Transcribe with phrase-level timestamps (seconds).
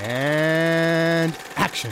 [0.00, 1.90] And action.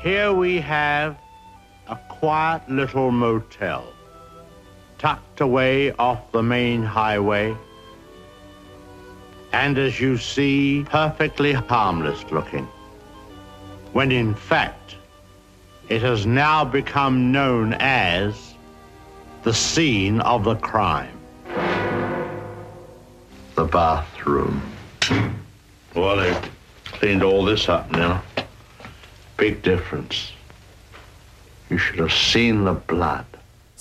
[0.00, 1.16] Here we have
[1.88, 3.90] a quiet little motel,
[4.98, 7.56] tucked away off the main highway,
[9.54, 12.66] and as you see, perfectly harmless looking.
[13.92, 14.96] When in fact,
[15.88, 18.54] it has now become known as
[19.44, 21.16] the scene of the crime.
[23.54, 24.60] The bathroom.
[25.94, 26.50] Well, they've
[26.86, 28.24] cleaned all this up now.
[29.36, 30.32] Big difference.
[31.70, 33.26] You should have seen the blood.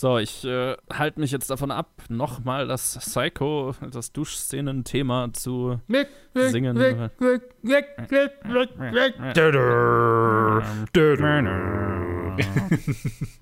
[0.03, 5.79] So, ich äh, halte mich jetzt davon ab, nochmal das Psycho, das Duschszenen-Thema zu
[6.34, 6.76] singen.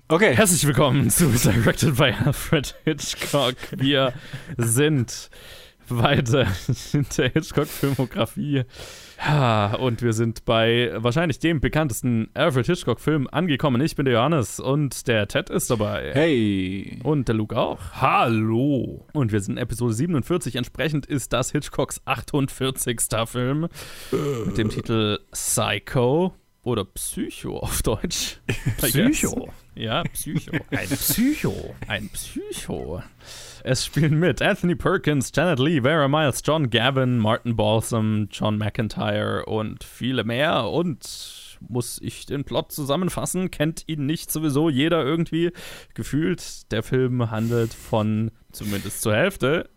[0.06, 3.56] Okay, herzlich willkommen zu Directed by Alfred Hitchcock.
[3.72, 4.12] Wir
[4.56, 5.30] sind
[5.88, 6.46] weiter
[6.92, 8.66] in der Hitchcock-Filmografie.
[9.24, 13.80] Ja, und wir sind bei wahrscheinlich dem bekanntesten Alfred Hitchcock-Film angekommen.
[13.80, 16.10] Ich bin der Johannes und der Ted ist dabei.
[16.12, 16.98] Hey.
[17.04, 17.78] Und der Luke auch.
[17.94, 19.06] Hallo.
[19.12, 20.56] Und wir sind in Episode 47.
[20.56, 23.00] Entsprechend ist das Hitchcocks 48.
[23.26, 23.68] Film
[24.46, 26.34] mit dem Titel Psycho
[26.64, 28.40] oder Psycho auf Deutsch.
[28.78, 29.50] Psycho.
[29.76, 30.56] Ja, Psycho.
[30.70, 31.74] Ein Psycho.
[31.86, 33.02] Ein Psycho.
[33.64, 39.44] Es spielen mit Anthony Perkins, Janet Lee, Vera Miles, John Gavin, Martin Balsam, John McIntyre
[39.46, 40.68] und viele mehr.
[40.68, 43.52] Und muss ich den Plot zusammenfassen?
[43.52, 45.52] Kennt ihn nicht sowieso jeder irgendwie?
[45.94, 49.70] Gefühlt, der Film handelt von, zumindest zur Hälfte,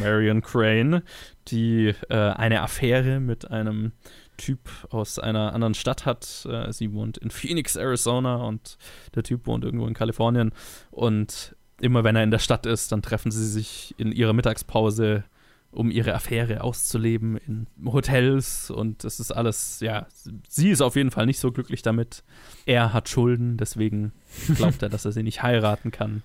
[0.00, 1.04] Marion Crane,
[1.46, 3.92] die äh, eine Affäre mit einem
[4.36, 6.44] Typ aus einer anderen Stadt hat.
[6.50, 8.78] Äh, sie wohnt in Phoenix, Arizona und
[9.14, 10.52] der Typ wohnt irgendwo in Kalifornien.
[10.90, 15.24] Und immer wenn er in der Stadt ist, dann treffen sie sich in ihrer Mittagspause,
[15.70, 20.06] um ihre Affäre auszuleben in Hotels und das ist alles, ja,
[20.48, 22.24] sie ist auf jeden Fall nicht so glücklich damit.
[22.64, 24.12] Er hat Schulden, deswegen
[24.56, 26.22] glaubt er, dass er sie nicht heiraten kann.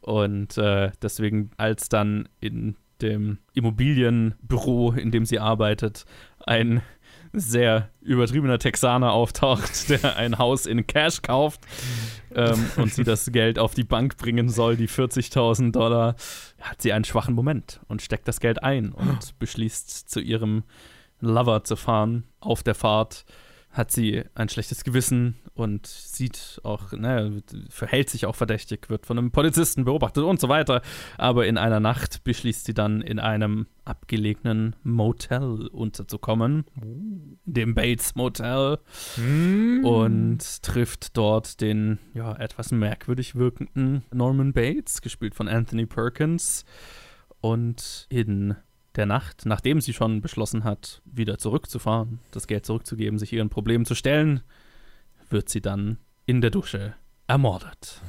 [0.00, 6.04] Und äh, deswegen, als dann in dem Immobilienbüro, in dem sie arbeitet,
[6.46, 6.82] ein
[7.36, 11.60] sehr übertriebener Texaner auftaucht, der ein Haus in Cash kauft
[12.34, 16.16] ähm, und sie das Geld auf die Bank bringen soll, die 40.000 Dollar,
[16.60, 20.64] hat sie einen schwachen Moment und steckt das Geld ein und beschließt, zu ihrem
[21.20, 22.24] Lover zu fahren.
[22.40, 23.24] Auf der Fahrt
[23.70, 29.18] hat sie ein schlechtes Gewissen und sieht auch, ne, verhält sich auch verdächtig, wird von
[29.18, 30.82] einem Polizisten beobachtet und so weiter.
[31.16, 36.66] Aber in einer Nacht beschließt sie dann in einem abgelegenen Motel unterzukommen,
[37.46, 38.78] dem Bates Motel,
[39.82, 46.64] und trifft dort den ja etwas merkwürdig wirkenden Norman Bates, gespielt von Anthony Perkins.
[47.40, 48.56] Und in
[48.96, 53.86] der Nacht, nachdem sie schon beschlossen hat, wieder zurückzufahren, das Geld zurückzugeben, sich ihren Problemen
[53.86, 54.42] zu stellen,
[55.30, 56.94] wird sie dann in der Dusche
[57.26, 58.00] ermordet.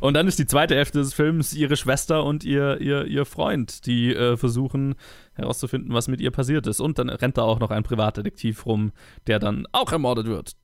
[0.00, 3.86] und dann ist die zweite Hälfte des Films ihre Schwester und ihr, ihr, ihr Freund,
[3.86, 4.96] die äh, versuchen
[5.34, 6.80] herauszufinden, was mit ihr passiert ist.
[6.80, 8.92] Und dann rennt da auch noch ein Privatdetektiv rum,
[9.26, 10.56] der dann auch ermordet wird.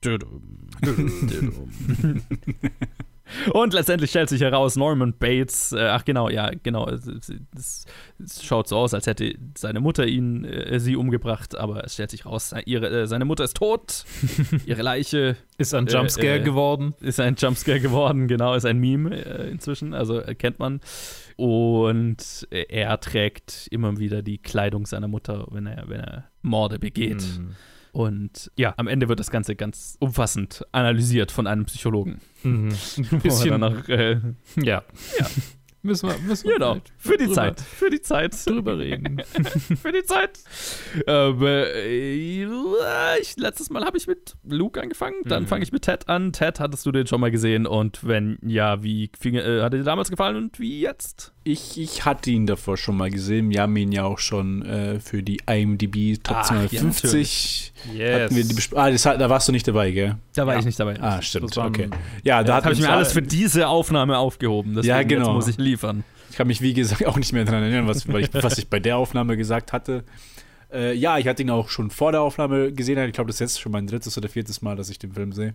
[3.53, 7.87] Und letztendlich stellt sich heraus, Norman Bates, äh, ach genau, ja, genau, es,
[8.43, 12.27] schaut so aus, als hätte seine Mutter ihn, äh, sie umgebracht, aber es stellt sich
[12.27, 14.05] raus, ihre, äh, seine Mutter ist tot,
[14.67, 16.95] ihre Leiche Ist ein Jumpscare äh, geworden.
[17.01, 20.81] ist ein Jumpscare geworden, genau, ist ein Meme äh, inzwischen, also äh, kennt man.
[21.37, 26.79] Und äh, er trägt immer wieder die Kleidung seiner Mutter, wenn er, wenn er Morde
[26.79, 27.23] begeht.
[27.23, 27.57] Hm.
[27.93, 32.21] Und ja, am Ende wird das Ganze ganz umfassend analysiert von einem Psychologen.
[32.43, 32.71] Mhm.
[33.11, 34.21] Ein bisschen, noch, äh,
[34.57, 34.83] ja.
[35.19, 35.27] Ja.
[35.83, 37.61] Müssen wir, müssen wir Genau, für die drüber- Zeit.
[37.61, 38.47] Für die Zeit.
[38.47, 39.23] drüber reden.
[39.83, 40.39] für die Zeit.
[41.07, 45.47] Ähm, äh, ich, letztes Mal habe ich mit Luke angefangen, dann Mhm.
[45.49, 46.33] fange ich mit Ted an.
[46.33, 47.67] Ted, hattest du den schon mal gesehen?
[47.67, 51.33] Und wenn ja, wie fing, äh, hat er dir damals gefallen und wie jetzt?
[51.45, 53.49] Ich, ich hatte ihn davor schon mal gesehen.
[53.49, 58.23] Wir haben ihn ja auch schon äh, für die IMDb Top Ach, ja, 250 Yes.
[58.25, 60.17] hatten wir die besp- Ah, das, da warst du nicht dabei, gell?
[60.35, 60.61] Da war Ja.
[60.61, 61.01] ich nicht dabei.
[61.01, 61.51] Ah, stimmt.
[61.51, 61.89] Das war okay.
[62.23, 64.75] Ja, da habe ich mir alles für diese Aufnahme aufgehoben.
[64.75, 65.27] Deswegen Ja, genau.
[65.29, 66.05] Jetzt muss ich liefern.
[66.31, 68.81] Ich kann mich, wie gesagt, auch nicht mehr daran erinnern, was, ich, was ich bei
[68.81, 70.05] der Aufnahme gesagt hatte.
[70.73, 72.99] Äh, ja, ich hatte ihn auch schon vor der Aufnahme gesehen.
[72.99, 75.33] Ich glaube, das ist jetzt schon mein drittes oder viertes Mal, dass ich den Film
[75.33, 75.55] sehe.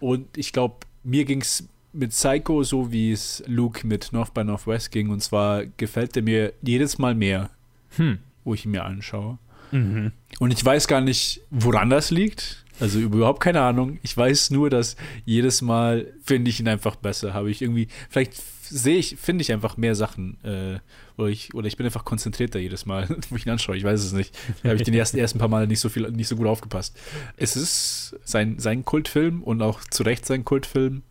[0.00, 4.44] Und ich glaube, mir ging es mit Psycho so, wie es Luke mit North by
[4.44, 5.10] Northwest ging.
[5.10, 7.50] Und zwar gefällt er mir jedes Mal mehr.
[7.96, 8.18] Hm.
[8.44, 9.38] wo ich ihn mir anschaue.
[9.72, 10.12] Mhm.
[10.38, 12.64] Und ich weiß gar nicht, woran das liegt.
[12.78, 13.98] Also überhaupt keine Ahnung.
[14.02, 17.32] Ich weiß nur, dass jedes Mal finde ich ihn einfach besser.
[17.32, 18.34] Habe ich irgendwie, vielleicht
[18.68, 20.42] sehe ich, finde ich einfach mehr Sachen.
[20.44, 20.78] Äh,
[21.16, 23.76] oder, ich, oder ich bin einfach konzentrierter jedes Mal, wo ich ihn anschaue.
[23.76, 24.36] Ich weiß es nicht.
[24.62, 26.98] Da habe ich den ersten, ersten paar Mal nicht so viel, nicht so gut aufgepasst.
[27.36, 31.02] Es ist sein, sein Kultfilm und auch zu Recht sein Kultfilm.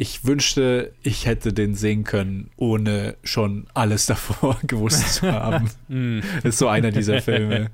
[0.00, 5.70] Ich wünschte, ich hätte den sehen können, ohne schon alles davor gewusst zu haben.
[5.88, 6.20] Mm.
[6.42, 7.70] das ist so einer dieser Filme,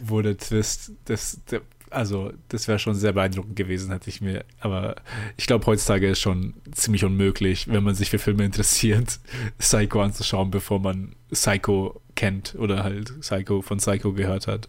[0.00, 1.60] wo der Twist, das, der,
[1.90, 4.44] also das wäre schon sehr beeindruckend gewesen, hätte ich mir.
[4.60, 4.96] Aber
[5.36, 9.18] ich glaube, heutzutage ist schon ziemlich unmöglich, wenn man sich für Filme interessiert,
[9.58, 14.68] Psycho anzuschauen, bevor man Psycho kennt oder halt Psycho von Psycho gehört hat.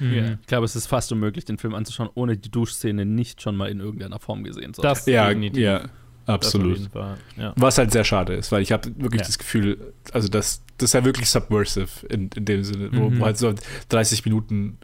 [0.00, 0.38] Mhm.
[0.40, 3.68] Ich glaube, es ist fast unmöglich, den Film anzuschauen, ohne die Duschszene nicht schon mal
[3.68, 4.88] in irgendeiner Form gesehen zu haben.
[4.88, 5.84] Das ja, ja,
[6.26, 6.90] absolut.
[7.36, 7.52] Ja.
[7.56, 9.26] Was halt sehr schade ist, weil ich habe wirklich ja.
[9.26, 13.20] das Gefühl, also das, das ist ja wirklich subversive in, in dem Sinne, wo, mhm.
[13.20, 13.54] wo halt so
[13.90, 14.78] 30 Minuten,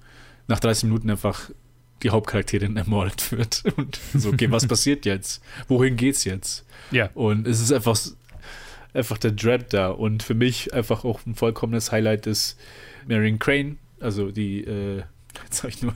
[0.46, 1.50] nach 30 Minuten einfach
[2.02, 3.64] die Hauptcharakterin ermordet wird.
[3.76, 5.42] Und so, okay, was passiert jetzt?
[5.68, 6.64] Wohin geht's jetzt?
[6.90, 7.10] Ja.
[7.14, 7.98] Und es ist einfach,
[8.94, 9.88] einfach der Dread da.
[9.88, 12.58] Und für mich einfach auch ein vollkommenes Highlight ist
[13.06, 15.02] Marion Crane, also die, äh,
[15.44, 15.94] jetzt habe ich nur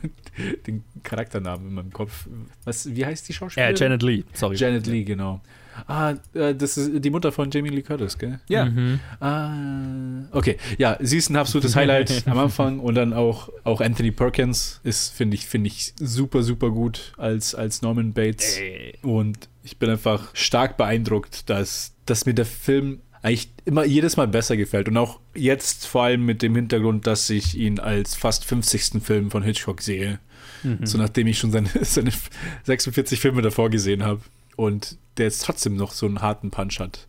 [0.67, 2.27] den Charakternamen in meinem Kopf.
[2.65, 3.77] Was, wie heißt die Schauspielerin?
[3.77, 4.57] Äh, Janet Lee, sorry.
[4.57, 5.41] Janet Lee, genau.
[5.87, 8.41] Ah, äh, das ist die Mutter von Jamie Lee Curtis, gell?
[8.49, 8.67] Ja.
[8.67, 9.00] Mhm.
[9.21, 10.56] Ah, okay.
[10.79, 15.15] Ja, sie ist ein absolutes Highlight am Anfang und dann auch, auch Anthony Perkins ist,
[15.15, 18.59] finde ich, finde ich super, super gut als, als Norman Bates.
[18.59, 18.94] Ey.
[19.03, 24.29] Und ich bin einfach stark beeindruckt, dass, dass mir der Film eigentlich immer jedes Mal
[24.29, 24.87] besser gefällt.
[24.87, 29.03] Und auch jetzt vor allem mit dem Hintergrund, dass ich ihn als fast 50.
[29.03, 30.21] Film von Hitchcock sehe.
[30.62, 30.85] Mhm.
[30.85, 32.12] So nachdem ich schon seine, seine
[32.65, 34.21] 46 Filme davor gesehen habe
[34.56, 37.08] und der jetzt trotzdem noch so einen harten Punch hat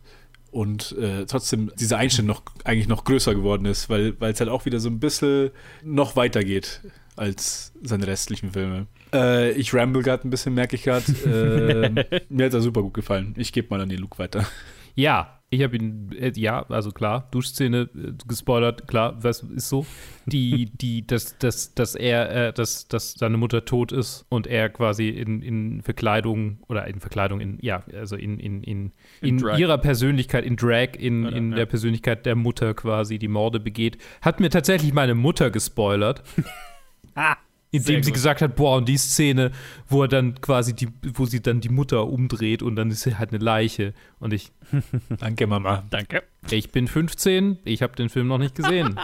[0.50, 4.64] und äh, trotzdem dieser Einschnitt noch eigentlich noch größer geworden ist, weil es halt auch
[4.64, 5.50] wieder so ein bisschen
[5.82, 6.80] noch weiter geht
[7.16, 8.86] als seine restlichen Filme.
[9.12, 11.04] Äh, ich ramble gerade ein bisschen, merke ich gerade.
[11.26, 13.34] Äh, mir hat er super gut gefallen.
[13.36, 14.46] Ich gebe mal an den Luke weiter.
[14.94, 19.86] Ja, ich habe ihn, äh, ja, also klar, Duschszene äh, gespoilert, klar, was ist so.
[20.26, 24.68] Die, die, dass, dass, dass er, äh, dass, dass seine Mutter tot ist und er
[24.68, 29.58] quasi in, in Verkleidung oder in Verkleidung, in, ja, also in, in, in, in, in
[29.58, 31.56] ihrer Persönlichkeit, in Drag, in, in ja.
[31.56, 36.22] der Persönlichkeit der Mutter quasi die Morde begeht, hat mir tatsächlich meine Mutter gespoilert.
[37.14, 37.36] ah
[37.76, 39.52] indem sie gesagt hat, boah, und die Szene,
[39.88, 43.16] wo er dann quasi die, wo sie dann die Mutter umdreht und dann ist sie
[43.16, 43.94] halt eine Leiche.
[44.18, 44.52] Und ich.
[45.18, 45.84] Danke, Mama.
[45.90, 46.22] Danke.
[46.50, 48.98] Ich bin 15, ich habe den Film noch nicht gesehen.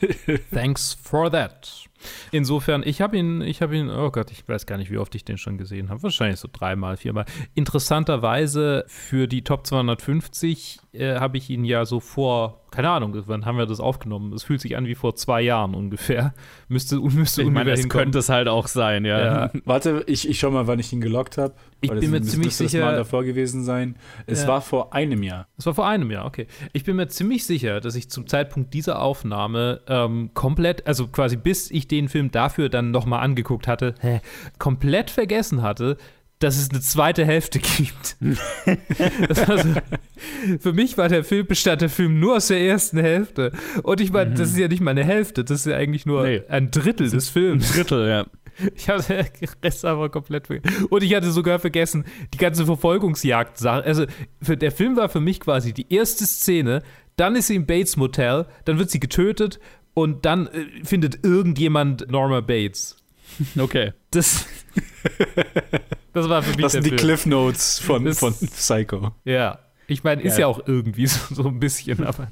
[0.52, 1.88] Thanks for that.
[2.30, 5.14] Insofern, ich habe ihn, ich habe ihn, oh Gott, ich weiß gar nicht, wie oft
[5.14, 6.02] ich den schon gesehen habe.
[6.02, 7.24] Wahrscheinlich so dreimal, viermal.
[7.54, 13.44] Interessanterweise für die Top 250 äh, habe ich ihn ja so vor, keine Ahnung, wann
[13.46, 14.32] haben wir das aufgenommen?
[14.32, 16.34] Es fühlt sich an wie vor zwei Jahren ungefähr.
[16.68, 19.18] Müsste, müsste ich meine, es könnte es halt auch sein, ja.
[19.18, 19.50] ja.
[19.64, 21.54] Warte, ich, ich schau mal, wann ich ihn gelockt habe.
[21.80, 22.80] Ich bin mir ziemlich sicher.
[22.80, 23.96] Das Mal davor gewesen sein.
[24.26, 24.48] Es ja.
[24.48, 25.46] war vor einem Jahr.
[25.56, 26.46] Es war vor einem Jahr, okay.
[26.72, 31.36] Ich bin mir ziemlich sicher, dass ich zum Zeitpunkt dieser Aufnahme ähm, komplett, also quasi
[31.36, 34.20] bis ich den Film dafür dann nochmal angeguckt hatte, hä,
[34.58, 35.96] komplett vergessen hatte,
[36.38, 38.16] dass es eine zweite Hälfte gibt.
[39.28, 39.74] also,
[40.60, 43.52] für mich war der Film, bestand der Film nur aus der ersten Hälfte.
[43.82, 44.34] Und ich meine, mhm.
[44.36, 46.42] das ist ja nicht mal eine Hälfte, das ist ja eigentlich nur nee.
[46.48, 47.70] ein Drittel des Films.
[47.70, 48.26] Ein Drittel, ja.
[48.74, 50.86] Ich hatte den Rest aber komplett vergessen.
[50.86, 53.84] Und ich hatte sogar vergessen, die ganze Verfolgungsjagd-Sache.
[53.84, 54.06] Also,
[54.42, 56.82] für, der Film war für mich quasi die erste Szene,
[57.16, 59.58] dann ist sie im Bates Motel, dann wird sie getötet
[59.94, 62.96] und dann äh, findet irgendjemand Norma Bates.
[63.58, 63.92] Okay.
[64.10, 64.46] Das,
[66.18, 67.00] das war für mich Das sind die Film.
[67.00, 69.12] Cliff Notes von, das, von Psycho.
[69.24, 69.58] Ja.
[69.86, 70.40] Ich meine, ist ja.
[70.40, 72.28] ja auch irgendwie so, so ein bisschen, aber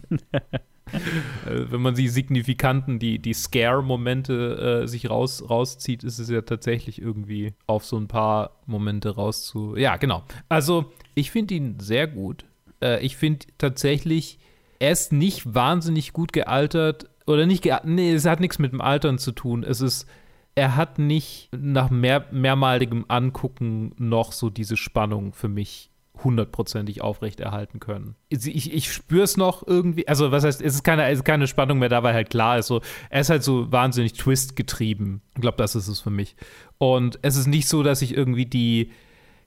[0.93, 6.43] äh, wenn man die signifikanten, die, die Scare-Momente äh, sich raus, rauszieht, ist es ja
[6.43, 9.77] tatsächlich irgendwie auf so ein paar Momente rauszu.
[9.77, 10.23] Ja, genau.
[10.49, 12.45] Also, ich finde ihn sehr gut.
[12.81, 14.39] Äh, ich finde tatsächlich,
[14.79, 17.09] er ist nicht wahnsinnig gut gealtert.
[17.27, 17.89] Oder nicht gealtert.
[17.89, 19.65] Nee, es hat nichts mit dem Altern zu tun.
[19.65, 20.07] Es ist
[20.57, 25.91] er hat nicht nach mehr, mehrmaligem Angucken noch so diese Spannung für mich
[26.25, 28.17] hundertprozentig aufrechterhalten können.
[28.31, 31.47] Ich, ich spüre es noch irgendwie, also was heißt, es ist keine, es ist keine
[31.47, 35.21] Spannung mehr dabei halt klar ist so, er ist halt so wahnsinnig Twist getrieben.
[35.35, 36.35] Ich glaube, das ist es für mich.
[36.79, 38.93] Und es ist nicht so, dass ich irgendwie die,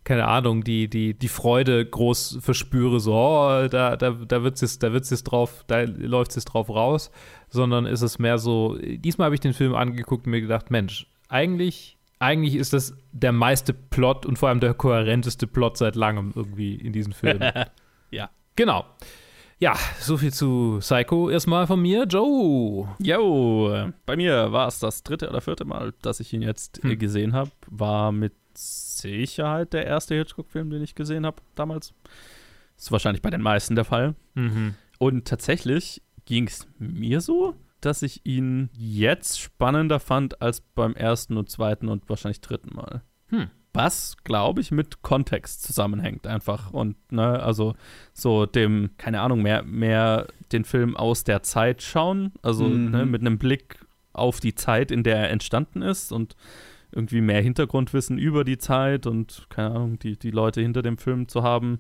[0.04, 4.80] keine Ahnung, die, die, die Freude groß verspüre, so, oh, da, da, da wird es
[4.80, 7.12] da wird's jetzt drauf, da läuft es jetzt drauf raus,
[7.50, 11.08] sondern ist es mehr so, diesmal habe ich den Film angeguckt und mir gedacht, Mensch,
[11.28, 16.32] eigentlich, eigentlich ist das der meiste Plot und vor allem der kohärenteste Plot seit langem
[16.36, 17.40] irgendwie in diesem Film.
[18.12, 18.30] ja.
[18.56, 18.86] Genau.
[19.62, 22.06] Ja, so viel zu Psycho erstmal von mir.
[22.06, 22.88] Joe.
[23.00, 26.98] Yo, bei mir war es das dritte oder vierte Mal, dass ich ihn jetzt Hm.
[26.98, 27.52] gesehen habe.
[27.68, 28.34] War mit
[29.02, 31.94] Sicherheit der erste Hitchcock-Film, den ich gesehen habe damals.
[32.78, 34.16] Ist wahrscheinlich bei den meisten der Fall.
[34.36, 34.76] Mhm.
[34.98, 41.38] Und tatsächlich ging es mir so, dass ich ihn jetzt spannender fand als beim ersten
[41.38, 43.02] und zweiten und wahrscheinlich dritten Mal.
[43.28, 43.48] Hm.
[43.74, 46.72] Was, glaube ich, mit Kontext zusammenhängt einfach.
[46.74, 47.76] Und, ne, also
[48.14, 52.34] so dem, keine Ahnung, mehr, mehr den Film aus der Zeit schauen.
[52.42, 52.92] Also Mhm.
[52.92, 53.80] ne, mit einem Blick
[54.12, 56.36] auf die Zeit, in der er entstanden ist und
[56.92, 61.28] irgendwie mehr Hintergrundwissen über die Zeit und, keine Ahnung, die, die Leute hinter dem Film
[61.28, 61.80] zu haben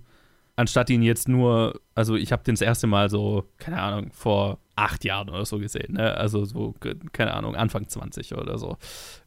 [0.59, 4.59] anstatt ihn jetzt nur, also ich habe den das erste Mal so, keine Ahnung, vor
[4.75, 6.15] acht Jahren oder so gesehen, ne?
[6.15, 6.75] Also so,
[7.13, 8.75] keine Ahnung, Anfang 20 oder so.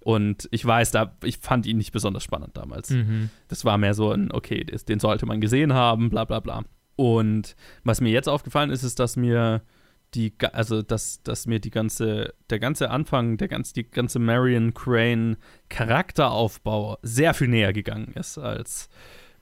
[0.00, 2.90] Und ich weiß, da, ich fand ihn nicht besonders spannend damals.
[2.90, 3.30] Mhm.
[3.48, 6.64] Das war mehr so ein, okay, den sollte man gesehen haben, bla bla bla.
[6.96, 9.62] Und was mir jetzt aufgefallen ist, ist, dass mir
[10.14, 14.74] die, also dass, dass mir die ganze, der ganze Anfang, der ganze, die ganze Marion
[14.74, 15.36] Crane
[15.68, 18.88] Charakteraufbau sehr viel näher gegangen ist, als,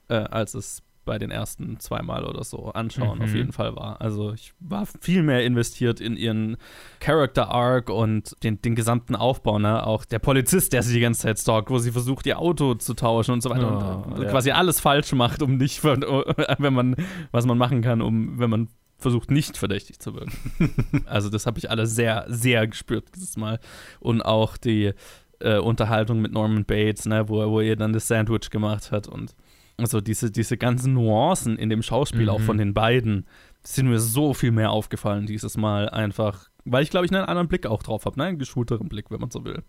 [0.09, 3.23] äh, als es bei den ersten zweimal oder so anschauen Mhm.
[3.23, 3.99] auf jeden Fall war.
[4.01, 6.57] Also ich war viel mehr investiert in ihren
[6.99, 9.85] Character Arc und den, den gesamten Aufbau, ne?
[9.85, 12.93] Auch der Polizist, der sie die ganze Zeit stalkt, wo sie versucht, ihr Auto zu
[12.93, 14.29] tauschen und so weiter Oh, und äh, ja.
[14.29, 16.95] quasi alles falsch macht, um nicht, wenn man,
[17.31, 18.67] was man machen kann, um, wenn man
[19.01, 21.03] versucht, nicht verdächtig zu wirken.
[21.05, 23.59] also das habe ich alles sehr, sehr gespürt dieses Mal.
[23.99, 24.93] Und auch die
[25.39, 29.07] äh, Unterhaltung mit Norman Bates, ne, wo, er- wo er dann das Sandwich gemacht hat
[29.07, 29.35] und
[29.77, 32.43] also diese, diese ganzen Nuancen in dem Schauspiel auch Mhm.
[32.43, 33.25] von den beiden
[33.63, 37.47] sind mir so viel mehr aufgefallen dieses Mal einfach, weil ich glaube ich einen anderen
[37.47, 38.25] Blick auch drauf habe, ne?
[38.25, 39.63] einen geschulteren Blick, wenn man so will.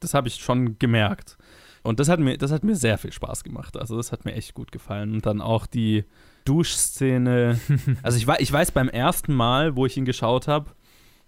[0.00, 1.36] Das habe ich schon gemerkt.
[1.82, 3.76] Und das hat mir, das hat mir sehr viel Spaß gemacht.
[3.76, 5.12] Also das hat mir echt gut gefallen.
[5.14, 6.04] Und dann auch die
[6.44, 7.58] Duschszene.
[8.02, 10.70] also ich, ich weiß beim ersten Mal, wo ich ihn geschaut habe,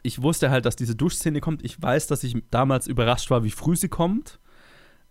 [0.02, 1.64] ich wusste halt, dass diese Duschszene kommt.
[1.64, 4.40] Ich weiß, dass ich damals überrascht war, wie früh sie kommt.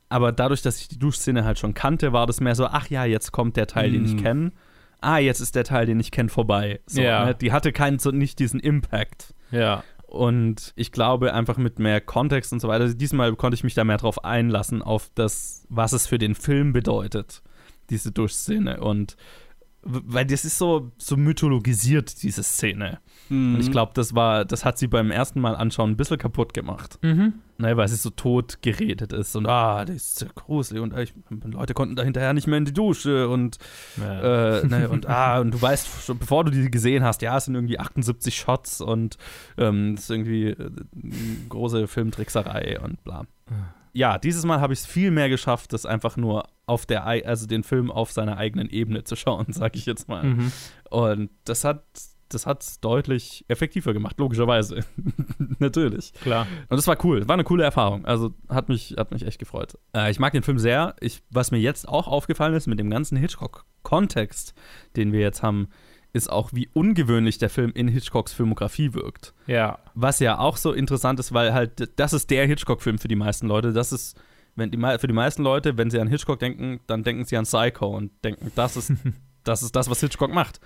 [0.10, 3.06] Aber dadurch, dass ich die Duschszene halt schon kannte, war das mehr so, ach ja,
[3.06, 4.18] jetzt kommt der Teil, den ich Mm.
[4.20, 4.52] kenne.
[5.00, 6.82] Ah, jetzt ist der Teil, den ich kenne, vorbei.
[6.86, 7.26] So, Ja.
[7.26, 7.36] ne?
[7.36, 9.34] Die hatte keinen, so nicht diesen Impact.
[9.50, 9.84] Ja.
[10.12, 13.86] Und ich glaube, einfach mit mehr Kontext und so weiter, diesmal konnte ich mich da
[13.86, 17.41] mehr drauf einlassen, auf das, was es für den Film bedeutet,
[17.89, 18.82] diese Duschszene.
[18.82, 19.15] Und
[19.84, 23.00] weil das ist so, so mythologisiert, diese Szene.
[23.30, 23.56] Mhm.
[23.56, 26.53] Und ich glaube, das war, das hat sie beim ersten Mal anschauen ein bisschen kaputt
[26.53, 27.00] gemacht.
[27.01, 27.36] Mhm.
[27.62, 31.03] Ne, weil sie so tot geredet ist und ah, das ist so gruselig und äh,
[31.03, 31.13] ich,
[31.44, 33.60] Leute konnten da hinterher nicht mehr in die Dusche und
[33.98, 34.62] Ja.
[34.62, 37.46] äh, ne, und ah, und du weißt schon, bevor du die gesehen hast, ja, es
[37.46, 39.18] sind irgendwie 78 Shots und
[39.60, 40.72] ähm, es ist irgendwie äh,
[41.50, 43.25] große Filmtrickserei und bla.
[43.94, 47.25] Ja, dieses Mal habe ich es viel mehr geschafft, das einfach nur auf der, ei-
[47.27, 50.24] also den Film auf seiner eigenen Ebene zu schauen, sag ich jetzt mal.
[50.24, 50.51] Mhm.
[50.89, 51.84] Und das hat
[52.34, 54.84] das hat's deutlich effektiver gemacht, logischerweise.
[55.60, 56.14] Natürlich.
[56.14, 56.48] Klar.
[56.70, 57.28] Und das war cool.
[57.28, 58.06] War eine coole Erfahrung.
[58.06, 59.78] Also hat mich, hat mich echt gefreut.
[59.96, 60.96] Äh, ich mag den Film sehr.
[61.00, 64.54] Ich, was mir jetzt auch aufgefallen ist mit dem ganzen Hitchcock-Kontext,
[64.96, 65.68] den wir jetzt haben,
[66.14, 69.34] ist auch, wie ungewöhnlich der Film in Hitchcocks Filmografie wirkt.
[69.48, 69.80] Ja.
[69.94, 73.48] Was ja auch so interessant ist, weil halt, das ist der Hitchcock-Film für die meisten
[73.48, 73.72] Leute.
[73.72, 74.20] Das ist,
[74.56, 77.46] wenn die, für die meisten Leute, wenn sie an Hitchcock denken, dann denken sie an
[77.46, 78.92] Psycho und denken, das ist,
[79.44, 80.60] das ist das, was Hitchcock macht.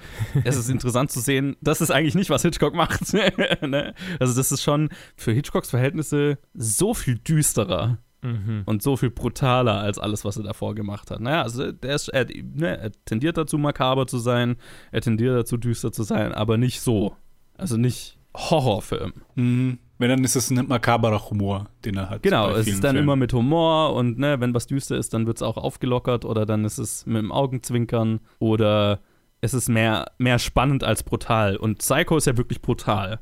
[0.44, 3.14] Es ist interessant zu sehen, das ist eigentlich nicht, was Hitchcock macht.
[3.62, 3.94] ne?
[4.20, 8.64] Also, das ist schon für Hitchcocks Verhältnisse so viel düsterer Mhm.
[8.66, 11.20] und so viel brutaler als alles, was er davor gemacht hat.
[11.20, 14.56] Naja, also der ist, er, ne, er tendiert dazu, makaber zu sein,
[14.92, 17.16] er tendiert dazu, düster zu sein, aber nicht so.
[17.56, 19.14] Also nicht Horrorfilm.
[19.36, 19.80] Mhm.
[19.98, 22.24] Wenn dann ist es ein makaberer Humor, den er hat.
[22.24, 23.04] Genau, es ist dann Filmen.
[23.04, 26.46] immer mit Humor und ne, wenn was düster ist, dann wird es auch aufgelockert oder
[26.46, 29.00] dann ist es mit dem Augenzwinkern oder
[29.42, 31.56] es ist mehr, mehr spannend als brutal.
[31.56, 33.20] Und Psycho ist ja wirklich brutal.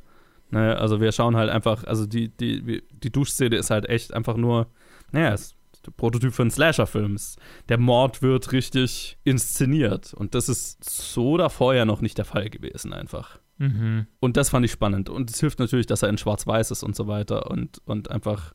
[0.50, 4.36] Ne, also wir schauen halt einfach, also die, die, die Duschszene ist halt echt einfach
[4.36, 4.66] nur,
[5.12, 7.16] naja, es ist der Prototyp für einen Slasher-Film.
[7.68, 10.12] Der Mord wird richtig inszeniert.
[10.14, 13.38] Und das ist so davor ja noch nicht der Fall gewesen, einfach.
[13.58, 14.06] Mhm.
[14.20, 15.08] Und das fand ich spannend.
[15.08, 17.50] Und es hilft natürlich, dass er in Schwarz-Weiß ist und so weiter.
[17.50, 18.54] Und, und einfach,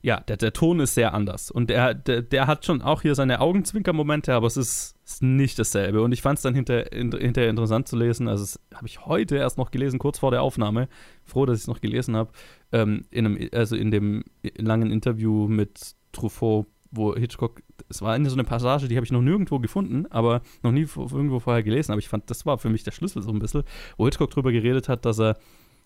[0.00, 1.50] ja, der, der Ton ist sehr anders.
[1.50, 5.58] Und der, der, der hat schon auch hier seine Augenzwinker-Momente, aber es ist, ist nicht
[5.58, 6.02] dasselbe.
[6.02, 8.28] Und ich fand es dann hinter, in, hinterher interessant zu lesen.
[8.28, 10.88] Also, das habe ich heute erst noch gelesen, kurz vor der Aufnahme.
[11.24, 12.32] Froh, dass ich es noch gelesen habe.
[12.72, 14.24] Ähm, in einem, also in dem
[14.56, 19.12] langen Interview mit Truffaut, wo Hitchcock, es war eine so eine Passage, die habe ich
[19.12, 21.92] noch nirgendwo gefunden, aber noch nie irgendwo vorher gelesen.
[21.92, 23.64] Aber ich fand, das war für mich der Schlüssel so ein bisschen,
[23.96, 25.36] wo Hitchcock drüber geredet hat, dass er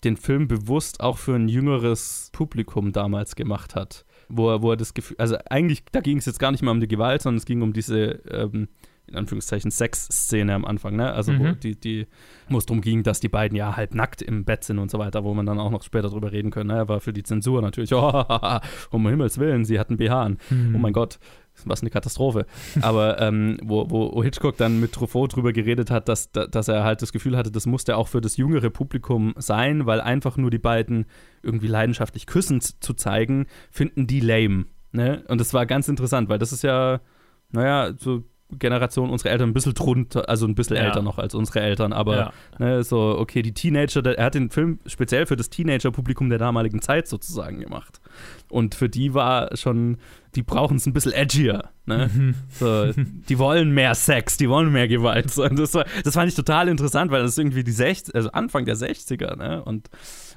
[0.03, 4.05] den Film bewusst auch für ein jüngeres Publikum damals gemacht hat.
[4.29, 6.71] Wo er, wo er das Gefühl, also eigentlich, da ging es jetzt gar nicht mehr
[6.71, 8.67] um die Gewalt, sondern es ging um diese ähm,
[9.13, 11.13] in Anführungszeichen Sexszene am Anfang, ne?
[11.13, 11.59] Also wo Mhm.
[11.61, 12.07] die, die,
[12.49, 14.99] wo es darum ging, dass die beiden ja halb nackt im Bett sind und so
[14.99, 16.69] weiter, wo man dann auch noch später drüber reden können.
[16.75, 16.87] Ne?
[16.87, 18.23] War für die Zensur natürlich, oh,
[18.91, 20.37] um Himmels Willen, sie hatten BH an.
[20.49, 20.75] Mhm.
[20.75, 21.19] Oh mein Gott,
[21.65, 22.45] was eine Katastrophe.
[22.81, 26.83] Aber ähm, wo, wo Hitchcock dann mit Truffaut drüber geredet hat, dass, da- dass er
[26.83, 30.49] halt das Gefühl hatte, das musste auch für das jüngere Publikum sein, weil einfach nur
[30.49, 31.05] die beiden
[31.43, 34.65] irgendwie leidenschaftlich küssend zu zeigen, finden die lame.
[34.91, 35.23] Ne?
[35.27, 37.01] Und das war ganz interessant, weil das ist ja,
[37.51, 38.23] naja, so
[38.57, 40.83] Generation unserer Eltern ein bisschen drunter, also ein bisschen Ja.
[40.83, 42.33] älter noch als unsere Eltern, aber Ja.
[42.59, 46.81] ne, so, okay, die Teenager, er hat den Film speziell für das Teenager-Publikum der damaligen
[46.81, 47.99] Zeit sozusagen gemacht.
[48.49, 49.97] Und für die war schon,
[50.35, 51.69] die brauchen es ein bisschen edgier.
[51.85, 52.09] Ne?
[52.13, 52.35] Mhm.
[52.49, 55.31] So, die wollen mehr Sex, die wollen mehr Gewalt.
[55.31, 58.15] So, Und das, war, das fand ich total interessant, weil das ist irgendwie die 60,
[58.15, 59.63] also Anfang der 60er, ne?
[59.63, 59.89] Und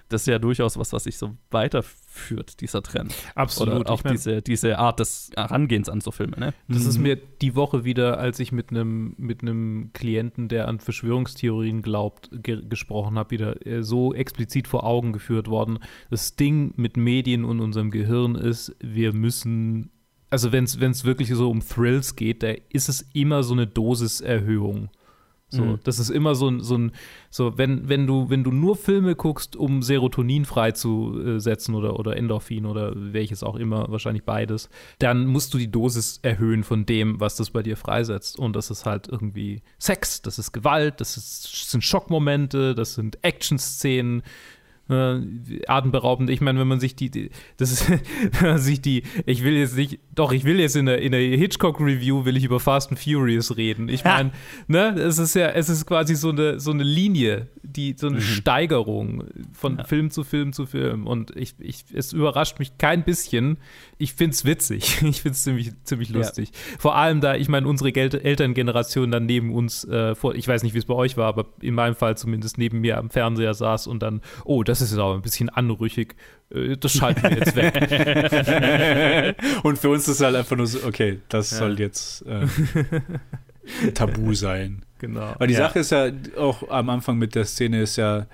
[0.09, 3.15] das ist ja durchaus was, was sich so weiterführt, dieser Trend.
[3.35, 3.75] Absolut.
[3.81, 6.55] Oder auch Ich mein- diese, diese Art des Herangehens an so Filme, ne?
[6.69, 6.89] Das Mhm.
[6.89, 11.83] ist mir die Woche wieder, als ich mit einem mit einem Klienten, der an Verschwörungstheorien
[11.83, 15.79] glaubt, ge gesprochen habe, wieder äh, so explizit vor Augen geführt worden.
[16.11, 19.91] Das Ding mit Medien und unserem Gehirn ist, wir müssen,
[20.31, 24.89] also wenn es wirklich so um Thrills geht, da ist es immer so eine Dosiserhöhung.
[25.49, 25.79] So, Mhm.
[25.85, 26.93] das ist immer so ein, so ein,
[27.31, 32.67] so, wenn, wenn du, wenn du nur Filme guckst, um Serotonin freizusetzen oder, oder Endorphin
[32.67, 37.37] oder welches auch immer, wahrscheinlich beides, dann musst du die Dosis erhöhen von dem, was
[37.37, 38.39] das bei dir freisetzt.
[38.41, 43.19] Und das ist halt irgendwie Sex, das ist Gewalt, das ist, sind Schockmomente, das sind
[43.23, 44.23] Action-Szenen,
[44.89, 45.21] äh,
[45.67, 46.31] atemberaubend.
[46.31, 47.91] Ich meine, wenn man sich die, die das ist,
[48.41, 51.13] wenn man sich die, ich will jetzt nicht, doch, ich will jetzt in der, in
[51.13, 53.89] der Hitchcock-Review will ich über Fast and Furious reden.
[53.89, 54.33] Ich meine,
[54.69, 58.21] ne, es ist ja, es ist quasi so eine, so eine Linie, die, so eine
[58.21, 61.07] Steigerung von Film zu Film zu Film.
[61.07, 63.59] Und ich, ich, es überrascht mich kein bisschen.
[63.99, 65.03] Ich finde es witzig.
[65.17, 66.17] Ich finde es ziemlich, ziemlich Ja.
[66.17, 66.51] lustig.
[66.79, 70.63] Vor allem, da, ich meine, unsere Gel Elterngeneration dann neben uns, äh, vor, ich weiß
[70.63, 73.55] nicht, wie es bei euch war, aber in meinem Fall zumindest neben mir am Fernseher
[73.55, 76.15] saß und dann, oh, das ist jetzt aber ein bisschen anrüchig.
[76.51, 79.37] Äh, Das schalten wir jetzt weg.
[79.65, 81.59] Und für uns ist es halt einfach nur so, okay, das Ja.
[81.59, 82.47] soll jetzt äh,
[83.95, 84.85] tabu sein.
[84.99, 85.35] Genau.
[85.39, 85.61] Weil die Ja.
[85.69, 88.27] Sache ist ja auch am Anfang mit der Szene ist ja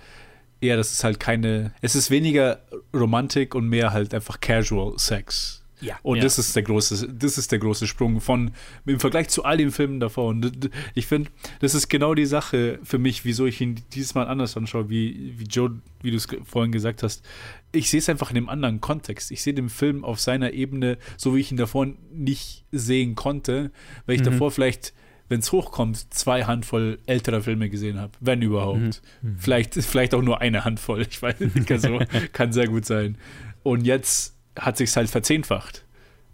[0.61, 2.61] eher, dass es halt keine, es ist weniger
[2.95, 5.62] Romantik und mehr halt einfach Casual Sex.
[5.83, 5.99] Ja.
[6.03, 6.23] Und Ja.
[6.23, 8.53] das ist der große, das ist der große Sprung von
[8.87, 10.29] im Vergleich zu all den Filmen davor.
[10.29, 14.27] Und ich finde, das ist genau die Sache für mich, wieso ich ihn dieses Mal
[14.29, 17.25] anders anschaue, wie, wie Joe, wie du es vorhin gesagt hast.
[17.73, 19.31] Ich sehe es einfach in einem anderen Kontext.
[19.31, 23.71] Ich sehe den Film auf seiner Ebene, so wie ich ihn davor nicht sehen konnte,
[24.07, 24.93] weil ich davor vielleicht,
[25.29, 29.01] wenn es hochkommt, zwei Handvoll älterer Filme gesehen habe, wenn überhaupt.
[29.39, 31.03] Vielleicht, vielleicht auch nur eine Handvoll.
[31.11, 31.99] Ich weiß nicht, kann, so,
[32.33, 33.17] kann sehr gut sein.
[33.63, 35.85] Und jetzt hat sich's halt verzehnfacht.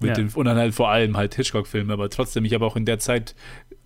[0.00, 0.14] Mit Ja.
[0.14, 2.98] den, und dann halt vor allem halt Hitchcock-Filme, aber trotzdem, ich habe auch in der
[3.00, 3.34] Zeit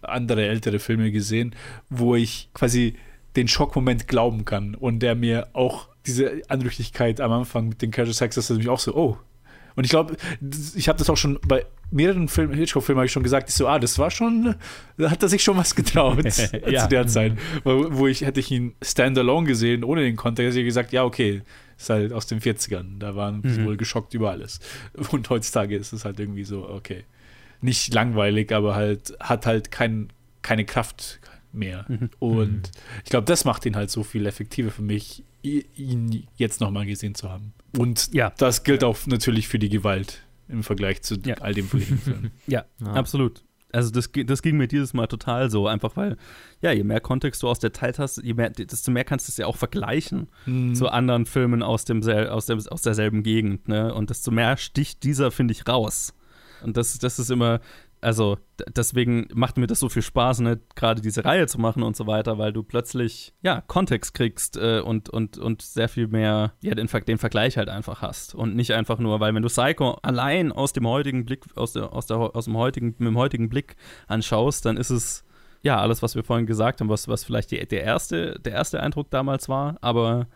[0.02, 1.54] andere ältere Filme gesehen,
[1.88, 2.96] wo ich quasi
[3.36, 8.12] den Schockmoment glauben kann und der mir auch diese Anrüchtigkeit am Anfang mit den Casual
[8.12, 9.16] Sex, das ist nämlich auch so, oh.
[9.74, 10.16] Und ich glaube,
[10.76, 13.66] ich habe das auch schon bei mehreren Film, Hitchcock-Filmen habe ich schon gesagt, ich so,
[13.66, 14.54] ah, das war schon,
[14.98, 16.22] da hat er sich schon was getraut
[16.68, 16.82] Ja.
[16.82, 17.38] zu der Zeit.
[17.64, 21.04] Wo, wo ich, hätte ich ihn standalone gesehen, ohne den Kontext, hätte ich gesagt, ja,
[21.04, 21.40] okay,
[21.82, 24.60] ist halt aus den 40ern, da waren sie wohl geschockt über alles.
[25.10, 27.04] Und heutzutage ist es halt irgendwie so, okay,
[27.60, 30.08] nicht langweilig, aber halt, hat halt kein,
[30.42, 31.20] keine Kraft
[31.52, 31.86] mehr.
[32.18, 32.70] Und
[33.04, 37.14] ich glaube, das macht ihn halt so viel effektiver für mich, ihn jetzt nochmal gesehen
[37.14, 37.52] zu haben.
[37.76, 38.32] Und Ja.
[38.38, 41.34] das gilt auch natürlich für die Gewalt im Vergleich zu Ja.
[41.40, 42.30] all dem vorigen Film.
[42.46, 42.92] Ja, Ja.
[42.94, 43.42] absolut.
[43.72, 46.16] Also das, das ging mir dieses Mal total so, einfach weil,
[46.60, 49.30] ja, je mehr Kontext du aus der Zeit hast, je mehr, desto mehr kannst du
[49.30, 50.28] es ja auch vergleichen
[50.74, 53.94] zu anderen Filmen aus, dem, aus, dem, aus derselben Gegend, ne?
[53.94, 56.14] Und desto mehr sticht dieser, finde ich, raus.
[56.62, 57.60] Und das, das ist immer,
[58.02, 58.36] also
[58.76, 62.06] deswegen macht mir das so viel Spaß, ne, gerade diese Reihe zu machen und so
[62.06, 66.74] weiter, weil du plötzlich, ja, Kontext kriegst äh, und, und, und sehr viel mehr, ja,
[66.74, 68.34] den, den Vergleich halt einfach hast.
[68.34, 71.92] Und nicht einfach nur, weil wenn du Psycho allein aus dem heutigen Blick, aus, der,
[71.92, 73.76] aus, der, aus dem heutigen, mit dem heutigen Blick
[74.08, 75.24] anschaust, dann ist es,
[75.62, 78.82] ja, alles, was wir vorhin gesagt haben, was, was vielleicht die, der, erste, der erste
[78.82, 80.26] Eindruck damals war, aber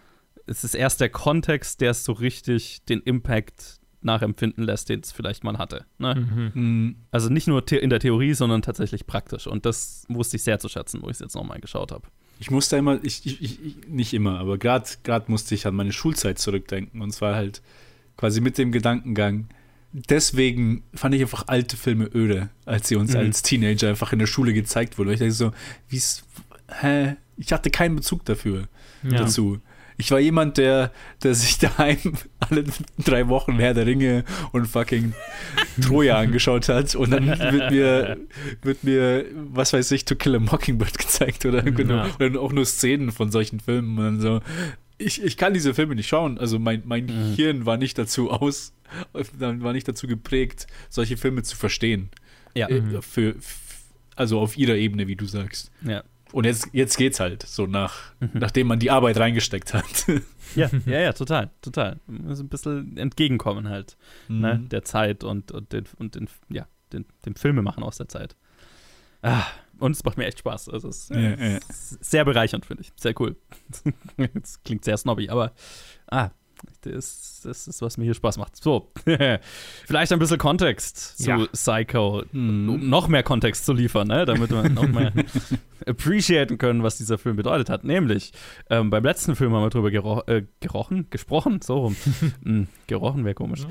[0.46, 5.12] es ist erst der Kontext, der es so richtig den Impact nachempfinden lässt, den es
[5.12, 5.85] vielleicht mal hatte.
[5.99, 6.14] Ne?
[6.14, 6.51] Mhm.
[6.62, 6.97] Mhm.
[7.11, 9.47] Also nicht nur in der Theorie, sondern tatsächlich praktisch.
[9.47, 12.07] Und das wusste ich sehr zu schätzen, wo ich es jetzt nochmal geschaut habe.
[12.38, 14.87] Ich musste immer, ich, ich, ich ich- nicht immer, aber gerade
[15.29, 17.03] musste ich an meine Schulzeit zurückdenken.
[17.03, 17.61] Und zwar halt
[18.16, 19.49] quasi mit dem Gedankengang.
[19.92, 23.19] Deswegen fand ich einfach alte Filme öde, als sie uns Mhm.
[23.21, 25.09] als Teenager einfach in der Schule gezeigt wurden.
[25.09, 25.53] Weil ich dachte so,
[25.88, 26.25] wie's,
[26.81, 27.16] hä?
[27.38, 28.69] Ich hatte keinen Bezug dafür,
[29.03, 29.19] Ja.
[29.19, 29.59] dazu.
[29.98, 31.98] Ich war jemand, der, der sich daheim
[32.38, 32.64] alle
[32.98, 35.14] drei Wochen Herr der Ringe und fucking
[35.80, 38.16] Troja angeschaut hat und dann wird mir,
[38.62, 42.14] wird mir, was weiß ich, To Kill a Mockingbird gezeigt oder, ja.
[42.18, 44.40] oder auch nur Szenen von solchen Filmen und so.
[44.98, 46.38] Ich, ich kann diese Filme nicht schauen.
[46.38, 47.35] Also mein, mein mhm.
[47.35, 48.72] Hirn war nicht dazu aus,
[49.12, 52.11] war nicht dazu geprägt, solche Filme zu verstehen.
[52.54, 52.68] Ja.
[52.68, 53.37] Äh, für,
[54.14, 55.70] also auf ihrer Ebene, wie du sagst.
[55.82, 56.02] Ja.
[56.32, 58.30] Und jetzt, jetzt geht's halt, so nach, mhm.
[58.34, 60.06] nachdem man die Arbeit reingesteckt hat.
[60.54, 62.00] Ja, ja, ja, total, total.
[62.28, 63.96] Also ein bisschen entgegenkommen halt,
[64.28, 64.40] mhm.
[64.40, 68.08] ne, der Zeit und, und, den, und den, ja, den, dem Filme machen aus der
[68.08, 68.36] Zeit.
[69.22, 69.44] Ah,
[69.78, 70.68] und es macht mir echt Spaß.
[70.68, 71.58] Also es ist, ja, ja.
[71.68, 72.92] sehr bereichernd, finde ich.
[72.96, 73.36] Sehr cool.
[74.34, 75.52] das klingt sehr snobby, aber
[76.10, 76.30] ah,
[76.83, 78.62] das, das ist, was mir hier Spaß macht.
[78.62, 78.92] So,
[79.87, 81.47] vielleicht ein bisschen Kontext zu ja.
[81.53, 82.69] Psycho, hm.
[82.69, 84.25] um noch mehr Kontext zu liefern, ne?
[84.25, 85.12] damit wir noch mehr
[85.87, 87.85] appreciaten können, was dieser Film bedeutet hat.
[87.85, 88.33] Nämlich,
[88.71, 91.97] ähm, beim letzten Film haben wir drüber gero äh, gerochen, gesprochen, so rum.
[92.42, 93.62] hm, gerochen wäre komisch.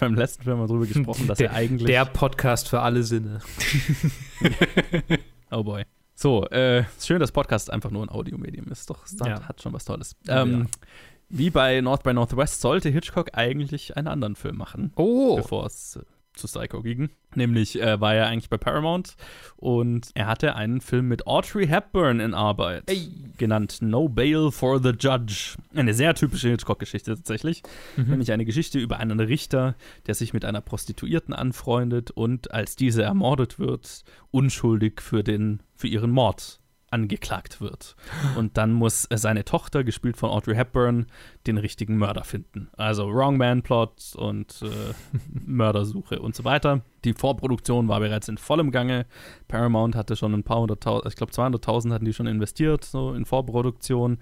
[0.00, 1.86] beim letzten Film haben wir drüber gesprochen, dass der, er eigentlich.
[1.86, 3.40] Der Podcast für alle Sinne.
[5.50, 5.84] oh boy.
[6.14, 8.88] So, äh, schön, dass Podcast einfach nur ein Audiomedium ist.
[8.90, 9.48] Doch, das ja.
[9.48, 10.16] hat schon was Tolles.
[10.28, 10.66] Ähm, ja.
[11.28, 14.92] Wie bei North by Northwest sollte Hitchcock eigentlich einen anderen Film machen.
[14.96, 15.36] Oh.
[15.36, 16.02] Bevor es äh,
[16.34, 17.10] zu Psycho ging.
[17.34, 19.16] Nämlich äh, war er eigentlich bei Paramount
[19.56, 23.08] und er hatte einen Film mit Audrey Hepburn in Arbeit, Ey.
[23.38, 25.56] genannt No Bail for the Judge.
[25.74, 27.62] Eine sehr typische Hitchcock-Geschichte tatsächlich.
[27.96, 28.10] Mhm.
[28.10, 33.02] Nämlich eine Geschichte über einen Richter, der sich mit einer Prostituierten anfreundet und als diese
[33.02, 36.61] ermordet wird, unschuldig für, den, für ihren Mord
[36.92, 37.96] angeklagt wird.
[38.36, 41.06] Und dann muss seine Tochter, gespielt von Audrey Hepburn,
[41.46, 42.68] den richtigen Mörder finden.
[42.76, 44.94] Also Wrong Man Plot und äh,
[45.46, 46.82] Mördersuche und so weiter.
[47.04, 49.06] Die Vorproduktion war bereits in vollem Gange.
[49.48, 53.24] Paramount hatte schon ein paar hunderttausend, ich glaube 200.000 hatten die schon investiert, so in
[53.24, 54.18] Vorproduktion.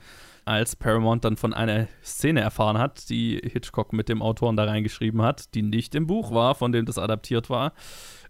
[0.46, 5.22] Als Paramount dann von einer Szene erfahren hat, die Hitchcock mit dem Autoren da reingeschrieben
[5.22, 7.72] hat, die nicht im Buch war, von dem das adaptiert war,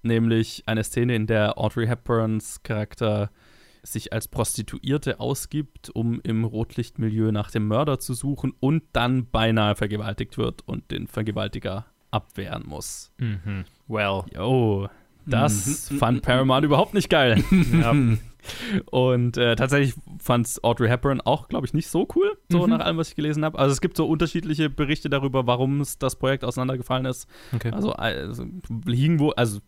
[0.02, 3.30] nämlich eine Szene, in der Audrey Hepburns Charakter
[3.82, 9.76] sich als Prostituierte ausgibt, um im Rotlichtmilieu nach dem Mörder zu suchen und dann beinahe
[9.76, 13.12] vergewaltigt wird und den Vergewaltiger abwehren muss.
[13.18, 13.64] Mhm.
[13.88, 14.24] Well.
[14.34, 14.88] Yo,
[15.26, 15.98] das mhm.
[15.98, 17.42] fand Paramount überhaupt nicht geil.
[17.72, 17.94] ja.
[18.90, 22.70] Und äh, tatsächlich fand es Audrey Hepburn auch, glaube ich, nicht so cool, so mhm.
[22.70, 23.58] nach allem, was ich gelesen habe.
[23.58, 27.28] Also es gibt so unterschiedliche Berichte darüber, warum das Projekt auseinandergefallen ist.
[27.54, 27.70] Okay.
[27.70, 28.46] Also, also
[28.86, 29.60] liegen wo, also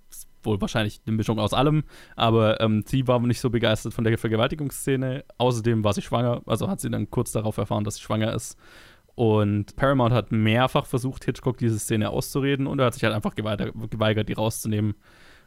[0.45, 1.85] wohl wahrscheinlich eine Mischung aus allem,
[2.17, 5.25] aber ähm, sie war nicht so begeistert von der Vergewaltigungsszene.
[5.39, 8.57] Außerdem war sie schwanger, also hat sie dann kurz darauf erfahren, dass sie schwanger ist.
[9.15, 13.35] Und Paramount hat mehrfach versucht, Hitchcock diese Szene auszureden und er hat sich halt einfach
[13.35, 14.95] geweigert, die rauszunehmen.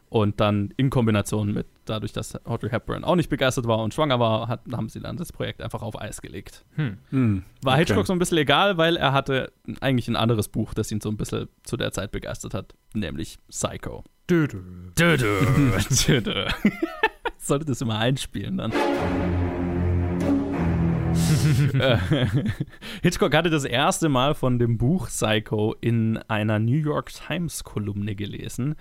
[0.08, 4.19] Und dann in Kombination mit dadurch, dass Audrey Hepburn auch nicht begeistert war und schwanger
[4.19, 6.63] war, hat, haben sie dann das Projekt einfach auf Eis gelegt.
[6.75, 6.99] Hm.
[7.10, 7.43] Hm.
[7.63, 8.08] War Hitchcock okay.
[8.08, 11.17] so ein bisschen egal, weil er hatte eigentlich ein anderes Buch, das ihn so ein
[11.17, 14.03] bisschen zu der Zeit begeistert hat, nämlich Psycho.
[14.28, 14.60] Dö, dö.
[14.98, 16.20] Dö, dö.
[16.22, 16.48] dö,
[17.38, 18.74] Sollte das immer einspielen dann.
[23.04, 28.16] Hitchcock hatte das erste Mal von dem Buch Psycho in einer New York Times Kolumne
[28.16, 28.74] gelesen,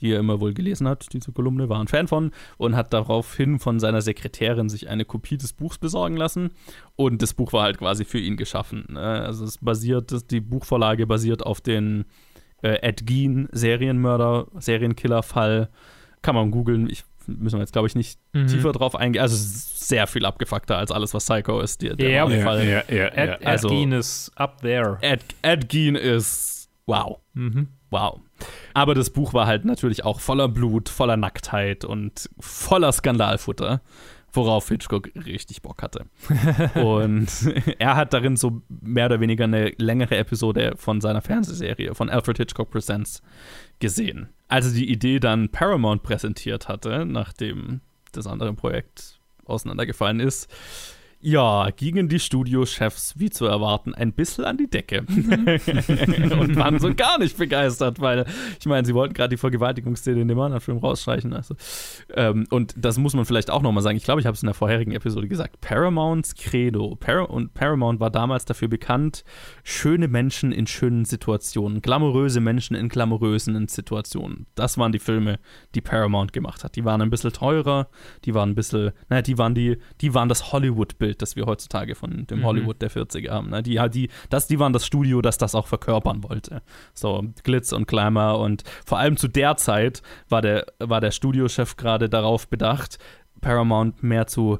[0.00, 1.12] die er immer wohl gelesen hat.
[1.12, 5.36] Diese Kolumne war ein Fan von und hat daraufhin von seiner Sekretärin sich eine Kopie
[5.36, 6.50] des Buchs besorgen lassen.
[6.94, 8.84] Und das Buch war halt quasi für ihn geschaffen.
[8.90, 9.00] Ne?
[9.00, 12.04] Also es basiert, die Buchvorlage basiert auf den
[12.62, 15.68] äh, Ed Gein Serienmörder, Serienkiller-Fall.
[16.22, 16.88] Kann man googeln.
[16.88, 18.46] Ich müssen wir jetzt, glaube ich, nicht mhm.
[18.46, 19.22] tiefer drauf eingehen.
[19.22, 21.82] Also sehr viel abgefuckter als alles, was Psycho ist.
[21.82, 22.66] Der, der ja, Fall.
[22.66, 24.98] ja, ja, ja, Ed, also, Ed Gein ist up there.
[25.00, 27.18] Ed, Ed Gein ist wow.
[27.34, 27.68] Mhm.
[27.90, 28.20] Wow.
[28.74, 33.82] Aber das Buch war halt natürlich auch voller Blut, voller Nacktheit und voller Skandalfutter
[34.32, 36.06] worauf Hitchcock richtig Bock hatte.
[36.74, 37.28] und
[37.78, 42.38] er hat darin so mehr oder weniger eine längere Episode von seiner Fernsehserie, von Alfred
[42.38, 43.22] Hitchcock Presents,
[43.78, 44.28] gesehen.
[44.48, 47.80] Als er die Idee dann Paramount präsentiert hatte, nachdem
[48.12, 50.50] das andere Projekt auseinandergefallen ist,
[51.24, 55.00] ja, gingen die Studiochefs, wie zu erwarten, ein bisschen an die Decke.
[55.06, 58.26] und waren so gar nicht begeistert, weil,
[58.58, 61.32] ich meine, sie wollten gerade die Vergewaltigungsszene in dem anderen Film rausstreichen.
[61.32, 61.54] Also.
[62.12, 63.96] Ähm, und das muss man vielleicht auch nochmal sagen.
[63.96, 65.60] Ich glaube, ich habe es in der vorherigen Episode gesagt.
[65.60, 66.96] Paramounts Credo.
[66.96, 69.22] Par und Paramount war damals dafür bekannt,
[69.62, 74.46] schöne Menschen in schönen Situationen, glamouröse Menschen in glamourösen Situationen.
[74.56, 75.38] Das waren die Filme,
[75.76, 76.74] die Paramount gemacht hat.
[76.74, 77.88] Die waren ein bisschen teurer,
[78.24, 81.46] die waren ein bisschen, naja, die waren die, die waren das Hollywood-Bild Bild, das wir
[81.46, 82.44] heutzutage von dem mhm.
[82.44, 83.50] Hollywood der 40er haben.
[83.50, 83.62] Ne?
[83.62, 86.62] Die, die, das, die waren das Studio, das das auch verkörpern wollte.
[86.94, 91.76] So Glitz und Glamour und vor allem zu der Zeit war der, war der Studiochef
[91.76, 92.98] gerade darauf bedacht,
[93.40, 94.58] Paramount mehr zu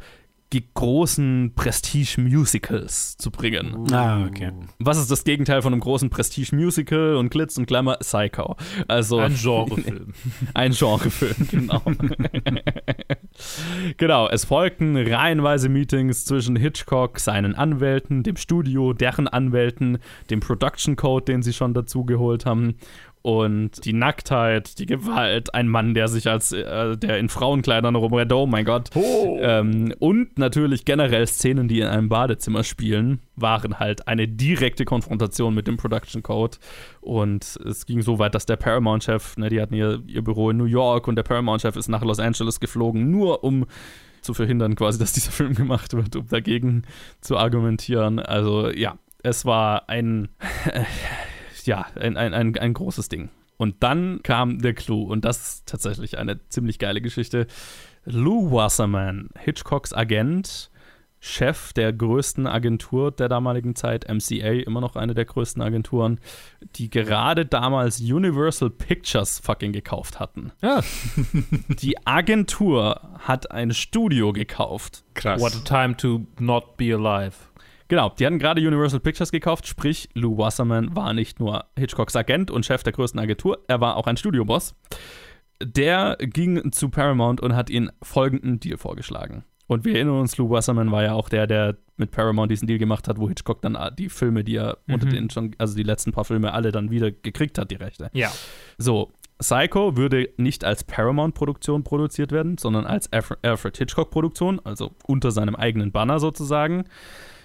[0.75, 3.91] großen Prestige-Musicals zu bringen.
[3.91, 4.53] Ah, okay.
[4.79, 7.97] Was ist das Gegenteil von einem großen Prestige-Musical und Glitz und Glamour?
[8.01, 8.57] Psycho.
[8.87, 10.13] Also Ein Genrefilm.
[10.55, 11.83] ein Genrefilm, genau.
[13.97, 19.99] genau, es folgten reihenweise Meetings zwischen Hitchcock, seinen Anwälten, dem Studio, deren Anwälten,
[20.31, 22.77] dem Production Code, den sie schon dazu geholt haben
[23.23, 28.33] und die Nacktheit, die Gewalt, ein Mann, der sich als äh, der in Frauenkleidern rumrennt,
[28.33, 28.91] oh mein Gott.
[28.95, 35.55] Ähm, und natürlich generell Szenen, die in einem Badezimmer spielen, waren halt eine direkte Konfrontation
[35.55, 36.59] mit dem Production Code.
[37.01, 40.57] Und es ging so weit, dass der Paramount-Chef, ne, die hatten ihr, ihr Büro in
[40.57, 43.67] New York und der Paramount-Chef ist nach Los Angeles geflogen, nur um
[44.21, 46.83] zu verhindern, quasi, dass dieser Film gemacht wird, um dagegen
[47.21, 48.19] zu argumentieren.
[48.19, 50.29] Also ja, es war ein
[51.67, 53.31] ja, ein, ein, ein, ein großes Ding.
[53.57, 57.47] Und dann kam der Clou, und das ist tatsächlich eine ziemlich geile Geschichte.
[58.05, 60.71] Lou Wasserman, Hitchcocks Agent,
[61.25, 66.19] Chef der größten Agentur der damaligen Zeit, MCA, immer noch eine der größten Agenturen,
[66.75, 70.51] die gerade damals Universal Pictures fucking gekauft hatten.
[70.61, 70.81] Ja.
[71.69, 75.05] Die Agentur hat ein Studio gekauft.
[75.15, 75.41] Krass.
[75.41, 77.37] What a time to not be alive.
[77.93, 82.51] Genau, die hatten gerade Universal Pictures gekauft, sprich, Lou Wasserman war nicht nur Hitchcocks Agent
[82.51, 84.75] und Chef der größten Agentur, er war auch ein Studioboss.
[85.63, 89.45] Der ging zu Paramount und hat ihnen folgenden Deal vorgeschlagen.
[89.67, 92.79] Und wir erinnern uns, Lou Wasserman war ja auch der, der mit Paramount diesen Deal
[92.79, 96.13] gemacht hat, wo Hitchcock dann die Filme, die er unter den schon, also die letzten
[96.13, 98.09] paar Filme alle dann wieder gekriegt hat, die Rechte.
[98.15, 98.33] Ja.
[98.79, 105.31] So, Psycho würde nicht als Paramount-Produktion produziert werden, sondern als Alfred Alfred Hitchcock-Produktion, also unter
[105.31, 106.85] seinem eigenen Banner sozusagen.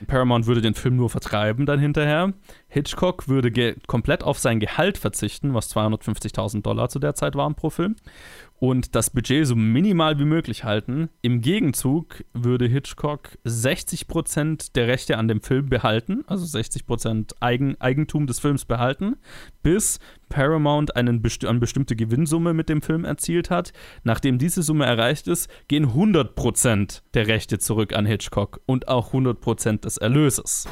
[0.05, 2.33] Paramount würde den Film nur vertreiben dann hinterher.
[2.67, 7.69] Hitchcock würde komplett auf sein Gehalt verzichten, was 250.000 Dollar zu der Zeit waren pro
[7.69, 7.95] Film.
[8.59, 11.09] Und das Budget so minimal wie möglich halten.
[11.21, 18.25] Im Gegenzug würde Hitchcock 60% der Rechte an dem Film behalten, also 60% Eigen, Eigentum
[18.25, 19.17] des Films behalten,
[19.61, 23.73] bis Paramount einen besti eine bestimmte Gewinnsumme mit dem Film erzielt hat.
[24.03, 29.81] Nachdem diese Summe erreicht ist, gehen 100% der Rechte zurück an Hitchcock und auch 100%
[29.81, 30.67] des Erlöses.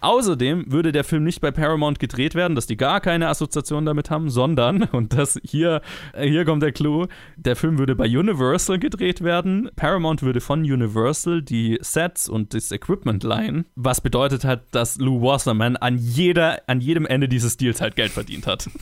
[0.00, 4.10] Außerdem würde der Film nicht bei Paramount gedreht werden, dass die gar keine Assoziation damit
[4.10, 5.80] haben, sondern, und das hier,
[6.18, 7.06] hier kommt der Clou,
[7.36, 9.70] der Film würde bei Universal gedreht werden.
[9.76, 15.22] Paramount würde von Universal die Sets und das Equipment leihen, was bedeutet hat, dass Lou
[15.22, 18.68] Wasserman an, jeder, an jedem Ende dieses Deals halt Geld verdient hat.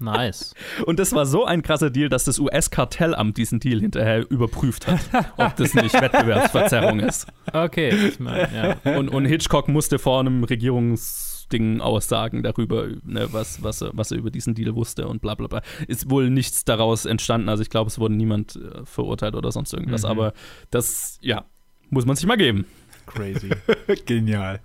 [0.00, 0.54] Nice.
[0.84, 5.00] Und das war so ein krasser Deal, dass das US-Kartellamt diesen Deal hinterher überprüft hat,
[5.36, 7.26] ob das nicht Wettbewerbsverzerrung ist.
[7.52, 7.90] Okay.
[8.08, 8.96] Ich meine, ja.
[8.96, 14.18] Und, und Hitchcock musste vor einem Regierungsding aussagen darüber, ne, was, was, er, was er
[14.18, 15.62] über diesen Deal wusste und bla bla bla.
[15.86, 17.48] Ist wohl nichts daraus entstanden.
[17.48, 20.02] Also ich glaube, es wurde niemand äh, verurteilt oder sonst irgendwas.
[20.02, 20.08] Mhm.
[20.08, 20.32] Aber
[20.70, 21.44] das, ja,
[21.90, 22.66] muss man sich mal geben.
[23.06, 23.50] Crazy.
[24.06, 24.60] Genial.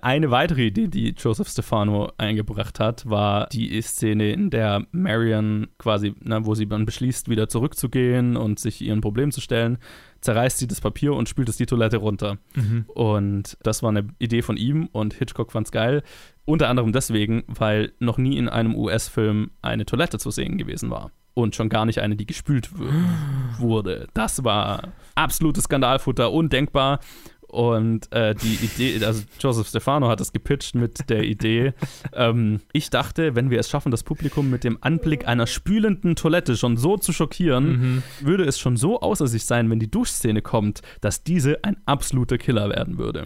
[0.00, 6.14] Eine weitere Idee, die Joseph Stefano eingebracht hat, war die Szene, in der Marion quasi,
[6.20, 9.78] na, wo sie dann beschließt, wieder zurückzugehen und sich ihren Problem zu stellen,
[10.20, 12.38] zerreißt sie das Papier und spült es die Toilette runter.
[12.54, 12.84] Mhm.
[12.88, 16.02] Und das war eine Idee von ihm und Hitchcock fand's geil.
[16.44, 21.10] Unter anderem deswegen, weil noch nie in einem US-Film eine Toilette zu sehen gewesen war.
[21.34, 22.70] Und schon gar nicht eine, die gespült
[23.58, 24.08] wurde.
[24.14, 27.00] Das war absolutes Skandalfutter, undenkbar.
[27.48, 31.72] Und äh, die Idee, also Joseph Stefano hat es gepitcht mit der Idee,
[32.12, 36.56] ähm, ich dachte, wenn wir es schaffen, das Publikum mit dem Anblick einer spülenden Toilette
[36.56, 40.82] schon so zu schockieren, würde es schon so außer sich sein, wenn die Duschszene kommt,
[41.00, 43.24] dass diese ein absoluter Killer werden würde.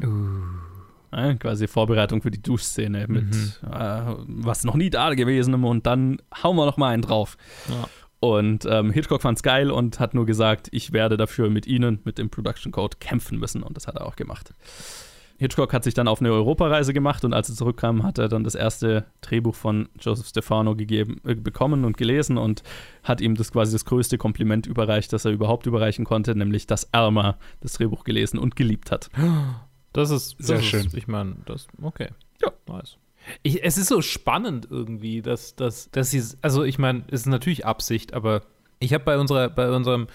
[1.15, 6.23] Ja, quasi Vorbereitung für die Duschszene mit äh, was noch nie da gewesen und dann
[6.43, 7.37] hauen wir noch mal einen drauf.
[7.69, 7.89] Ja.
[8.23, 12.19] Und ähm, Hitchcock fand's geil und hat nur gesagt, ich werde dafür mit Ihnen, mit
[12.19, 13.65] dem Production Code, kämpfen müssen.
[13.65, 14.55] Und das hat er auch gemacht.
[15.39, 18.45] Hitchcock hat sich dann auf eine Europareise gemacht und als er zurückkam, hat er dann
[18.45, 22.63] das erste Drehbuch von Joseph Stefano gegeben, äh, bekommen und gelesen und
[23.03, 26.85] hat ihm das quasi das größte Kompliment überreicht, das er überhaupt überreichen konnte, nämlich dass
[26.93, 29.11] Elmer das Drehbuch gelesen und geliebt hat.
[29.93, 30.89] Das ist das Sehr ist, schön.
[30.95, 32.11] Ich meine, das okay.
[32.41, 32.53] Ja.
[32.69, 32.99] nice.
[33.43, 37.27] Ich, es ist so spannend irgendwie, dass, dass, dass sie, also ich meine, es ist
[37.27, 38.43] natürlich Absicht, aber
[38.81, 40.09] ich habe bei bei unserem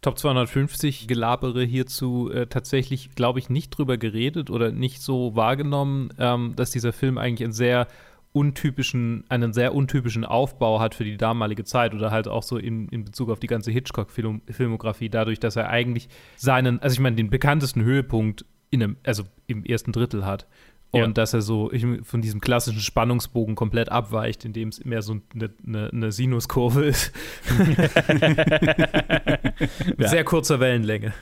[0.00, 6.10] Top 250 Gelabere hierzu äh, tatsächlich, glaube ich, nicht drüber geredet oder nicht so wahrgenommen,
[6.18, 7.88] ähm, dass dieser Film eigentlich einen sehr
[8.32, 12.88] untypischen, einen sehr untypischen Aufbau hat für die damalige Zeit oder halt auch so in,
[12.88, 17.30] in Bezug auf die ganze Hitchcock-Filmografie, dadurch, dass er eigentlich seinen, also ich meine, den
[17.30, 20.46] bekanntesten Höhepunkt in einem, also im ersten Drittel hat.
[20.90, 21.06] Und Ja.
[21.08, 21.70] dass er so
[22.02, 27.12] von diesem klassischen Spannungsbogen komplett abweicht, indem es mehr so eine, eine, eine Sinuskurve ist.
[29.98, 30.08] Ja.
[30.08, 31.12] Sehr kurzer Wellenlänge.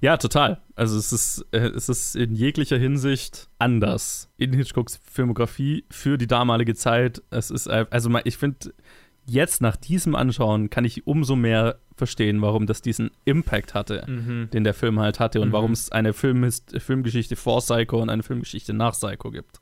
[0.00, 0.60] Ja, total.
[0.76, 6.26] Also es ist, äh, es ist in jeglicher Hinsicht anders in Hitchcocks Filmografie für die
[6.26, 7.22] damalige Zeit.
[7.30, 8.74] Es ist, äh, also ich finde,
[9.26, 14.04] jetzt nach diesem Anschauen kann ich umso mehr verstehen, warum das diesen Impact hatte,
[14.52, 15.52] den der Film halt hatte und Mhm.
[15.52, 19.60] warum es eine Filmhist Filmgeschichte vor Psycho und eine Filmgeschichte nach Psycho gibt.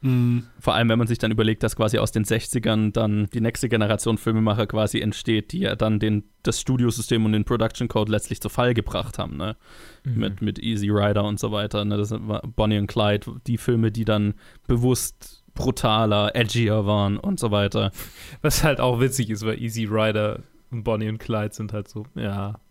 [0.59, 3.69] Vor allem, wenn man sich dann überlegt, dass quasi aus den 60ern dann die nächste
[3.69, 8.41] Generation Filmemacher quasi entsteht, die ja dann den, das Studiosystem und den Production Code letztlich
[8.41, 9.57] zu Fall gebracht haben, ne?
[10.05, 11.85] Mit, mit Easy Rider und so weiter.
[11.85, 11.97] Ne?
[11.97, 14.35] Das war Bonnie und Clyde, die Filme, die dann
[14.67, 17.93] bewusst brutaler, edgier waren und so weiter.
[18.41, 20.41] Was halt auch witzig ist, weil Easy Rider
[20.73, 22.55] und Bonnie und Clyde sind halt so, ja.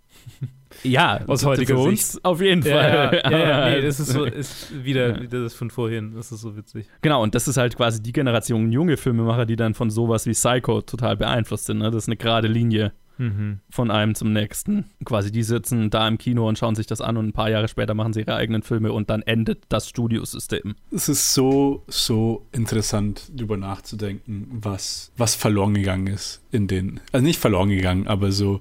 [0.83, 3.21] Ja, Aus für heutiger uns auf jeden Ja, ja, Fall.
[3.31, 5.21] ja, ja Aber- nee, das ist so, ist wieder, Ja.
[5.21, 6.13] wieder das von vorhin.
[6.15, 6.87] Das ist so witzig.
[7.01, 10.31] Genau, und das ist halt quasi die Generation junge Filmemacher, die dann von sowas wie
[10.31, 11.79] Psycho total beeinflusst sind.
[11.79, 11.91] Ne?
[11.91, 13.59] Das ist eine gerade Linie Mhm.
[13.69, 14.85] von einem zum nächsten.
[15.05, 17.67] Quasi die sitzen da im Kino und schauen sich das an und ein paar Jahre
[17.67, 20.75] später machen sie ihre eigenen Filme und dann endet das Studiosystem.
[20.91, 27.23] Es ist so, so interessant, drüber nachzudenken, was, was verloren gegangen ist in den, also
[27.25, 28.59] nicht verloren gegangen, aber so,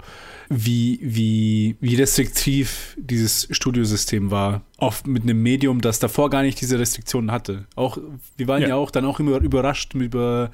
[0.51, 4.63] wie, wie, wie restriktiv dieses Studiosystem war.
[4.79, 7.67] Oft mit einem Medium, das davor gar nicht diese Restriktionen hatte.
[7.77, 7.99] Auch,
[8.37, 8.75] wir waren ja, Ja.
[8.77, 10.51] auch dann auch immer überrascht über,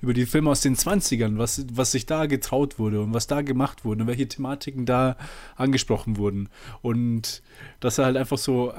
[0.00, 3.42] über die Filme aus den 20ern, was, was sich da getraut wurde und was da
[3.42, 5.16] gemacht wurde und welche Thematiken da
[5.56, 6.48] angesprochen wurden.
[6.82, 7.42] Und
[7.80, 8.72] dass er halt einfach so,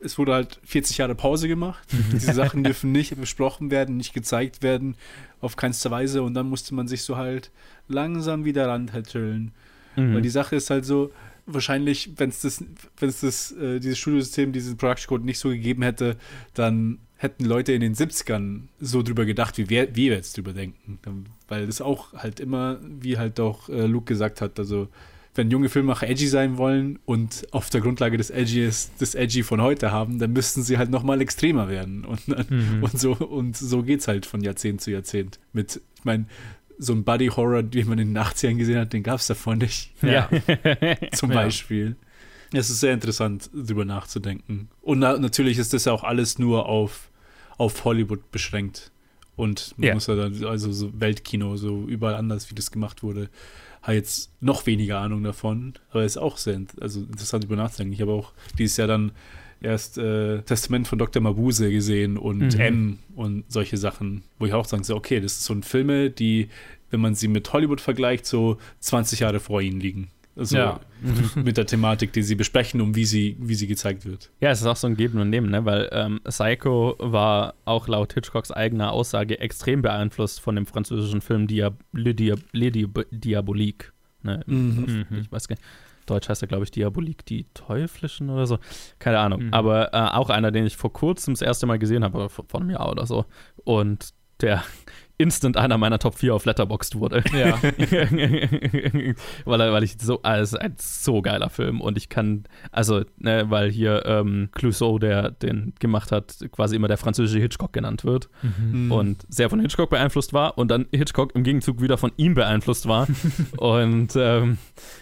[0.00, 1.88] es wurde halt 40 Jahre Pause gemacht.
[2.12, 4.96] Diese Sachen dürfen nicht besprochen werden, nicht gezeigt werden,
[5.40, 6.22] auf keinster Weise.
[6.22, 7.50] Und dann musste man sich so halt
[7.88, 9.52] langsam wieder ranhätscheln.
[9.96, 10.14] Mhm.
[10.14, 11.12] Weil die Sache ist halt so,
[11.46, 12.64] wahrscheinlich, wenn es das,
[12.98, 16.16] wenn es das, äh, dieses Studiosystem, diesen Production Code nicht so gegeben hätte,
[16.54, 20.98] dann hätten Leute in den 70ern so drüber gedacht, wie wir, wir jetzt drüber denken.
[21.48, 24.88] Weil das auch halt immer, wie halt auch äh, Luke gesagt hat, also
[25.34, 29.62] wenn junge Filmemacher edgy sein wollen und auf der Grundlage des Edgys, des Edgy von
[29.62, 32.04] heute haben, dann müssten sie halt nochmal extremer werden.
[32.04, 32.82] Und, dann, Mhm.
[32.82, 35.38] und so, und so geht's halt von Jahrzehnt zu Jahrzehnt.
[35.54, 36.26] Mit, ich meine,
[36.78, 39.92] so ein Buddy-Horror, den man in den 80ern gesehen hat, den gab es davor nicht.
[40.02, 40.28] Ja.
[41.14, 41.36] Zum Ja.
[41.36, 41.96] Beispiel.
[42.52, 44.68] Es ist sehr interessant, drüber nachzudenken.
[44.82, 47.08] Und na, natürlich ist das ja auch alles nur auf,
[47.58, 48.90] auf Hollywood beschränkt.
[49.36, 49.94] Und man Ja.
[49.94, 53.30] muss ja dann, also so Weltkino, so überall anders, wie das gemacht wurde,
[53.80, 55.74] hat jetzt noch weniger Ahnung davon.
[55.90, 57.94] Aber ist auch sehr also interessant, drüber nachzudenken.
[57.94, 59.12] Ich habe auch dieses Jahr dann
[59.60, 61.22] erst äh, Testament von Dr.
[61.22, 62.60] Mabuse gesehen und Mhm.
[62.60, 66.48] M und solche Sachen, wo ich auch sagen so, okay, das sind so Filme, die,
[66.90, 70.08] wenn man sie mit Hollywood vergleicht, so 20 Jahre vor ihnen liegen.
[70.36, 70.80] Also Ja.
[71.34, 74.30] mit der Thematik, die sie besprechen und wie sie, wie sie gezeigt wird.
[74.40, 75.64] Ja, es ist auch so ein Geben und Nehmen, ne?
[75.64, 81.46] weil ähm, Psycho war auch laut Hitchcocks eigener Aussage extrem beeinflusst von dem französischen Film
[81.46, 83.92] Dia Le, Dia Le Dia Diabolique.
[84.22, 84.42] Ne?
[84.46, 85.06] Mhm.
[85.20, 85.64] Ich weiß gar nicht.
[86.06, 88.58] Deutsch heißt er, glaube ich, Diabolik, die Teuflischen oder so.
[88.98, 89.44] Keine Ahnung.
[89.46, 89.54] Mhm.
[89.54, 92.60] Aber äh, auch einer, den ich vor kurzem das erste Mal gesehen habe, vor, vor
[92.60, 93.24] einem Jahr oder so.
[93.64, 94.10] Und
[94.40, 94.64] der
[95.22, 97.22] instant einer meiner Top 4 auf Letterboxd wurde.
[97.32, 97.58] Ja.
[99.44, 103.70] weil, weil ich so, also ein so geiler Film und ich kann, also, ne, weil
[103.70, 108.90] hier ähm, Clouseau, der den gemacht hat, quasi immer der französische Hitchcock genannt wird mhm.
[108.90, 112.88] und sehr von Hitchcock beeinflusst war und dann Hitchcock im Gegenzug wieder von ihm beeinflusst
[112.88, 113.06] war
[113.58, 114.58] und ähm,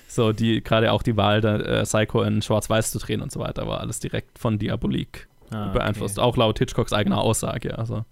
[0.06, 3.40] so die, gerade auch die Wahl der äh, Psycho in Schwarz-Weiß zu drehen und so
[3.40, 6.26] weiter, war alles direkt von Diabolik ah, beeinflusst, okay.
[6.26, 8.04] auch laut Hitchcocks eigener Aussage, also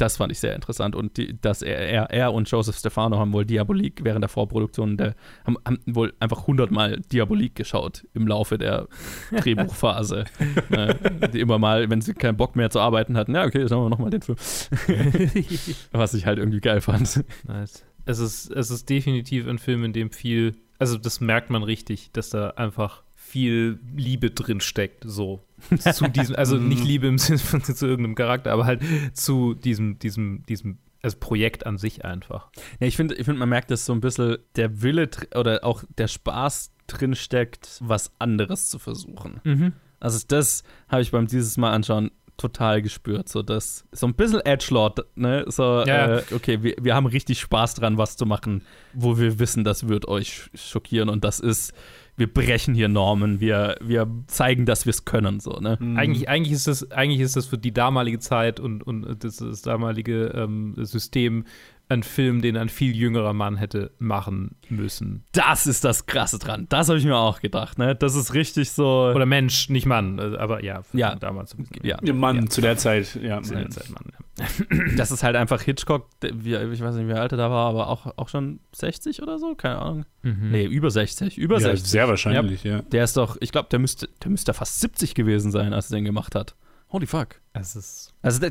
[0.00, 0.94] das fand ich sehr interessant.
[0.94, 4.96] Und die, dass er, er, er, und Joseph Stefano haben wohl Diabolik während der Vorproduktion,
[4.96, 8.88] der, haben, haben wohl einfach hundertmal Diabolik geschaut im Laufe der
[9.30, 10.24] Drehbuchphase.
[10.70, 10.94] äh,
[11.28, 13.90] die immer mal, wenn sie keinen Bock mehr zu arbeiten hatten, ja, okay, schauen wir
[13.90, 14.38] nochmal den Film.
[15.92, 17.24] Was ich halt irgendwie geil fand.
[17.46, 17.84] Nice.
[18.04, 22.10] Es ist, es ist definitiv ein Film, in dem viel, also das merkt man richtig,
[22.12, 25.40] dass da einfach viel Liebe drin steckt, so
[25.92, 29.98] zu diesem, also nicht Liebe im Sinne von zu irgendeinem Charakter, aber halt zu diesem,
[29.98, 32.48] diesem, diesem also Projekt an sich einfach.
[32.80, 35.84] Ja, ich finde, ich find, man merkt, dass so ein bisschen der Wille oder auch
[35.96, 39.40] der Spaß drin steckt, was anderes zu versuchen.
[39.44, 39.72] Mhm.
[40.00, 44.40] Also das habe ich beim dieses Mal anschauen total gespürt, so das so ein bisschen
[44.40, 46.18] Edgelord, ne, so ja.
[46.18, 48.62] äh, okay, wir, wir haben richtig Spaß dran, was zu machen,
[48.94, 51.74] wo wir wissen, das wird euch schockieren und das ist
[52.18, 55.40] wir brechen hier Normen, wir, wir zeigen, dass wir es können.
[55.40, 55.78] So, ne?
[55.80, 55.96] Mhm.
[55.96, 59.62] Eigentlich, eigentlich, ist das, eigentlich ist das für die damalige Zeit und, und das, das
[59.62, 61.44] damalige ähm, System
[61.88, 65.24] ein Film, den ein viel jüngerer Mann hätte machen müssen.
[65.32, 66.66] Das ist das Krasse dran.
[66.68, 67.78] Das habe ich mir auch gedacht.
[67.78, 67.94] Ne?
[67.94, 69.10] Das ist richtig so.
[69.14, 71.14] Oder Mensch, nicht Mann, aber ja, ja.
[71.14, 71.56] damals.
[71.82, 71.98] Ja.
[72.12, 72.46] Mann ja.
[72.46, 73.18] zu der Zeit.
[73.22, 74.04] Ja, zu der Zeit Mann.
[74.12, 74.18] Ja.
[74.96, 77.88] Das ist halt einfach Hitchcock, wie, ich weiß nicht, wie alt er da war, aber
[77.88, 80.04] auch, auch schon 60 oder so, keine Ahnung.
[80.22, 80.50] Mhm.
[80.50, 81.38] Nee, über 60.
[81.38, 81.90] Über ja, 60.
[81.90, 82.82] Sehr wahrscheinlich, ja.
[82.82, 85.96] Der ist doch, ich glaube, der müsste, der müsste fast 70 gewesen sein, als er
[85.96, 86.54] den gemacht hat.
[86.90, 87.40] Holy fuck.
[87.52, 88.14] Es ist.
[88.22, 88.46] Also,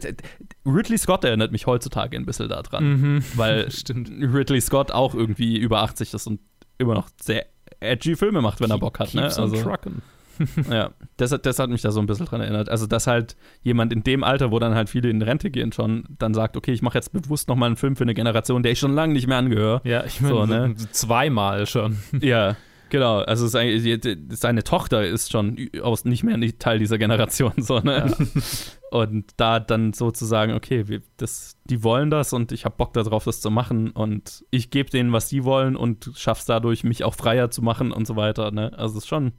[0.65, 2.83] Ridley Scott erinnert mich heutzutage ein bisschen daran.
[2.83, 3.23] Mhm.
[3.35, 3.67] Weil.
[3.89, 6.39] Ridley Scott auch irgendwie über 80 ist und
[6.77, 7.45] immer noch sehr
[7.79, 9.13] edgy Filme macht, wenn er Bock hat.
[9.13, 9.23] Ne?
[9.23, 10.01] Also, trucken.
[10.69, 12.69] ja, das, das hat mich da so ein bisschen dran erinnert.
[12.69, 16.05] Also, dass halt jemand in dem Alter, wo dann halt viele in Rente gehen, schon
[16.19, 18.79] dann sagt, okay, ich mache jetzt bewusst nochmal einen Film für eine Generation, der ich
[18.79, 19.81] schon lange nicht mehr angehöre.
[19.83, 20.75] Ja, ich meine, so, ne?
[20.91, 21.97] zweimal schon.
[22.21, 22.55] Ja,
[22.89, 28.13] Genau, also seine Tochter ist schon aus nicht mehr Teil dieser Generation, so, ne?
[28.17, 28.41] Ja.
[28.89, 33.25] Und da dann sozusagen, okay, wir, das, die wollen das und ich habe Bock darauf,
[33.25, 37.15] das zu machen und ich gebe denen, was die wollen und schaff's dadurch, mich auch
[37.15, 38.71] freier zu machen und so weiter, ne?
[38.77, 39.33] Also es ist schon,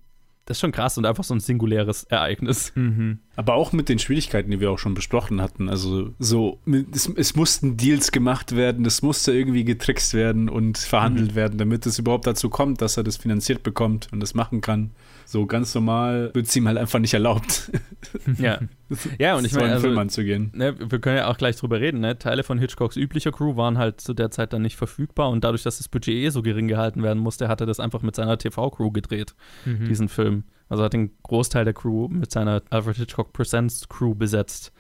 [0.45, 2.73] das ist schon krass und einfach so ein singuläres Ereignis.
[2.75, 3.21] Mhm.
[3.39, 5.69] Aber auch mit den Schwierigkeiten, die wir auch schon besprochen hatten.
[5.69, 6.59] Also so,
[6.93, 11.37] es, es mussten Deals gemacht werden, es musste irgendwie getrickst werden und verhandelt mhm.
[11.37, 14.91] werden, damit es überhaupt dazu kommt, dass er das finanziert bekommt und das machen kann.
[15.25, 17.71] So ganz normal wird es ihm halt einfach nicht erlaubt.
[18.39, 18.61] Ja.
[19.19, 20.51] ja, und ich meine, also, Film anzugehen.
[20.55, 22.01] Ne, wir können ja auch gleich drüber reden.
[22.01, 22.19] Ne?
[22.19, 25.63] Teile von Hitchcocks üblicher Crew waren halt zu der Zeit dann nicht verfügbar und dadurch,
[25.63, 28.39] dass das Budget eh so gering gehalten werden musste, hat er das einfach mit seiner
[28.39, 29.35] TV-Crew gedreht,
[29.65, 29.87] mhm.
[29.89, 30.45] diesen Film.
[30.69, 34.73] Also hat den Großteil der Crew mit seiner Alfred Hitchcock Presents Crew besetzt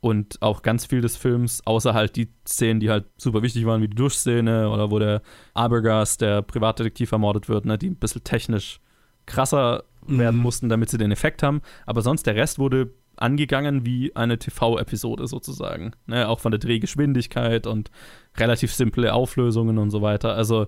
[0.00, 3.82] und auch ganz viel des Films, außer halt die Szenen, die halt super wichtig waren,
[3.82, 5.22] wie die Duschszene oder wo der
[5.54, 8.80] Abergas, der Privatdetektiv, ermordet wird, ne, die ein bisschen technisch
[9.26, 10.18] krasser mhm.
[10.18, 11.60] werden mussten, damit sie den Effekt haben.
[11.86, 15.92] Aber sonst der Rest wurde angegangen wie eine TV-Episode sozusagen.
[16.06, 16.28] Ne?
[16.28, 17.90] Auch von der Drehgeschwindigkeit und
[18.36, 20.34] relativ simple Auflösungen und so weiter.
[20.34, 20.66] Also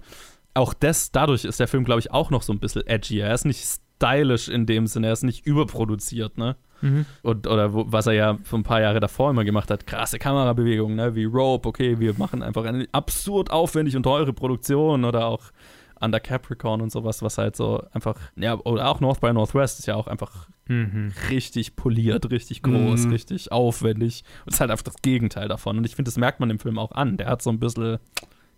[0.55, 3.21] auch das, dadurch ist der Film, glaube ich, auch noch so ein bisschen edgy.
[3.21, 6.57] Er ist nicht stylisch in dem Sinne, er ist nicht überproduziert, ne?
[6.81, 7.07] Mhm.
[7.23, 10.19] Und, oder wo, was er ja vor ein paar Jahre davor immer gemacht hat, krasse
[10.19, 11.15] Kamerabewegungen, ne?
[11.17, 15.51] wie Rope, okay, wir machen einfach eine absurd aufwendig und teure Produktion oder auch
[16.01, 19.87] Under Capricorn und sowas, was halt so einfach, ja, oder auch North by Northwest ist
[19.87, 21.13] ja auch einfach mhm.
[21.29, 23.11] richtig poliert, richtig groß, mhm.
[23.11, 24.23] richtig aufwendig.
[24.47, 25.77] Und ist halt einfach das Gegenteil davon.
[25.77, 27.17] Und ich finde, das merkt man im Film auch an.
[27.17, 27.99] Der hat so ein bisschen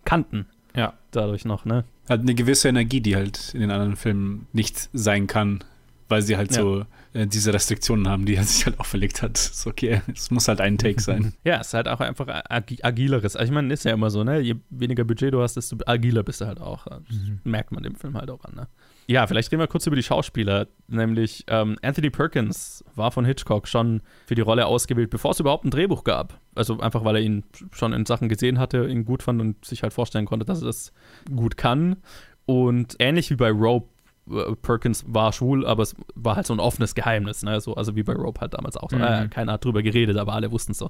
[0.05, 0.45] Kanten.
[0.75, 0.93] Ja.
[1.11, 1.83] Dadurch noch, ne?
[2.07, 5.63] Hat eine gewisse Energie, die halt in den anderen Filmen nicht sein kann
[6.11, 6.61] weil sie halt ja.
[6.61, 9.37] so äh, diese Restriktionen haben, die er sich halt auferlegt hat.
[9.37, 11.33] So, okay, es muss halt ein Take sein.
[11.43, 13.35] Ja, es ist halt auch einfach ag agileres.
[13.35, 14.39] Also ich meine, ist ja immer so, ne?
[14.41, 16.85] Je weniger Budget du hast, desto agiler bist du halt auch.
[17.09, 17.39] Mhm.
[17.45, 18.67] Merkt man dem Film halt auch an, ne?
[19.11, 20.67] Ja, vielleicht reden wir kurz über die Schauspieler.
[20.87, 25.65] Nämlich ähm, Anthony Perkins war von Hitchcock schon für die Rolle ausgewählt, bevor es überhaupt
[25.65, 26.39] ein Drehbuch gab.
[26.55, 27.43] Also einfach, weil er ihn
[27.73, 30.67] schon in Sachen gesehen hatte, ihn gut fand und sich halt vorstellen konnte, dass er
[30.67, 30.93] das
[31.35, 31.97] gut kann.
[32.45, 33.89] Und ähnlich wie bei Rope
[34.29, 37.59] äh, Perkins war schwul, aber es war halt so ein offenes Geheimnis, ne?
[37.59, 38.91] so, also wie bei Rope halt damals auch.
[38.91, 39.01] Mhm.
[39.01, 40.89] Äh, keiner hat drüber geredet, aber alle wussten es so.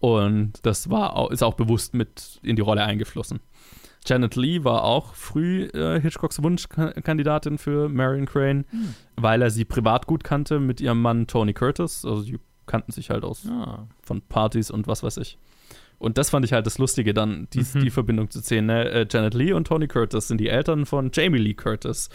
[0.00, 3.38] Und das war ist auch bewusst mit in die Rolle eingeflossen.
[4.06, 8.94] Janet Lee war auch früh äh, Hitchcocks Wunschkandidatin für Marion Crane, Hm.
[9.16, 12.04] weil er sie privat gut kannte mit ihrem Mann Tony Curtis.
[12.04, 13.86] Also die kannten sich halt aus Ah.
[14.02, 15.38] von Partys und was weiß ich.
[15.98, 17.80] Und das fand ich halt das Lustige, dann die, Mhm.
[17.84, 18.66] die Verbindung zu sehen.
[18.66, 18.90] Ne?
[18.90, 22.10] Äh, Janet Lee und Tony Curtis sind die Eltern von Jamie Lee Curtis.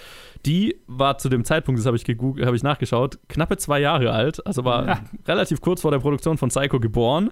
[0.45, 2.03] Die war zu dem Zeitpunkt, das habe ich
[2.45, 4.99] habe ich nachgeschaut, knappe zwei Jahre alt, also war Ja.
[5.27, 7.31] relativ kurz vor der Produktion von Psycho geboren.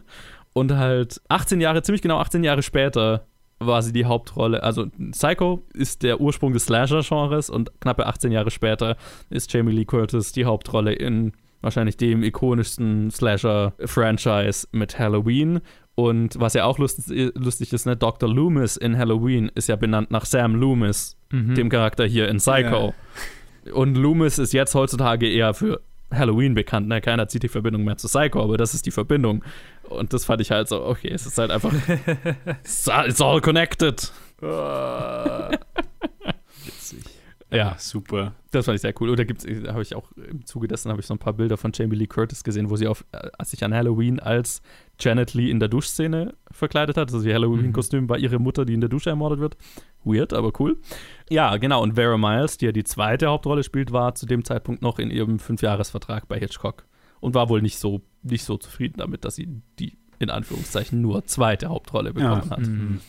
[0.53, 3.27] Und halt 18 Jahre, ziemlich genau 18 Jahre später
[3.59, 4.61] war sie die Hauptrolle.
[4.63, 8.97] Also Psycho ist der Ursprung des Slasher-Genres und knappe 18 Jahre später
[9.29, 15.59] ist Jamie Lee Curtis die Hauptrolle in wahrscheinlich dem ikonischsten Slasher-Franchise mit Halloween.
[15.95, 18.29] Und was ja auch lustig, lustig ist, ne, Dr.
[18.29, 21.55] Loomis in Halloween ist ja benannt nach Sam Loomis, Mhm.
[21.55, 22.93] dem Charakter hier in Psycho.
[23.73, 25.81] Und Loomis ist jetzt heutzutage eher für
[26.13, 26.87] Halloween bekannt.
[26.87, 27.01] Ne?
[27.01, 29.43] Keiner zieht die Verbindung mehr zu Psycho, aber das ist die Verbindung.
[29.89, 31.73] Und das fand ich halt so, okay, es ist halt einfach.
[32.63, 34.11] it's all- it's all connected.
[37.49, 38.33] Ja, super.
[38.51, 39.09] das fand ich sehr cool.
[39.09, 41.71] Oder gibt's, habe ich auch im Zuge dessen habe ich so ein paar Bilder von
[41.73, 44.61] Jamie Lee Curtis gesehen, wo sie auf, äh, sich an Halloween als
[44.99, 47.13] Janet Lee in der Duschszene verkleidet hat.
[47.13, 49.55] Also ihr Halloween-Kostüm war ihre Mutter, die in der Dusche ermordet wird.
[50.03, 50.77] Weird, aber cool.
[51.29, 51.81] Ja, genau.
[51.83, 55.09] Und Vera Miles, die ja die zweite Hauptrolle spielt, war zu dem Zeitpunkt noch in
[55.09, 56.83] ihrem Fünfjahresvertrag bei Hitchcock
[57.19, 59.47] und war wohl nicht so, nicht so zufrieden damit, dass sie
[59.79, 62.49] die in Anführungszeichen nur zweite Hauptrolle bekommen Ja.
[62.49, 62.59] hat.
[62.67, 62.99] Mhm.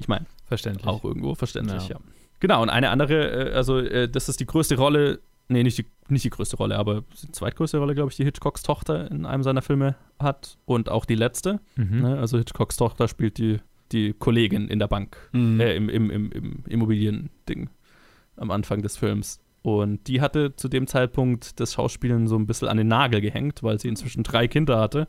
[0.00, 0.86] Ich meine, Verständlich.
[0.88, 1.94] auch irgendwo verständlich, ja.
[1.94, 2.00] Ja.
[2.40, 5.86] Genau, und eine andere, äh, also äh, das ist die größte Rolle, nee, nicht die,
[6.08, 9.44] nicht die größte Rolle, aber die zweitgrößte Rolle, glaube ich, die Hitchcocks Tochter in einem
[9.44, 11.60] seiner Filme hat und auch die letzte.
[11.76, 12.00] Mhm.
[12.02, 12.18] Ne?
[12.18, 13.58] Also Hitchcocks Tochter spielt die,
[13.92, 15.60] die Kollegin in der Bank, Mhm.
[15.60, 17.70] äh, im, im, im, im Immobiliending
[18.36, 19.40] am Anfang des Films.
[19.64, 23.62] Und die hatte zu dem Zeitpunkt das Schauspielen so ein bisschen an den Nagel gehängt,
[23.62, 25.08] weil sie inzwischen drei Kinder hatte.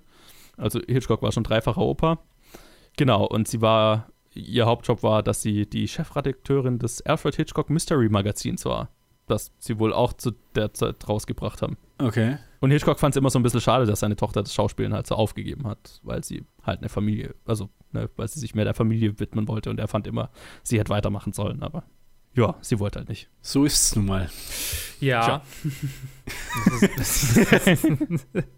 [0.56, 2.20] Also Hitchcock war schon dreifacher Opa.
[2.95, 8.08] Genau, und sie war, ihr Hauptjob war, dass sie die Chefredakteurin des Alfred Hitchcock Mystery
[8.08, 8.88] Magazins war.
[9.28, 11.76] Das sie wohl auch zu der Zeit rausgebracht haben.
[11.97, 12.38] Okay.
[12.62, 15.06] Und Hitchcock fand es immer so ein bisschen schade, dass seine Tochter das Schauspielen halt
[15.06, 18.74] so aufgegeben hat, weil sie halt eine Familie, also ne, weil sie sich mehr der
[18.74, 20.30] Familie widmen wollte und er fand immer,
[20.64, 21.84] sie hätte weitermachen sollen, aber
[22.36, 23.29] ja, sie wollte halt nicht.
[23.41, 24.29] So ist es nun mal.
[24.99, 25.41] Ja.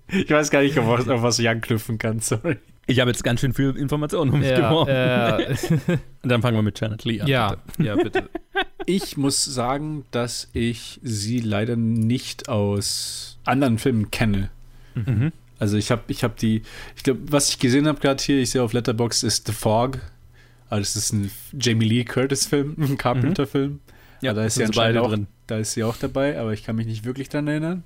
[0.09, 2.57] Ich weiß gar nicht, auf was, auf was ich anknüpfen kann, sorry.
[2.86, 4.89] Ich habe jetzt ganz schön viel Informationen um mich ja, geworfen.
[4.89, 5.57] äh,
[6.23, 7.28] Und dann fangen wir mit Janet Lee an.
[7.28, 7.84] ja, bitte.
[7.84, 8.30] ja, bitte.
[8.86, 14.49] Ich muss sagen, dass ich sie leider nicht aus anderen Filmen kenne.
[14.95, 15.34] Mhm.
[15.59, 16.61] Also ich habe ich hab die,
[16.95, 19.99] ich glaube, was ich gesehen habe gerade hier, ich sehe auf Letterbox ist The Fog.
[20.70, 23.80] Also das ist ein Jamie Lee Curtis Film, ein Carpenter Film.
[24.22, 25.28] Ja, da ist sie anscheinend auch, drin.
[25.47, 27.84] Da ist sie auch dabei, aber ich kann mich nicht wirklich dran erinnern.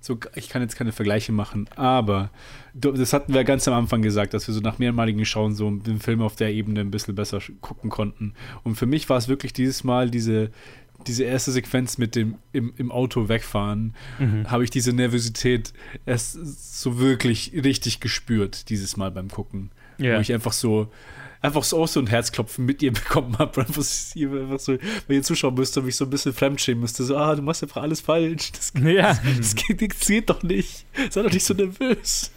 [0.00, 2.30] So, ich kann jetzt keine Vergleiche machen, aber
[2.74, 6.00] das hatten wir ganz am Anfang gesagt, dass wir so nach mehrmaligen Schauen so den
[6.00, 8.34] Film auf der Ebene ein bisschen besser gucken konnten.
[8.64, 10.50] Und für mich war es wirklich dieses Mal diese,
[11.06, 14.50] diese erste Sequenz mit dem im, im Auto wegfahren, Mhm.
[14.50, 15.72] habe ich diese Nervosität
[16.04, 16.32] erst
[16.80, 19.70] so wirklich richtig gespürt, dieses Mal beim Gucken.
[19.98, 20.16] Ja.
[20.16, 20.90] Wo ich einfach so,
[21.42, 23.60] einfach so auch so ein Herzklopfen mit ihr bekommen habe.
[23.60, 24.72] Einfach, so- einfach so,
[25.06, 27.04] weil ihr zuschauen müsste und mich so ein bisschen fremdschämen müsste.
[27.04, 28.52] So, ah, du machst einfach alles falsch.
[28.52, 29.18] Das, Ja.
[29.36, 30.86] das, geht, das geht doch nicht.
[31.10, 32.30] Sei doch nicht so nervös.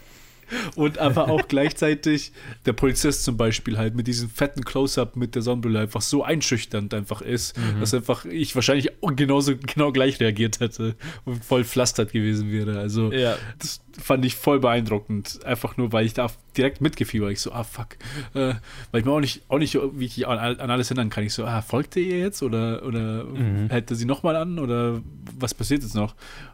[0.75, 2.31] Und aber auch gleichzeitig
[2.65, 6.93] der Polizist zum Beispiel halt mit diesem fetten Close-Up mit der Sonnenbrille einfach so einschüchternd
[6.93, 12.51] einfach ist, dass einfach ich wahrscheinlich genauso genau gleich reagiert hätte und voll pflastert gewesen
[12.51, 12.79] wäre.
[12.79, 13.37] Also Ja.
[13.59, 15.39] das fand ich voll beeindruckend.
[15.45, 16.27] Einfach nur, weil ich da
[16.57, 17.31] direkt mitgefiebert.
[17.31, 17.95] Ich so, ah, fuck.
[18.33, 18.55] Äh,
[18.91, 21.23] weil ich mir auch nicht, auch nicht wie ich an, an alles erinnern kann.
[21.23, 22.43] Ich so, ah, folgt ihr jetzt?
[22.43, 23.69] Oder, oder Mhm.
[23.69, 24.59] hält er sie nochmal an?
[24.59, 25.01] Oder
[25.39, 26.13] was passiert jetzt noch?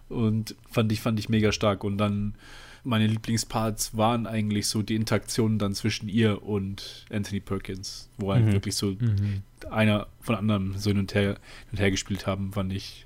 [0.10, 1.84] Und fand ich, fand ich mega stark.
[1.84, 2.36] Und dann
[2.84, 8.46] meine Lieblingsparts waren eigentlich so die Interaktionen dann zwischen ihr und Anthony Perkins, wo halt
[8.46, 8.54] Mhm.
[8.54, 8.96] wirklich so
[9.70, 11.38] einer von anderen so hin und her, hin
[11.74, 13.06] und her gespielt haben, fand ich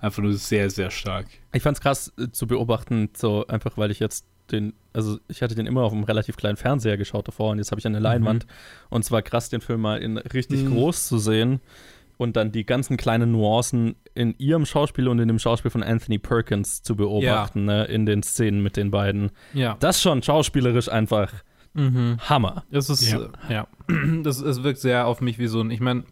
[0.00, 1.26] einfach nur sehr, sehr stark.
[1.52, 5.54] Ich fand's krass äh, zu beobachten, so einfach weil ich jetzt den, also ich hatte
[5.54, 8.46] den immer auf einem relativ kleinen Fernseher geschaut davor und jetzt habe ich eine Leinwand
[8.88, 10.70] und es war krass, den Film mal in richtig Mhm.
[10.70, 11.60] groß zu sehen
[12.20, 16.18] und dann die ganzen kleinen Nuancen in ihrem Schauspiel und in dem Schauspiel von Anthony
[16.18, 19.30] Perkins zu beobachten, ne, in den Szenen mit den beiden.
[19.54, 19.76] Ja.
[19.80, 21.32] Das ist schon schauspielerisch einfach
[21.72, 22.18] Mhm.
[22.28, 22.64] Hammer.
[22.72, 23.20] Es ist, Ja.
[23.20, 23.28] ja.
[23.48, 23.66] Äh, ja.
[24.22, 26.02] Das, es wirkt sehr auf mich wie so ein, ich meine,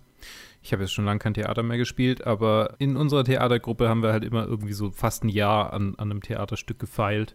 [0.62, 4.12] ich habe jetzt schon lange kein Theater mehr gespielt, aber in unserer Theatergruppe haben wir
[4.12, 7.34] halt immer irgendwie so fast ein Jahr an, an einem Theaterstück gefeilt.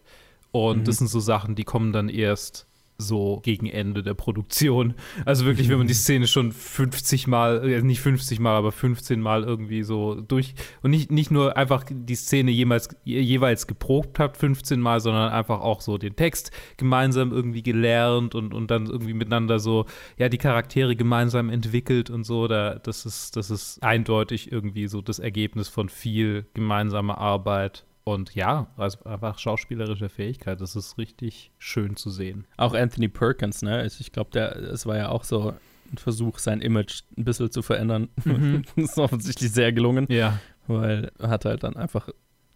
[0.52, 0.84] Und Mhm.
[0.84, 2.66] das sind so Sachen, die kommen dann erst
[2.98, 4.94] so gegen Ende der Produktion.
[5.24, 9.20] Also wirklich, wenn man die Szene schon 50 Mal, äh, nicht 50 Mal, aber 15
[9.20, 14.36] Mal irgendwie so durch und nicht, nicht nur einfach die Szene jemals, jeweils geprobt hat,
[14.36, 19.14] 15 Mal, sondern einfach auch so den Text gemeinsam irgendwie gelernt und, und dann irgendwie
[19.14, 19.86] miteinander so,
[20.16, 22.48] ja, die Charaktere gemeinsam entwickelt und so.
[22.48, 27.84] Da, das, ist, das ist eindeutig irgendwie so das Ergebnis von viel gemeinsamer Arbeit.
[28.04, 32.46] Und ja, also einfach schauspielerische Fähigkeit, das ist richtig schön zu sehen.
[32.58, 33.76] Auch Anthony Perkins, ne?
[33.76, 35.54] Also ich glaube, es war ja auch so
[35.90, 38.10] ein Versuch, sein Image ein bisschen zu verändern.
[38.24, 38.64] Mhm.
[38.76, 40.06] das ist offensichtlich sehr gelungen.
[40.10, 40.38] Ja.
[40.66, 42.10] Weil er hat halt dann einfach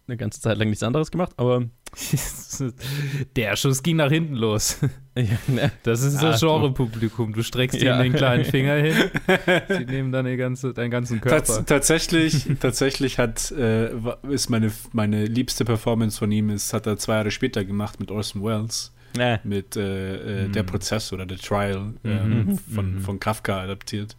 [0.09, 1.65] eine ganze Zeit lang nichts anderes gemacht, aber.
[3.35, 4.79] Der Schuss ging nach hinten los.
[5.17, 5.69] Ja, ne?
[5.83, 7.33] Das ist das Genre-Publikum.
[7.33, 7.95] Du streckst ja.
[7.95, 8.95] ihnen den kleinen Finger hin,
[9.67, 11.43] sie nehmen dann ganze, deinen ganzen Körper.
[11.43, 13.89] Tats tatsächlich, tatsächlich hat, äh,
[14.29, 18.11] ist meine, meine liebste Performance von ihm, ist, hat er zwei Jahre später gemacht mit
[18.11, 18.93] Orson Welles.
[19.17, 19.39] Äh.
[19.43, 20.53] Mit äh, mhm.
[20.53, 22.57] Der Prozess oder The Trial mhm.
[22.73, 23.01] von, mhm.
[23.01, 24.15] von Kafka adaptiert.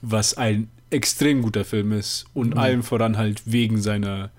[0.00, 2.58] Was ein extrem guter Film ist und mhm.
[2.58, 4.30] allem voran halt wegen seiner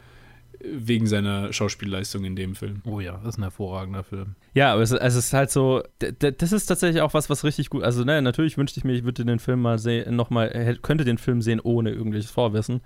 [0.72, 2.82] wegen seiner Schauspielleistung in dem Film.
[2.86, 4.36] Oh ja, das ist ein hervorragender Film.
[4.54, 7.84] Ja, aber es, es ist halt so, das ist tatsächlich auch was, was richtig gut,
[7.84, 11.18] also ne, natürlich wünschte ich mir, ich würde den Film mal sehen, nochmal, könnte den
[11.18, 12.82] Film sehen ohne irgendwelches Vorwissen.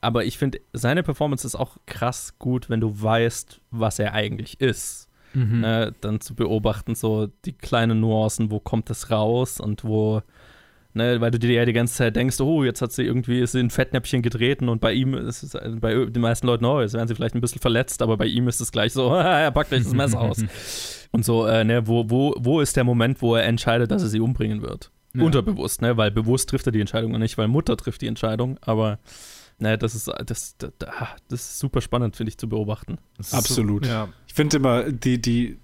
[0.00, 4.60] Aber ich finde, seine Performance ist auch krass gut, wenn du weißt, was er eigentlich
[4.60, 5.08] ist.
[5.34, 5.60] Mhm.
[5.60, 10.22] Ne, dann zu beobachten, so die kleinen Nuancen, wo kommt das raus und wo
[10.94, 13.52] Ne, weil du dir ja die ganze Zeit denkst, oh, jetzt hat sie irgendwie ist
[13.52, 16.92] sie ein Fettnäpfchen getreten und bei ihm ist es bei den meisten Leuten, oh, jetzt
[16.92, 19.70] werden sie vielleicht ein bisschen verletzt, aber bei ihm ist es gleich so, er packt
[19.70, 20.44] gleich das Messer aus.
[21.10, 24.08] und so, äh, ne, wo, wo, wo ist der Moment, wo er entscheidet, dass er
[24.08, 24.90] sie umbringen wird?
[25.14, 25.24] Ja.
[25.24, 28.58] Unterbewusst, ne, weil bewusst trifft er die Entscheidung und nicht, weil Mutter trifft die Entscheidung,
[28.60, 28.98] aber
[29.58, 32.98] ne, das ist, das, das, das ist super spannend, finde ich, zu beobachten.
[33.30, 33.86] Absolut.
[33.86, 34.08] So, ja.
[34.26, 35.58] Ich finde immer, die, die,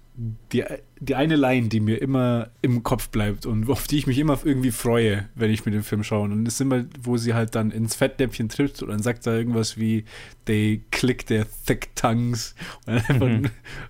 [0.51, 0.65] die,
[0.99, 4.37] die eine Line, die mir immer im Kopf bleibt und auf die ich mich immer
[4.43, 6.23] irgendwie freue, wenn ich mir den Film schaue.
[6.23, 9.33] Und das ist immer, wo sie halt dann ins Fettnäpfchen trifft und dann sagt da
[9.33, 10.03] irgendwas wie
[10.45, 12.53] they click their thick tongues.
[12.85, 13.49] Und einfach, mhm.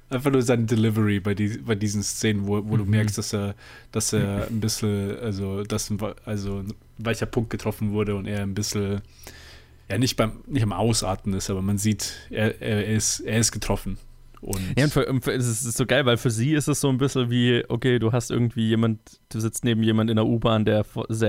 [0.10, 2.78] einfach nur seine Delivery bei, die, bei diesen Szenen, wo, wo mhm.
[2.78, 3.56] du merkst, dass er,
[3.92, 8.44] dass er ein bisschen, also, dass ein, also ein weicher Punkt getroffen wurde und er
[8.44, 9.02] ein bisschen
[9.90, 13.52] ja nicht beim nicht am Ausatmen ist, aber man sieht, er, er, ist, er ist
[13.52, 13.98] getroffen.
[14.42, 16.98] Und ja, und für, es ist so geil, weil für sie ist es so ein
[16.98, 20.86] bisschen wie, okay, du hast irgendwie jemand, du sitzt neben jemand in der U-Bahn, der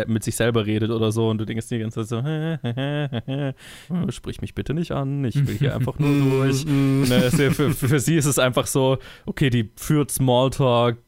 [0.07, 4.55] mit sich selber redet oder so und du denkst die ganze Zeit so, sprich mich
[4.55, 6.65] bitte nicht an, ich will hier einfach nur durch.
[6.65, 10.99] ne, für, für, für sie ist es einfach so, okay, die führt Smalltalk,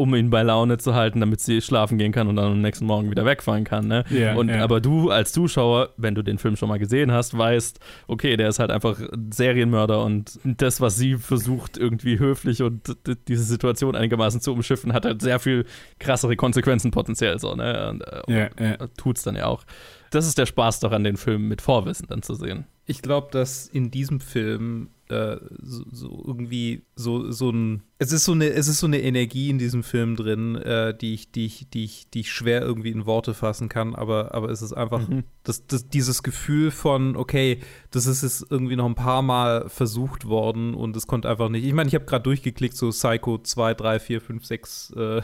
[0.00, 2.86] um ihn bei Laune zu halten, damit sie schlafen gehen kann und dann am nächsten
[2.86, 3.86] Morgen wieder wegfahren kann.
[3.86, 4.04] Ne?
[4.10, 4.64] Yeah, und, yeah.
[4.64, 7.78] Aber du als Zuschauer, wenn du den Film schon mal gesehen hast, weißt,
[8.08, 8.98] okay, der ist halt einfach
[9.30, 12.96] Serienmörder und das, was sie versucht, irgendwie höflich und
[13.28, 15.66] diese Situation einigermaßen zu umschiffen, hat halt sehr viel
[15.98, 17.54] krassere Konsequenzen potenziell so.
[17.54, 17.90] Ne?
[17.90, 18.78] Und, yeah, yeah.
[18.96, 19.64] tut's dann ja auch.
[20.10, 22.64] Das ist der Spaß doch an den Filmen mit Vorwissen dann zu sehen.
[22.90, 27.82] Ich glaube, dass in diesem Film äh, so, so, irgendwie so, so ein.
[27.98, 31.14] Es ist so eine, es ist so eine Energie in diesem Film drin, äh, die,
[31.14, 34.48] ich, die, ich, die, ich, die ich schwer irgendwie in Worte fassen kann, aber, aber
[34.50, 35.24] es ist einfach mhm.
[35.44, 37.60] das, das, dieses Gefühl von, okay,
[37.90, 41.64] das ist jetzt irgendwie noch ein paar Mal versucht worden und es konnte einfach nicht.
[41.64, 45.22] Ich meine, ich habe gerade durchgeklickt, so Psycho 2, 3, 4, 5, 6, äh,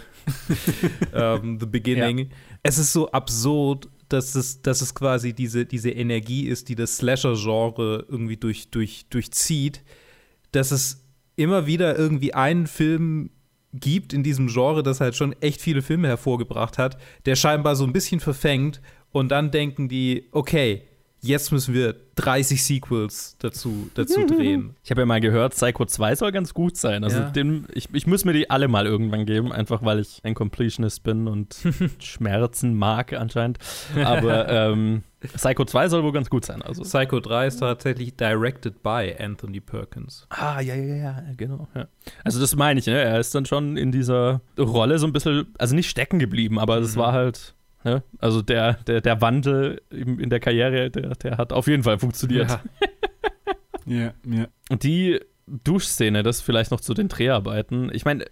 [1.14, 2.18] ähm, The Beginning.
[2.18, 2.26] Ja.
[2.62, 6.98] Es ist so absurd dass es, dass es quasi diese, diese Energie ist, die das
[6.98, 9.82] Slasher-Genre irgendwie durch, durch, durchzieht,
[10.52, 11.04] dass es
[11.36, 13.30] immer wieder irgendwie einen Film
[13.72, 17.84] gibt in diesem Genre, das halt schon echt viele Filme hervorgebracht hat, der scheinbar so
[17.84, 18.80] ein bisschen verfängt
[19.12, 20.82] und dann denken die, okay,
[21.20, 24.74] jetzt müssen wir 30 Sequels dazu, dazu drehen.
[24.84, 27.02] Ich habe ja mal gehört, Psycho 2 soll ganz gut sein.
[27.02, 27.30] Also ja.
[27.30, 31.02] den, ich, ich muss mir die alle mal irgendwann geben, einfach weil ich ein Completionist
[31.02, 31.56] bin und
[31.98, 33.58] Schmerzen mag anscheinend.
[34.02, 35.02] Aber ähm,
[35.34, 36.62] Psycho 2 soll wohl ganz gut sein.
[36.62, 36.82] Also.
[36.82, 40.26] Psycho 3 ist tatsächlich directed by Anthony Perkins.
[40.30, 41.68] Ah, ja, ja, ja, genau.
[41.74, 41.88] Ja.
[42.24, 43.00] Also das meine ich, ne?
[43.00, 46.78] er ist dann schon in dieser Rolle so ein bisschen, also nicht stecken geblieben, aber
[46.78, 47.00] es mhm.
[47.00, 47.55] war halt
[47.86, 48.02] Ne?
[48.18, 52.50] Also der, der, der Wandel in der Karriere, der, der hat auf jeden Fall funktioniert.
[53.86, 54.14] Ja, ja.
[54.28, 54.48] ja.
[54.68, 57.94] Und die Duschszene, das vielleicht noch zu den Dreharbeiten.
[57.94, 58.24] Ich meine,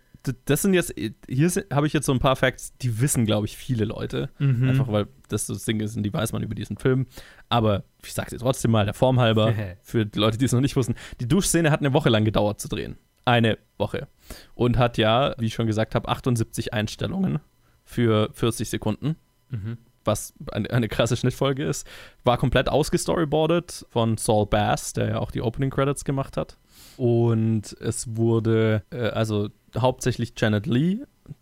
[0.46, 0.92] das sind jetzt,
[1.28, 4.28] hier habe ich jetzt so ein paar Facts, die wissen, glaube ich, viele Leute.
[4.40, 4.68] Mhm.
[4.68, 7.06] Einfach weil das so Dinge sind, die weiß man über diesen Film.
[7.48, 10.52] Aber ich sage es dir trotzdem mal, der Form halber, für die Leute, die es
[10.52, 10.96] noch nicht wussten.
[11.20, 12.96] Die Duschszene hat eine Woche lang gedauert zu drehen.
[13.24, 14.08] Eine Woche.
[14.56, 17.38] Und hat ja, wie ich schon gesagt habe, 78 Einstellungen
[17.84, 19.14] für 40 Sekunden
[19.50, 19.78] mhm.
[20.04, 21.86] was eine, eine, krasse Schnittfolge ist.
[22.24, 26.58] War komplett ausgestoryboardet von Saul Bass, der ja auch die Opening Credits gemacht hat.
[26.96, 30.98] Und es wurde, äh, also hauptsächlich Janet Lee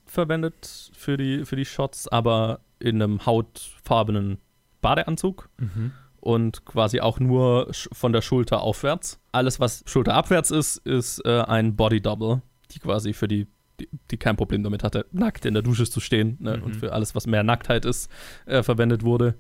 [0.07, 4.39] verwendet für die, für die Shots, aber in einem hautfarbenen
[4.81, 5.93] Badeanzug Mhm.
[6.21, 9.21] und quasi auch nur von der Schulter aufwärts.
[9.31, 12.43] Alles, was schulterabwärts ist, ist äh, ein Body Double,
[12.73, 13.47] die quasi für die,
[13.81, 16.57] die, die kein Problem damit hatte, nackt in der Dusche zu stehen ne?
[16.57, 16.63] Mhm.
[16.63, 18.11] und für alles, was mehr Nacktheit ist,
[18.47, 19.35] äh, verwendet wurde.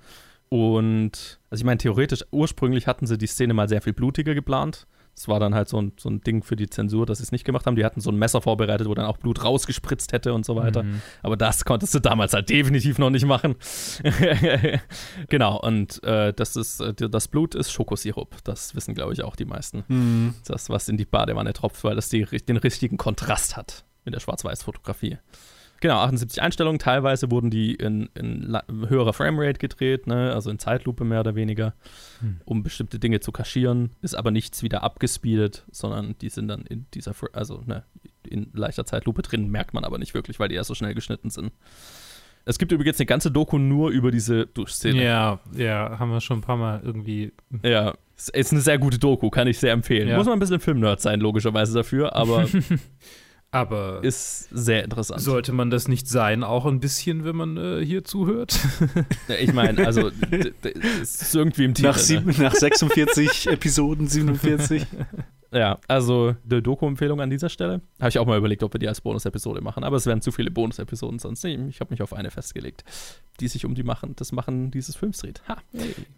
[0.48, 4.86] Und also ich meine, theoretisch, ursprünglich hatten sie die Szene mal sehr viel blutiger geplant.
[5.14, 7.32] Das war dann halt so ein, so ein Ding für die Zensur, dass sie es
[7.32, 7.76] nicht gemacht haben.
[7.76, 10.82] Die hatten so ein Messer vorbereitet, wo dann auch Blut rausgespritzt hätte und so weiter.
[10.82, 11.02] Mhm.
[11.22, 13.56] Aber das konntest du damals halt definitiv noch nicht machen.
[15.28, 18.36] genau, und äh, das ist, äh, das Blut ist Schokosirup.
[18.44, 19.84] Das wissen, glaube ich, auch die meisten.
[19.88, 20.34] Mhm.
[20.46, 24.20] Das, was in die Badewanne tropft, weil das die, den richtigen Kontrast hat mit der
[24.20, 25.18] Schwarz-Weiß-Fotografie.
[25.80, 26.78] Genau, 78 Einstellungen.
[26.78, 28.56] Teilweise wurden die in, in
[28.88, 30.32] höherer Framerate gedreht, ne?
[30.32, 31.74] also in Zeitlupe mehr oder weniger,
[32.20, 32.36] Hm.
[32.44, 33.90] um bestimmte Dinge zu kaschieren.
[34.00, 37.82] Ist aber nichts wieder abgespeedet, sondern die sind dann in dieser, also ne,
[38.28, 41.30] in leichter Zeitlupe drin, merkt man aber nicht wirklich, weil die erst so schnell geschnitten
[41.30, 41.50] sind.
[42.44, 45.02] Es gibt übrigens eine ganze Doku nur über diese Duschszene.
[45.02, 47.32] Ja, ja, haben wir schon ein paar Mal irgendwie.
[47.64, 47.94] Ja,
[48.32, 50.08] ist eine sehr gute Doku, kann ich sehr empfehlen.
[50.08, 50.16] Ja.
[50.16, 52.46] Muss man ein bisschen Filmnerd sein, logischerweise dafür, aber
[53.54, 55.20] Aber ist sehr interessant.
[55.20, 58.58] sollte man das nicht sein, auch ein bisschen, wenn man äh, hier zuhört?
[59.40, 60.10] Ich meine, also
[61.02, 61.88] ist irgendwie im Titel.
[61.88, 64.86] Nach, sieben, nach 46 Episoden, 47.
[65.52, 67.82] Ja, also eine Doku-Empfehlung an dieser Stelle.
[68.00, 70.32] Habe ich auch mal überlegt, ob wir die als Bonus-Episode machen, aber es wären zu
[70.32, 71.44] viele Bonus-Episoden sonst.
[71.44, 72.84] Nee, ich habe mich auf eine festgelegt,
[73.38, 75.42] die sich um die machen, das Machen dieses Films dreht.
[75.48, 75.58] Ha.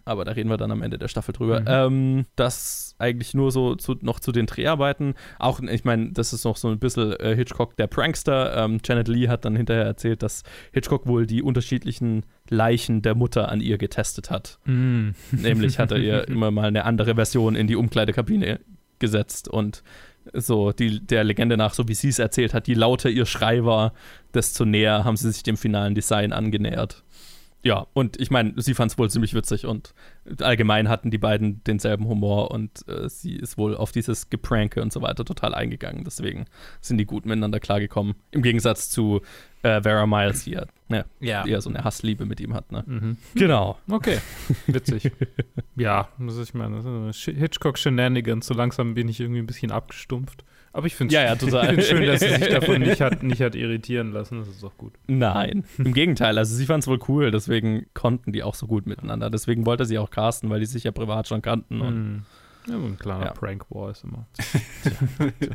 [0.05, 1.61] Aber da reden wir dann am Ende der Staffel drüber.
[1.61, 1.67] Mhm.
[1.67, 5.15] Ähm, das eigentlich nur so zu, noch zu den Dreharbeiten.
[5.37, 8.55] Auch, ich meine, das ist noch so ein bisschen äh, Hitchcock der Prankster.
[8.55, 13.49] Ähm, Janet Lee hat dann hinterher erzählt, dass Hitchcock wohl die unterschiedlichen Leichen der Mutter
[13.49, 14.59] an ihr getestet hat.
[14.65, 15.09] Mm.
[15.31, 18.59] Nämlich hat er ihr immer mal eine andere Version in die Umkleidekabine
[18.99, 19.83] gesetzt und
[20.33, 23.63] so die, der Legende nach, so wie sie es erzählt hat, je lauter ihr Schrei
[23.63, 23.93] war,
[24.33, 27.03] desto näher haben sie sich dem finalen Design angenähert.
[27.63, 29.93] Ja, und ich meine, sie fand es wohl ziemlich witzig und
[30.39, 34.91] allgemein hatten die beiden denselben Humor und äh, sie ist wohl auf dieses Gepranke und
[34.91, 36.03] so weiter total eingegangen.
[36.03, 36.45] Deswegen
[36.81, 38.15] sind die gut miteinander klargekommen.
[38.31, 39.21] Im Gegensatz zu
[39.63, 41.43] äh, Vera Miles hier, ne, Ja.
[41.43, 42.71] die ja so eine Hassliebe mit ihm hat.
[42.71, 42.83] Ne?
[42.85, 43.17] Mhm.
[43.35, 43.77] Genau.
[43.89, 44.17] Okay,
[44.67, 45.11] witzig.
[45.75, 48.45] ja, das ist, ich meine, Hitchcock-Shenanigans.
[48.47, 50.43] So langsam bin ich irgendwie ein bisschen abgestumpft.
[50.73, 53.55] Aber ich finde Ja, ja, finde schön, dass sie sich davon nicht hat, nicht hat
[53.55, 54.39] irritieren lassen.
[54.39, 54.91] Das ist doch gut.
[55.07, 56.37] Nein, im Gegenteil.
[56.37, 59.29] Also sie fand es wohl cool, deswegen konnten die auch so gut miteinander.
[59.29, 61.81] Deswegen wollte sie auch casten, weil die sich ja privat schon kannten.
[61.81, 62.25] Und Mhm.
[62.67, 63.31] Ja, so ein kleiner Ja.
[63.33, 64.25] Prank-War ist immer.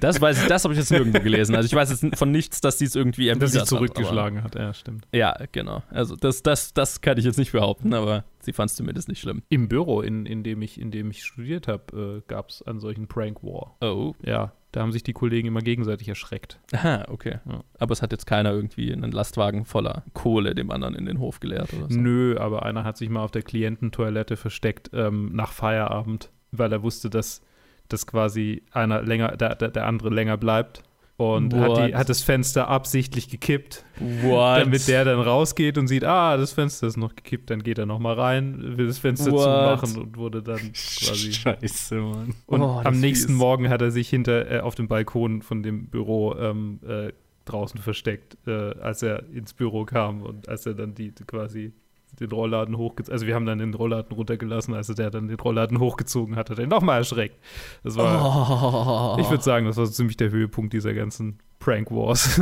[0.00, 1.54] das weiß ich, das habe ich jetzt nirgendwo gelesen.
[1.54, 4.54] Also ich weiß jetzt von nichts, dass sie es irgendwie Dass sie erwidert zurückgeschlagen hat,
[4.54, 5.02] ja, stimmt.
[5.02, 5.82] Hat, aber, ja, genau.
[5.90, 9.20] Also das, das, das kann ich jetzt nicht behaupten, aber sie fand es zumindest nicht
[9.20, 9.42] schlimm.
[9.50, 12.80] Im Büro, in, in, dem, ich, in dem ich studiert habe, äh, gab es einen
[12.80, 13.76] solchen Prank-War.
[13.82, 14.14] Oh.
[14.24, 16.60] Ja, da haben sich die Kollegen immer gegenseitig erschreckt.
[16.74, 17.38] Aha, okay.
[17.48, 17.64] Ja.
[17.78, 21.40] Aber es hat jetzt keiner irgendwie einen Lastwagen voller Kohle dem anderen in den Hof
[21.40, 21.98] geleert oder so.
[21.98, 26.82] Nö, aber einer hat sich mal auf der Kliententoilette versteckt ähm, nach Feierabend, weil er
[26.82, 27.40] wusste, dass,
[27.88, 30.82] dass quasi einer länger, der, der, der andere länger bleibt.
[31.18, 33.86] Und hat, die, hat das Fenster absichtlich gekippt,
[34.22, 34.60] What?
[34.60, 37.86] damit der dann rausgeht und sieht, ah, das Fenster ist noch gekippt, dann geht er
[37.86, 39.42] noch mal rein, will das Fenster What?
[39.80, 42.34] zumachen und wurde dann quasi Scheiße, Mann.
[42.44, 43.38] Und Oh, am ist nächsten fies.
[43.38, 47.12] Morgen hat er sich hinter äh, auf dem Balkon von dem Büro ähm, äh,
[47.46, 48.50] draußen versteckt, äh,
[48.80, 51.72] als er ins Büro kam und als er dann die quasi
[52.20, 55.38] den Rollladen hochgezogen, also wir haben dann den Rollladen runtergelassen, als er der dann den
[55.38, 57.38] Rollladen hochgezogen hat, hat er ihn nochmal erschreckt.
[57.84, 59.20] Das war, Oh.
[59.20, 62.38] ich würde sagen, das war so ziemlich der Höhepunkt dieser ganzen Prank Wars.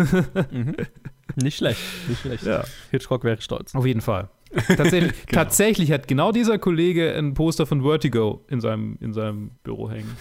[0.51, 0.75] Mhm.
[1.37, 2.45] Nicht schlecht, nicht schlecht.
[2.45, 3.75] ja, Hitchcock wäre stolz.
[3.75, 4.29] auf jeden Fall.
[4.69, 9.91] Tatsächlich, tatsächlich hat genau dieser Kollege ein Poster von Vertigo in seinem, in seinem Büro
[9.91, 10.17] hängen.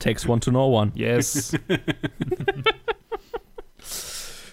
[0.00, 0.90] Takes one to know one.
[0.94, 1.52] Yes.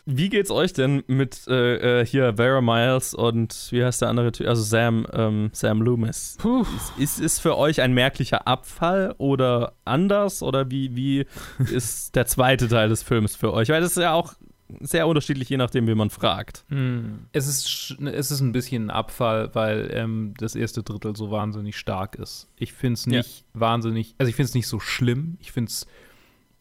[0.09, 4.31] Wie geht's euch denn mit äh, äh, hier Vera Miles und wie heißt der andere
[4.31, 4.47] Typ?
[4.47, 6.37] Also Sam, ähm, Sam Loomis.
[6.39, 6.65] Puh.
[6.97, 10.41] Ist, ist für euch ein merklicher Abfall oder anders?
[10.41, 11.25] Oder wie, wie
[11.71, 13.67] ist der zweite Teil des Films für euch?
[13.67, 14.33] Weil das ist ja auch
[14.79, 16.63] sehr unterschiedlich, je nachdem, wie man fragt.
[16.69, 17.19] Hm.
[17.33, 21.31] Es ist, sch- es ist ein bisschen ein Abfall, weil ähm, das erste Drittel so
[21.31, 22.47] wahnsinnig stark ist.
[22.55, 23.17] Ich finde es Ja.
[23.17, 25.37] nicht wahnsinnig, also ich finde es nicht so schlimm.
[25.41, 25.85] Ich finde es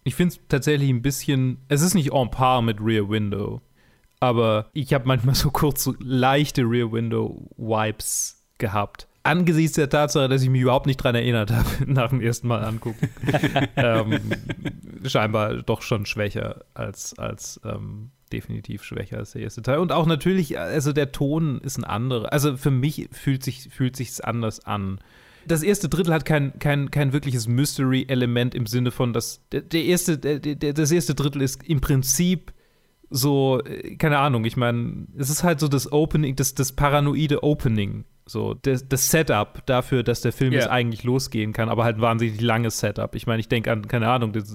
[0.06, 3.60] ich find's tatsächlich ein bisschen, es ist nicht en par mit Rear Window,
[4.20, 9.08] aber ich habe manchmal so kurz so leichte Rear Window Vibes gehabt.
[9.24, 12.64] Angesichts der Tatsache, dass ich mich überhaupt nicht dran erinnert habe, nach dem ersten Mal
[12.64, 13.08] angucken.
[13.76, 14.20] ähm,
[15.04, 19.78] scheinbar doch schon schwächer als, als ähm, definitiv schwächer als der erste Teil.
[19.78, 22.32] Und auch natürlich, also der Ton ist ein anderer.
[22.32, 25.00] Also für mich fühlt sich fühlt sich's anders an.
[25.46, 29.84] Das erste Drittel hat kein, kein, kein wirkliches Mystery-Element im Sinne von, dass der, der
[29.84, 32.52] erste, der, der, das erste Drittel ist im Prinzip
[33.10, 37.42] so, äh, keine Ahnung, ich meine, es ist halt so das Opening, das, das paranoide
[37.42, 38.04] Opening.
[38.28, 40.58] So, das, das Setup dafür, dass der Film Ja.
[40.58, 43.14] jetzt eigentlich losgehen kann, aber halt ein wahnsinnig langes Setup.
[43.14, 44.52] Ich meine, ich denke an, keine Ahnung, das,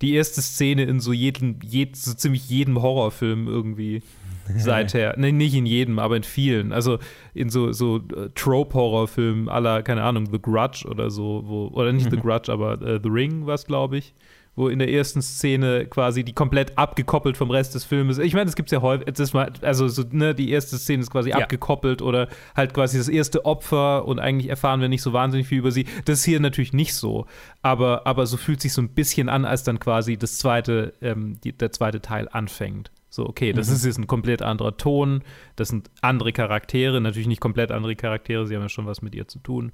[0.00, 4.02] die erste Szene in so jedem, jed, so ziemlich jedem Horrorfilm irgendwie
[4.56, 5.14] seither.
[5.16, 6.72] nee, nicht in jedem, aber in vielen.
[6.72, 6.98] Also
[7.34, 12.10] in so, so äh, Trope-Horrorfilmen aller, keine Ahnung, The Grudge oder so, wo, oder nicht
[12.10, 14.14] The Grudge, aber äh, The Ring war es, glaube ich
[14.54, 18.18] wo in der ersten Szene quasi die komplett abgekoppelt vom Rest des Filmes.
[18.18, 21.02] Ich meine, es gibt ja häufig, es ist mal, also so, ne, die erste Szene
[21.02, 21.38] ist quasi Ja.
[21.38, 25.58] abgekoppelt oder halt quasi das erste Opfer und eigentlich erfahren wir nicht so wahnsinnig viel
[25.58, 25.86] über sie.
[26.04, 27.26] Das ist hier natürlich nicht so,
[27.62, 31.40] aber, aber so fühlt sich so ein bisschen an, als dann quasi das zweite, ähm,
[31.42, 32.90] die, der zweite Teil anfängt.
[33.12, 35.22] So, okay, das ist jetzt ein komplett anderer Ton,
[35.56, 39.14] das sind andere Charaktere, natürlich nicht komplett andere Charaktere, sie haben ja schon was mit
[39.14, 39.72] ihr zu tun.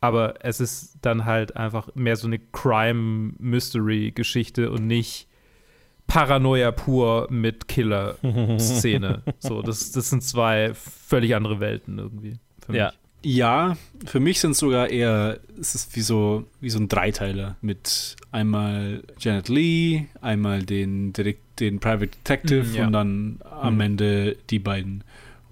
[0.00, 5.28] Aber es ist dann halt einfach mehr so eine Crime-Mystery-Geschichte und nicht
[6.08, 9.22] Paranoia pur mit Killer-Szene.
[9.38, 12.40] so, das, das sind zwei völlig andere Welten irgendwie.
[12.58, 12.80] Für mich.
[12.80, 12.92] Ja,
[14.06, 18.16] für mich sind es sogar eher, es ist wie so, wie so ein Dreiteiler mit
[18.32, 21.12] einmal Janet Lee, einmal den,
[21.58, 22.86] den Private Detective Mhm, ja.
[22.86, 23.80] und dann am Mhm.
[23.82, 25.04] Ende die beiden.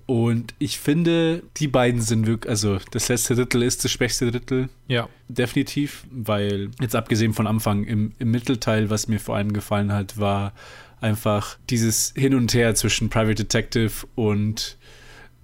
[0.06, 4.70] Und ich finde, die beiden sind wirklich, also das letzte Drittel ist das schwächste Drittel,
[4.86, 5.06] Ja.
[5.28, 10.16] definitiv, weil jetzt abgesehen von Anfang im, im Mittelteil, was mir vor allem gefallen hat,
[10.18, 10.54] war
[11.02, 14.77] einfach dieses Hin und Her zwischen Private Detective und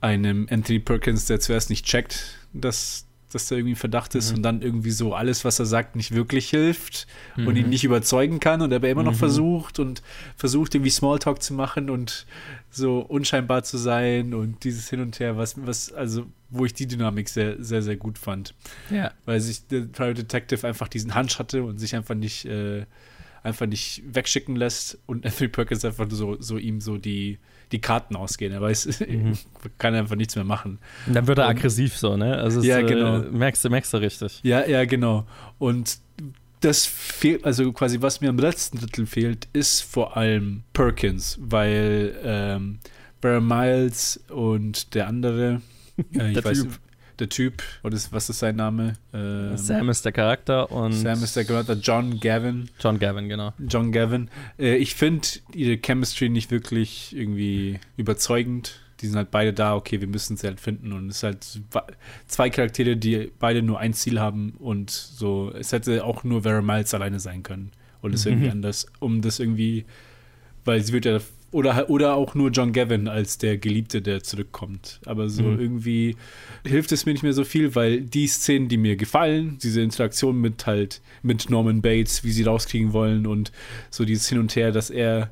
[0.05, 4.43] einem Anthony Perkins, der zuerst nicht checkt, dass, dass da irgendwie ein Verdacht ist und
[4.43, 8.61] dann irgendwie so alles, was er sagt, nicht wirklich hilft und ihn nicht überzeugen kann
[8.61, 10.03] und er aber immer noch versucht und
[10.37, 12.27] versucht irgendwie Smalltalk zu machen und
[12.71, 16.87] so unscheinbar zu sein und dieses Hin und Her, was, was, also wo ich die
[16.87, 18.55] Dynamik sehr, sehr, sehr gut fand.
[18.91, 19.13] Ja.
[19.25, 22.85] weil sich der Private Detective einfach diesen Hunch hatte und sich einfach nicht, äh,
[23.45, 27.39] einfach nicht wegschicken lässt und Anthony Perkins einfach so, so ihm so die,
[27.71, 28.53] die Karten ausgehen.
[28.53, 29.05] Er weiß,
[29.79, 30.79] kann einfach nichts mehr machen.
[31.07, 32.37] Und dann wird er Und- aggressiv so, ne?
[32.37, 33.19] Also Ja, genau.
[33.21, 34.41] Äh, merkst, du, merkst du richtig.
[34.43, 35.27] Ja, ja, genau.
[35.59, 35.99] Und
[36.61, 42.19] das fehlt, also quasi was mir am letzten Drittel fehlt, ist vor allem Perkins, weil
[42.25, 42.79] ähm,
[43.21, 45.61] Barry Miles und der andere,
[46.15, 46.79] äh, ich Der weiß, Typ.
[47.19, 48.95] Der Typ, oder was ist sein Name?
[49.13, 52.69] Ähm, Sam ist der Charakter und Sam ist der Charakter, John Gavin.
[52.81, 53.53] John Gavin, genau.
[53.69, 54.29] John Gavin.
[54.59, 58.81] Äh, ich finde ihre Chemistry nicht wirklich irgendwie überzeugend.
[59.01, 60.93] Die sind halt beide da, okay, wir müssen sie halt finden.
[60.93, 61.47] Und es ist halt
[62.27, 66.63] zwei Charaktere, die beide nur ein Ziel haben und so, es hätte auch nur Vera
[66.63, 67.73] Miles alleine sein können.
[68.01, 69.87] Und es irgendwie anders, um das irgendwie,
[70.65, 71.21] weil sie wird ja,
[71.55, 75.01] oder, oder auch nur John Gavin als der Geliebte, der zurückkommt.
[75.07, 75.61] Aber so Mhm.
[75.61, 76.17] irgendwie
[76.67, 80.41] hilft es mir nicht mehr so viel, weil die Szenen, die mir gefallen, diese Interaktion
[80.41, 83.53] mit halt, mit Norman Bates, wie sie rauskriegen wollen und
[83.91, 85.31] so dieses Hin und Her, dass er,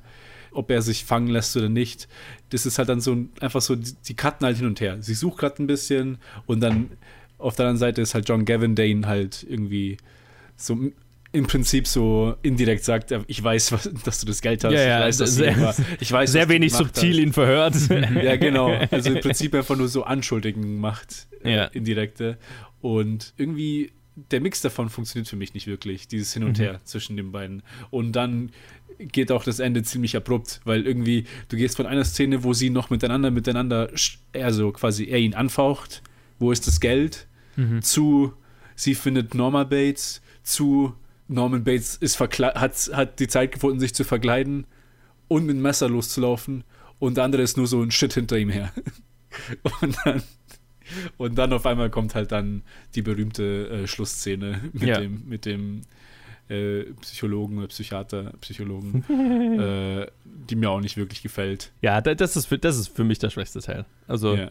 [0.53, 2.09] ob er sich fangen lässt oder nicht,
[2.51, 4.99] das ist halt dann so ein- einfach so, die, die cutten halt hin und her.
[5.01, 6.91] Sie sucht gerade ein bisschen und dann
[7.39, 9.97] auf der anderen Seite ist halt John Gavin, der ihn halt irgendwie
[10.57, 10.79] so
[11.33, 14.73] im Prinzip so indirekt sagt, ich weiß, was, dass du das Geld hast.
[14.75, 17.19] Ja, ja, ich weiß, dass sehr- immer, ich weiß, Sehr wenig subtil hast.
[17.19, 17.75] ihn verhört.
[18.23, 18.69] Ja, genau.
[18.91, 21.65] Also im Prinzip einfach nur so Anschuldigungen macht, äh, Ja.
[21.67, 22.37] indirekte.
[22.81, 23.93] Und irgendwie,
[24.31, 26.63] der Mix davon funktioniert für mich nicht wirklich, dieses Hin und Mhm.
[26.63, 27.63] Her zwischen den beiden.
[27.91, 28.51] Und dann
[28.99, 32.69] geht auch das Ende ziemlich abrupt, weil irgendwie, du gehst von einer Szene, wo sie
[32.71, 33.91] noch miteinander, miteinander,
[34.35, 36.03] also quasi er ihn anfaucht,
[36.39, 37.27] wo ist das Geld,
[37.81, 38.33] zu
[38.75, 40.95] sie findet Norma Bates, zu
[41.33, 44.67] Norman Bates ist hat, hat die Zeit gefunden, sich zu verkleiden
[45.29, 46.65] und mit dem Messer loszulaufen
[46.99, 48.73] und der andere ist nur so ein Shit hinter ihm her.
[49.81, 50.23] Und dann,
[51.17, 52.63] und dann auf einmal kommt halt dann
[52.95, 55.01] die berühmte äh, Schlussszene mit Ja.
[55.01, 55.81] dem, mit dem
[56.51, 59.03] äh, Psychologen oder Psychiater, Psychologen,
[59.59, 61.73] äh, die mir auch nicht wirklich gefällt.
[61.81, 63.87] Ja, da- das ist, für, das ist für mich der schwächste Teil.
[64.07, 64.51] Also, Ja.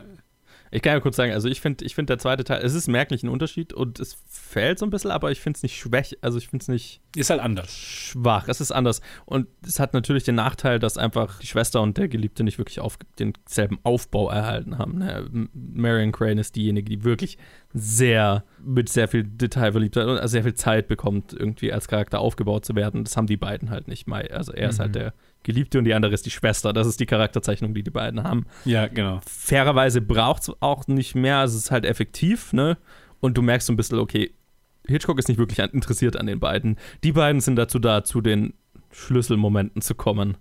[0.74, 2.88] Ich kann ja kurz sagen, also ich finde ich find der zweite Teil, es ist
[2.88, 6.18] merklich ein Unterschied und es fällt so ein bisschen, aber ich finde es nicht schwäch,
[6.22, 7.76] also ich finde es nicht Ist halt anders.
[7.78, 8.48] schwach.
[8.48, 9.02] Es ist anders.
[9.26, 12.80] Und es hat natürlich den Nachteil, dass einfach die Schwester und der Geliebte nicht wirklich
[12.80, 15.00] auf, denselben Aufbau erhalten haben.
[15.00, 15.50] Ne?
[15.54, 17.38] Marion Crane ist diejenige, die wirklich
[17.74, 22.76] sehr, mit sehr viel Detailverliebtheit und sehr viel Zeit bekommt, irgendwie als Charakter aufgebaut zu
[22.76, 23.04] werden.
[23.04, 24.08] Das haben die beiden halt nicht.
[24.10, 25.14] Also er ist halt der
[25.44, 26.74] Geliebte und die andere ist die Schwester.
[26.74, 29.22] Das ist die Charakterzeichnung, die die beiden haben Ja, genau.
[29.26, 32.78] fairerweise braucht es auch nicht mehr, es ist halt effektiv, ne?
[33.20, 34.34] Und du merkst so ein bisschen, okay,
[34.88, 36.78] Hitchcock ist nicht wirklich interessiert an den beiden.
[37.04, 38.54] Die beiden sind dazu da, zu den
[38.92, 40.38] Schlüsselmomenten zu kommen.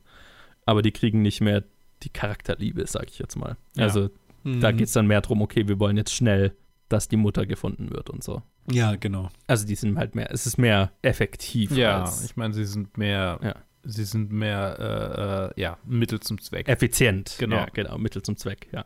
[0.66, 1.64] Aber die kriegen nicht mehr
[2.03, 3.57] die Charakterliebe, sag ich jetzt mal.
[3.76, 3.84] Ja.
[3.84, 4.11] Also
[4.44, 6.55] da geht es dann mehr darum, okay, wir wollen jetzt schnell,
[6.88, 8.42] dass die Mutter gefunden wird und so.
[8.70, 9.28] Ja, genau.
[9.46, 11.70] Also die sind halt mehr, es ist mehr effektiv.
[11.72, 13.55] Ja, ich meine, sie sind mehr Ja.
[13.83, 16.68] Sie sind mehr, äh, äh, ja, Mittel zum Zweck.
[16.68, 17.37] Effizient.
[17.39, 17.57] Genau.
[17.57, 18.85] Ja, genau, Mittel zum Zweck, ja.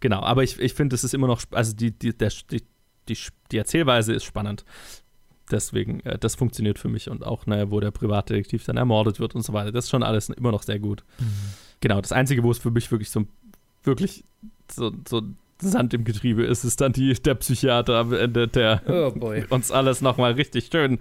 [0.00, 2.62] Genau, aber ich, ich finde, es ist immer noch, also die, die, der, die,
[3.08, 3.18] die,
[3.50, 4.64] die Erzählweise ist spannend.
[5.50, 9.34] Deswegen, äh, das funktioniert für mich und auch, ne, wo der Privatdetektiv dann ermordet wird
[9.34, 9.70] und so weiter.
[9.70, 11.04] Das ist schon alles immer noch sehr gut.
[11.80, 13.26] Genau, das Einzige, wo es für mich wirklich so
[13.84, 14.24] wirklich
[14.70, 15.22] so, so
[15.60, 20.00] Sand im Getriebe ist, ist dann die, der Psychiater am Ende, der Oh uns alles
[20.00, 20.98] nochmal richtig schön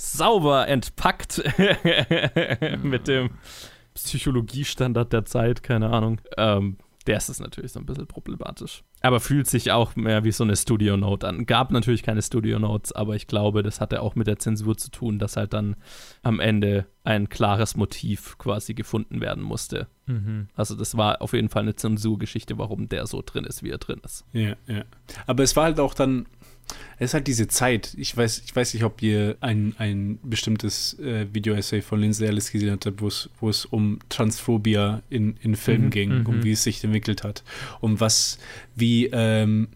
[0.00, 1.42] sauber entpackt
[2.82, 3.30] mit dem
[3.94, 6.20] Psychologiestandard der Zeit, keine Ahnung.
[6.36, 8.82] Ähm, der ist es natürlich so ein bisschen problematisch.
[9.00, 11.46] Aber fühlt sich auch mehr wie so eine Studio-Note an.
[11.46, 15.18] Gab natürlich keine Studio-Notes, aber ich glaube, das hatte auch mit der Zensur zu tun,
[15.18, 15.76] dass halt dann
[16.22, 19.88] am Ende ein klares Motiv quasi gefunden werden musste.
[20.06, 20.48] Mhm.
[20.54, 23.78] Also das war auf jeden Fall eine Zensurgeschichte, warum der so drin ist, wie er
[23.78, 24.26] drin ist.
[24.32, 24.84] Ja, ja.
[25.26, 26.26] Aber es war halt auch dann,
[26.98, 27.94] es ist halt diese Zeit.
[27.96, 32.50] Ich weiß, ich weiß nicht, ob ihr ein, ein bestimmtes äh, Video-Essay von Lindsay Ellis
[32.52, 36.26] gesehen habt, wo es, wo es um Transphobia in, in Filmen Mhm, ging, mhm.
[36.26, 37.42] um wie es sich entwickelt hat.
[37.80, 38.38] Um was,
[38.76, 39.68] wie ähm,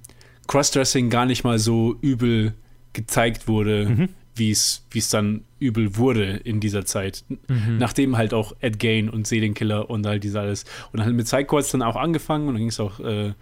[0.46, 2.54] Crossdressing gar nicht mal so übel
[2.92, 4.08] gezeigt wurde, Mhm.
[4.36, 7.24] wie es dann übel wurde in dieser Zeit.
[7.48, 7.78] Mhm.
[7.78, 10.64] Nachdem halt auch Ed Gain und Serienkiller und all dieses alles.
[10.92, 13.32] Und halt mit Psycho hat es dann auch angefangen und dann ging es auch äh,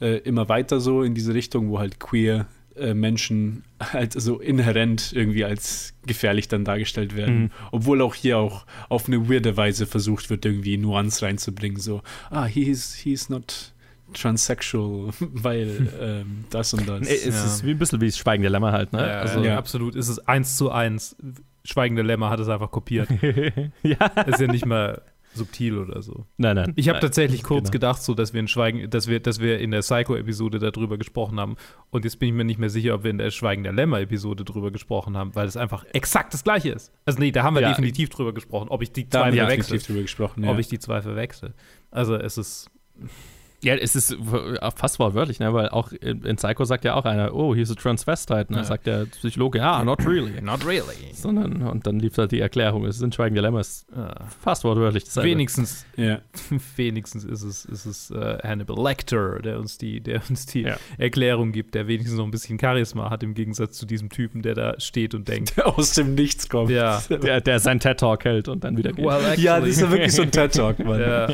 [0.00, 2.46] äh, immer weiter so in diese Richtung, wo halt queer
[2.94, 7.42] Menschen halt so inhärent irgendwie als gefährlich dann dargestellt werden.
[7.42, 7.50] Mhm.
[7.70, 11.80] Obwohl auch hier auch auf eine weirde Weise versucht wird, irgendwie Nuance reinzubringen.
[11.80, 13.72] So, ah, he's, he's not
[14.14, 17.00] transsexual, weil ähm, das und das.
[17.00, 17.44] Nee, es Ja.
[17.44, 19.00] ist wie ein bisschen wie das Schweigende Lämmer halt, ne?
[19.00, 19.46] Ja, also, ja.
[19.52, 19.58] ja.
[19.58, 19.96] absolut.
[19.96, 21.16] Es ist eins zu eins.
[21.64, 23.08] Schweigende Lämmer hat es einfach kopiert.
[23.82, 24.06] ja.
[24.26, 25.00] ist ja nicht mal
[25.34, 26.26] subtil oder so.
[26.36, 26.72] Nein, nein.
[26.76, 27.72] Ich habe tatsächlich kurz genau.
[27.72, 31.40] gedacht, so dass wir in Schweigen, dass wir, dass wir in der Psycho-Episode darüber gesprochen
[31.40, 31.56] haben.
[31.90, 34.44] Und jetzt bin ich mir nicht mehr sicher, ob wir in der Schweigen der Lämmer-Episode
[34.44, 36.92] drüber gesprochen haben, weil es einfach exakt das gleiche ist.
[37.04, 37.70] Also nee, da haben wir Ja.
[37.70, 39.56] definitiv drüber gesprochen, ob ich die zwei verwechsel.
[39.56, 40.44] definitiv drüber gesprochen.
[40.44, 40.50] Ja.
[40.50, 41.54] Ob ich die zwei verwechsel.
[41.90, 42.70] Also es ist.
[43.62, 45.52] Ja, es ist w- fast wortwörtlich, ne?
[45.54, 48.46] Weil auch in in Psycho sagt ja auch einer, oh, he's a transvestite.
[48.52, 48.58] Ne?
[48.58, 48.64] Ja.
[48.64, 50.40] Sagt der Psychologe, ja, not really.
[50.42, 51.12] Not really.
[51.14, 54.26] Sondern, und dann lief da die Erklärung, es sind Schweigende Lämmer, ist Ah.
[54.40, 55.28] fast wortwörtlich dasselbe.
[55.30, 56.18] Wenigstens, ja.
[56.76, 60.76] wenigstens ist es, ist es äh, Hannibal Lecter, der uns die, der uns die Ja.
[60.98, 64.54] Erklärung gibt, der wenigstens noch ein bisschen Charisma hat im Gegensatz zu diesem Typen, der
[64.54, 65.56] da steht und denkt.
[65.56, 66.70] Der aus dem Nichts kommt.
[66.70, 67.00] Ja.
[67.22, 69.04] Der, der sein TED-Talk hält und dann wieder geht.
[69.04, 71.00] Well, Ja, das ist ja wirklich so ein TED-Talk, Mann.
[71.00, 71.28] Ja,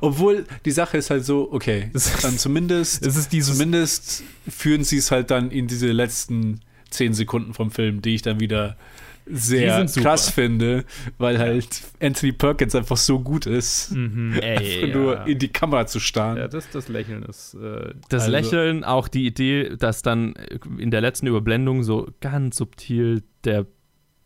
[0.00, 4.84] Obwohl, die Sache ist halt so, okay, Es- dann zumindest, es ist dieses zumindest führen
[4.84, 8.76] sie es halt dann in diese letzten zehn Sekunden vom Film, die ich dann wieder
[9.24, 10.84] sehr krass finde,
[11.16, 14.32] weil halt Anthony Perkins einfach so gut ist, Mhm.
[14.42, 16.38] Ey, einfach nur in die Kamera zu starren.
[16.38, 17.54] Ja, das, das Lächeln ist.
[17.54, 20.34] Äh, Das Also- Lächeln, auch die Idee, dass dann
[20.76, 23.64] in der letzten Überblendung so ganz subtil der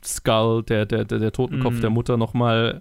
[0.03, 1.81] Skull, der, der, der, der Totenkopf Mhm.
[1.83, 2.81] der Mutter nochmal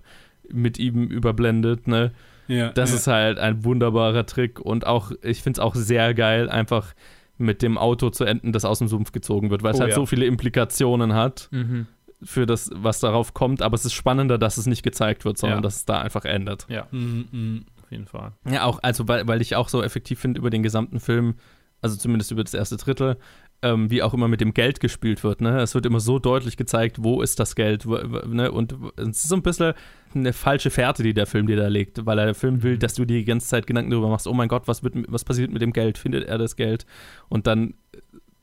[0.49, 2.11] mit ihm überblendet, ne?
[2.47, 2.95] Ja, Das ja.
[2.97, 6.93] ist halt ein wunderbarer Trick und auch, ich finde es auch sehr geil, einfach
[7.37, 9.89] mit dem Auto zu enden, das aus dem Sumpf gezogen wird, weil es Oh halt
[9.91, 9.95] ja.
[9.95, 11.87] so viele Implikationen hat mhm.
[12.23, 15.59] für das, was darauf kommt, aber es ist spannender, dass es nicht gezeigt wird, sondern
[15.59, 15.61] Ja.
[15.63, 16.65] dass es da einfach endet.
[16.69, 17.65] Ja, Mhm, mhm.
[17.83, 18.31] auf jeden Fall.
[18.49, 21.35] Ja, auch, also weil, weil ich auch so effektiv finde über den gesamten Film,
[21.81, 23.17] also zumindest über das erste Drittel,
[23.61, 25.41] ähm, wie auch immer mit dem Geld gespielt wird.
[25.41, 25.59] Ne?
[25.61, 27.85] Es wird immer so deutlich gezeigt, wo ist das Geld.
[27.85, 28.51] Wo, wo- ne?
[28.51, 29.73] Und es ist so ein bisschen
[30.15, 33.05] eine falsche Fährte, die der Film dir da legt, weil der Film will, dass du
[33.05, 35.61] dir die ganze Zeit Gedanken darüber machst, oh mein Gott, was, wird, was passiert mit
[35.61, 35.97] dem Geld?
[35.97, 36.85] Findet er das Geld?
[37.29, 37.75] Und dann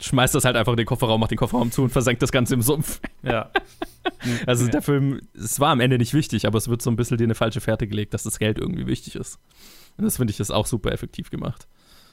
[0.00, 2.54] schmeißt das halt einfach in den Kofferraum, macht den Kofferraum zu und versenkt das Ganze
[2.54, 3.00] im Sumpf.
[3.22, 3.50] Ja.
[4.46, 7.18] Also der Film, es war am Ende nicht wichtig, aber es wird so ein bisschen
[7.18, 9.38] dir eine falsche Fährte gelegt, dass das Geld irgendwie wichtig ist.
[9.96, 11.68] Und das finde ich ist auch super effektiv gemacht.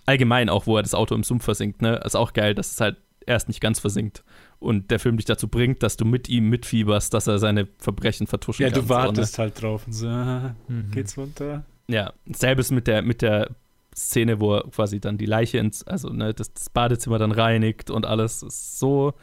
[0.05, 1.99] Allgemein auch, wo er das Auto im Sumpf versinkt, ne?
[2.05, 4.23] Ist auch geil, dass es halt erst nicht ganz versinkt
[4.59, 8.27] und der Film dich dazu bringt, dass du mit ihm mitfieberst, dass er seine Verbrechen
[8.27, 8.81] vertuschen ja, kann.
[8.81, 8.99] du so, ne?
[8.99, 10.91] wartest halt drauf und so, ah, Mhm.
[10.91, 11.63] geht's runter?
[11.87, 13.49] Ja, selbes mit der, mit der
[13.95, 17.89] Szene, wo er quasi dann die Leiche ins, also ne, das, das Badezimmer dann reinigt
[17.89, 19.13] und alles ist so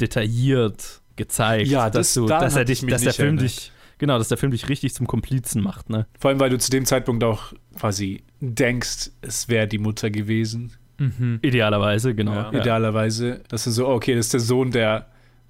[0.00, 3.44] detailliert gezeigt, Ja, dass das- du, daran dass er dich, dass der Film erinnert.
[3.44, 6.06] dich, genau, dass der Film dich richtig zum Komplizen macht, ne?
[6.18, 10.72] Vor allem, weil du zu dem Zeitpunkt auch quasi denkst, es wäre die Mutter gewesen.
[11.00, 11.38] Mhm.
[11.42, 12.32] Idealerweise, genau.
[12.34, 12.52] Ja.
[12.52, 12.60] Ja.
[12.60, 15.06] Idealerweise, dass du so, oh, okay, das ist der Sohn, der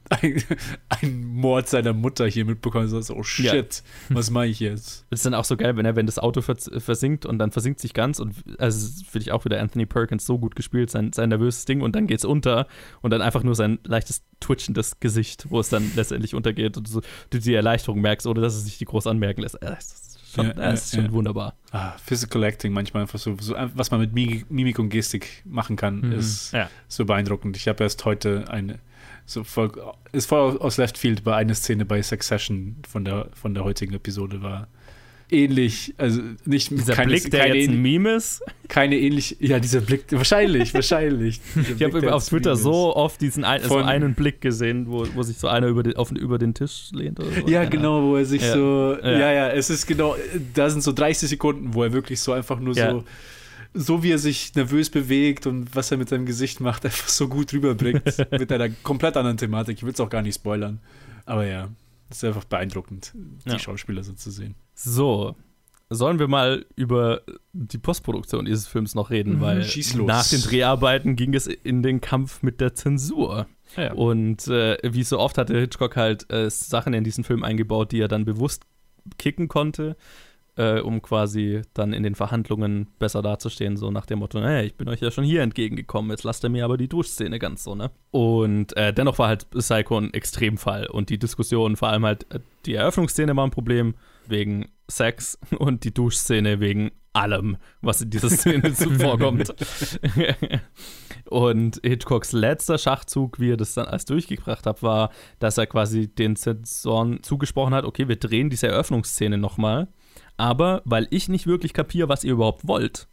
[0.08, 0.42] ein-
[0.88, 3.04] einen Mord seiner Mutter hier mitbekommen hat.
[3.04, 5.04] So, oh shit, was mache ich jetzt?
[5.10, 7.52] Das ist dann auch so geil, wenn er, wenn das Auto vers versinkt und dann
[7.52, 10.90] versinkt sich ganz und also das finde ich auch wieder Anthony Perkins so gut gespielt,
[10.90, 12.66] sein, sein nervöses Ding und dann geht's unter
[13.02, 17.02] und dann einfach nur sein leichtes twitchendes Gesicht, wo es dann letztendlich untergeht und so,
[17.30, 19.56] du die Erleichterung merkst, ohne dass es sich die groß anmerken lässt.
[19.62, 19.99] Äh, Das ist
[20.34, 21.12] schon, Ja, das ist ja, schon ja.
[21.12, 21.54] wunderbar.
[21.72, 25.76] Ah, Physical Acting manchmal einfach so, so was man mit Mi- Mimik und Gestik machen
[25.76, 26.12] kann, Mhm.
[26.12, 26.68] ist Ja.
[26.88, 27.56] so beeindruckend.
[27.56, 28.78] Ich habe erst heute eine
[29.26, 29.70] So voll,
[30.12, 33.94] ist voll aus Left Field bei einer Szene bei Succession von der, von der heutigen
[33.94, 34.66] Episode war
[35.32, 38.42] ähnlich, also nicht Dieser keine, Blick, der keine, jetzt ein Meme ist.
[38.68, 41.40] keine ähnlich, ja, dieser Blick, wahrscheinlich, wahrscheinlich.
[41.76, 45.38] Ich habe auf Twitter so oft diesen ein, so einen Blick gesehen, wo, wo sich
[45.38, 47.48] so einer über den, auf, über den Tisch lehnt oder so.
[47.48, 48.52] Ja, genau, wo er sich Ja.
[48.54, 49.10] so, Ja.
[49.18, 49.32] ja.
[49.32, 50.16] ja, es ist genau,
[50.54, 52.90] da sind so 30 Sekunden, wo er wirklich so einfach nur Ja.
[52.92, 53.04] so,
[53.72, 57.28] so wie er sich nervös bewegt und was er mit seinem Gesicht macht, einfach so
[57.28, 58.02] gut rüberbringt
[58.32, 59.76] mit einer komplett anderen Thematik.
[59.78, 60.80] Ich will es auch gar nicht spoilern,
[61.26, 61.68] aber ja,
[62.10, 63.12] es ist einfach beeindruckend,
[63.46, 63.58] die Ja.
[63.58, 64.54] Schauspieler so zu sehen.
[64.74, 65.36] So,
[65.88, 70.06] sollen wir mal über die Postproduktion dieses Films noch reden, Mhm, weil schieß los.
[70.06, 73.46] nach den Dreharbeiten ging es in den Kampf mit der Zensur.
[73.76, 73.92] Ja.
[73.94, 78.00] Und äh, wie so oft hatte Hitchcock halt äh, Sachen in diesen Film eingebaut, die
[78.00, 78.64] er dann bewusst
[79.18, 79.96] kicken konnte,
[80.60, 84.76] äh, um quasi dann in den Verhandlungen besser dazustehen, so nach dem Motto, hey, ich
[84.76, 87.74] bin euch ja schon hier entgegengekommen, jetzt lasst ihr mir aber die Duschszene ganz so,
[87.74, 87.90] ne?
[88.10, 92.40] Und äh, dennoch war halt Psycho ein Extremfall und die Diskussion, vor allem halt äh,
[92.66, 93.94] die Eröffnungsszene war ein Problem
[94.26, 99.52] wegen Sex und die Duschszene wegen allem, was in dieser Szene vorkommt.
[101.28, 106.06] Und Hitchcocks letzter Schachzug, wie er das dann alles durchgebracht hat, war, dass er quasi
[106.06, 109.88] den Zensoren zugesprochen hat, okay, wir drehen diese Eröffnungsszene nochmal,
[110.40, 113.08] aber weil ich nicht wirklich kapiere, was ihr überhaupt wollt,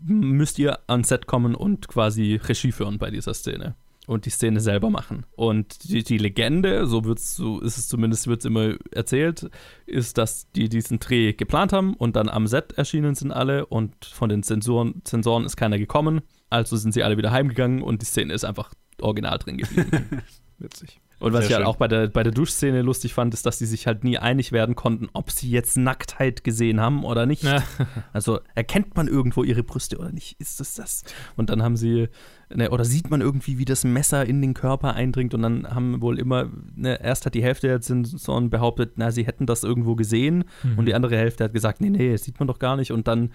[0.00, 4.60] müsst ihr ans Set kommen und quasi Regie führen bei dieser Szene und die Szene
[4.60, 5.26] selber machen.
[5.36, 9.48] Und die, die Legende, so wird's, so ist es zumindest wird's immer erzählt,
[9.86, 14.04] ist, dass die diesen Dreh geplant haben und dann am Set erschienen sind alle und
[14.04, 16.22] von den Zensoren, Zensoren ist keiner gekommen.
[16.50, 20.22] Also sind sie alle wieder heimgegangen und die Szene ist einfach original drin geblieben.
[20.58, 21.00] Witzig.
[21.18, 21.66] Und was Sehr ich halt schön.
[21.66, 24.52] auch bei der, bei der Duschszene lustig fand, ist, dass die sich halt nie einig
[24.52, 27.42] werden konnten, ob sie jetzt Nacktheit gesehen haben oder nicht.
[27.42, 27.62] Ja.
[28.12, 30.38] Also erkennt man irgendwo ihre Brüste oder nicht?
[30.40, 31.04] Ist es das?
[31.36, 32.08] Und dann haben sie,
[32.54, 36.00] ne, oder sieht man irgendwie, wie das Messer in den Körper eindringt und dann haben
[36.02, 39.96] wohl immer, ne, erst hat die Hälfte der Zensoren behauptet, na, sie hätten das irgendwo
[39.96, 40.78] gesehen Mhm.
[40.78, 43.06] und die andere Hälfte hat gesagt, nee, nee, das sieht man doch gar nicht und
[43.08, 43.30] dann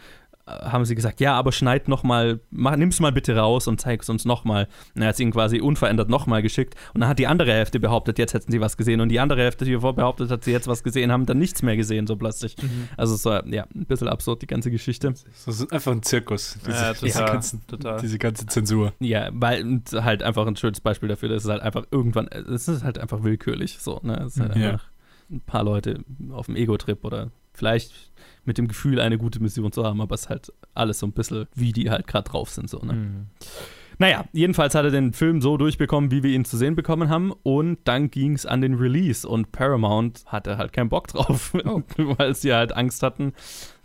[0.47, 4.09] haben sie gesagt, ja, aber schneid noch mal, mach, nimm's mal bitte raus und zeig's
[4.09, 4.67] uns noch mal.
[4.95, 7.51] Und er hat es ihnen quasi unverändert noch mal geschickt und dann hat die andere
[7.53, 10.43] Hälfte behauptet, jetzt hätten sie was gesehen und die andere Hälfte, die davor behauptet hat,
[10.43, 12.55] sie jetzt was gesehen, haben dann nichts mehr gesehen, so plötzlich.
[12.61, 12.89] Mhm.
[12.97, 15.11] Also es war, ja, ein bisschen absurd, die ganze Geschichte.
[15.11, 16.57] Das ist einfach ein Zirkus.
[16.65, 17.99] Diese, Ja, diese, total, ganzen, total.
[18.01, 18.93] diese ganze Zensur.
[18.99, 22.83] Ja, weil halt einfach ein schönes Beispiel dafür, dass es halt einfach irgendwann, es ist
[22.83, 24.15] halt einfach willkürlich so, ne?
[24.25, 24.71] Es ist halt Ja.
[24.71, 24.85] einfach
[25.31, 28.11] ein paar Leute auf dem Ego-Trip oder vielleicht
[28.45, 31.11] mit dem Gefühl, eine gute Mission zu haben, aber es ist halt alles so ein
[31.11, 32.93] bisschen, wie die halt gerade drauf sind, so, ne?
[32.93, 33.27] Mhm.
[34.01, 37.31] Naja, jedenfalls hat er den Film so durchbekommen, wie wir ihn zu sehen bekommen haben.
[37.43, 39.27] Und dann ging es an den Release.
[39.27, 41.53] Und Paramount hatte halt keinen Bock drauf,
[41.97, 43.33] weil sie halt Angst hatten,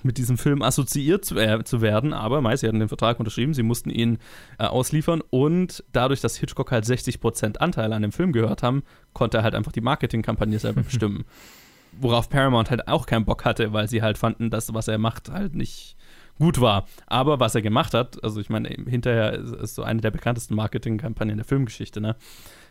[0.02, 2.14] mit diesem Film assoziiert zu, äh, zu werden.
[2.14, 4.16] Aber meist, sie hatten den Vertrag unterschrieben, sie mussten ihn
[4.58, 5.22] äh, ausliefern.
[5.28, 9.54] Und dadurch, dass Hitchcock halt 60% Anteil an dem Film gehört haben, konnte er halt
[9.54, 11.26] einfach die Marketingkampagne selber bestimmen.
[12.00, 15.30] Worauf Paramount halt auch keinen Bock hatte, weil sie halt fanden, dass was er macht
[15.30, 15.96] halt nicht
[16.38, 16.86] gut war.
[17.06, 20.54] Aber was er gemacht hat, also ich meine, hinterher ist, ist so eine der bekanntesten
[20.54, 22.16] Marketingkampagnen der Filmgeschichte, ne?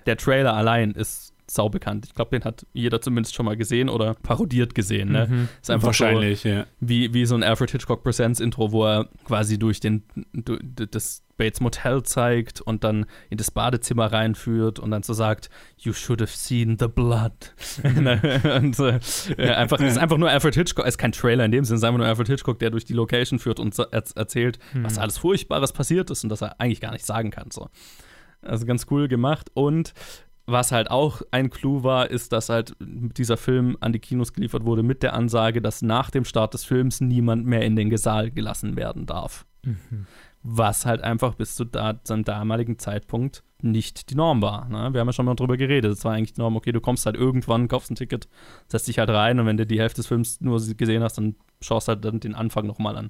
[0.05, 2.05] Der Trailer allein ist saubekannt.
[2.05, 5.27] Ich glaube, den hat jeder zumindest schon mal gesehen oder parodiert gesehen, ne?
[5.29, 5.49] Mhm.
[5.61, 6.61] Ist einfach Wahrscheinlich, ja.
[6.61, 11.23] so wie, wie so ein Alfred Hitchcock Presents Intro, wo er quasi durch den das
[11.37, 16.21] Bates Motel zeigt und dann in das Badezimmer reinführt und dann so sagt, you should
[16.21, 17.53] have seen the blood.
[17.83, 21.65] und äh, einfach, es ist einfach nur Alfred Hitchcock, es ist kein Trailer in dem
[21.65, 24.59] Sinne, es ist einfach nur Alfred Hitchcock, der durch die Location führt und er erzählt,
[24.73, 27.51] was alles Furchtbares passiert ist und dass er eigentlich gar nicht sagen kann.
[27.51, 27.69] So.
[28.41, 29.93] Also ganz cool gemacht und
[30.47, 34.63] was halt auch ein Clou war, ist, dass halt dieser Film an die Kinos geliefert
[34.63, 38.31] wurde mit der Ansage, dass nach dem Start des Films niemand mehr in den Saal
[38.31, 39.45] gelassen werden darf.
[39.63, 40.05] Mhm.
[40.43, 44.69] Was halt einfach bis zu da, zum damaligen Zeitpunkt nicht die Norm war.
[44.69, 44.93] Ne?
[44.93, 45.91] Wir haben ja schon mal drüber geredet.
[45.91, 48.27] Es war eigentlich die Norm, okay, du kommst halt irgendwann, kaufst ein Ticket,
[48.67, 51.35] setzt dich halt rein und wenn du die Hälfte des Films nur gesehen hast, dann
[51.61, 53.09] schaust halt dann den Anfang nochmal an.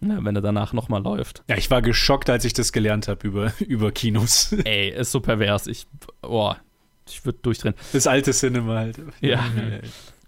[0.00, 1.44] Ne, wenn er danach nochmal läuft.
[1.48, 4.52] Ja, ich war geschockt, als ich das gelernt habe über, über Kinos.
[4.64, 5.66] Ey, ist so pervers.
[5.66, 5.86] Ich,
[6.22, 6.54] oh,
[7.06, 7.74] ich würde durchdrehen.
[7.92, 8.98] Das alte Cinema halt.
[9.20, 9.44] Ja.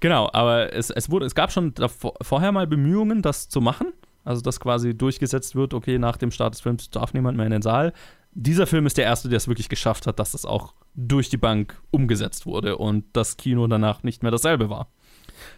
[0.01, 3.93] Genau, aber es, es, wurde, es gab schon davor, vorher mal Bemühungen, das zu machen.
[4.25, 7.53] Also, dass quasi durchgesetzt wird, okay, nach dem Start des Films darf niemand mehr in
[7.53, 7.93] den Saal.
[8.33, 11.37] Dieser Film ist der erste, der es wirklich geschafft hat, dass das auch durch die
[11.37, 14.89] Bank umgesetzt wurde und das Kino danach nicht mehr dasselbe war.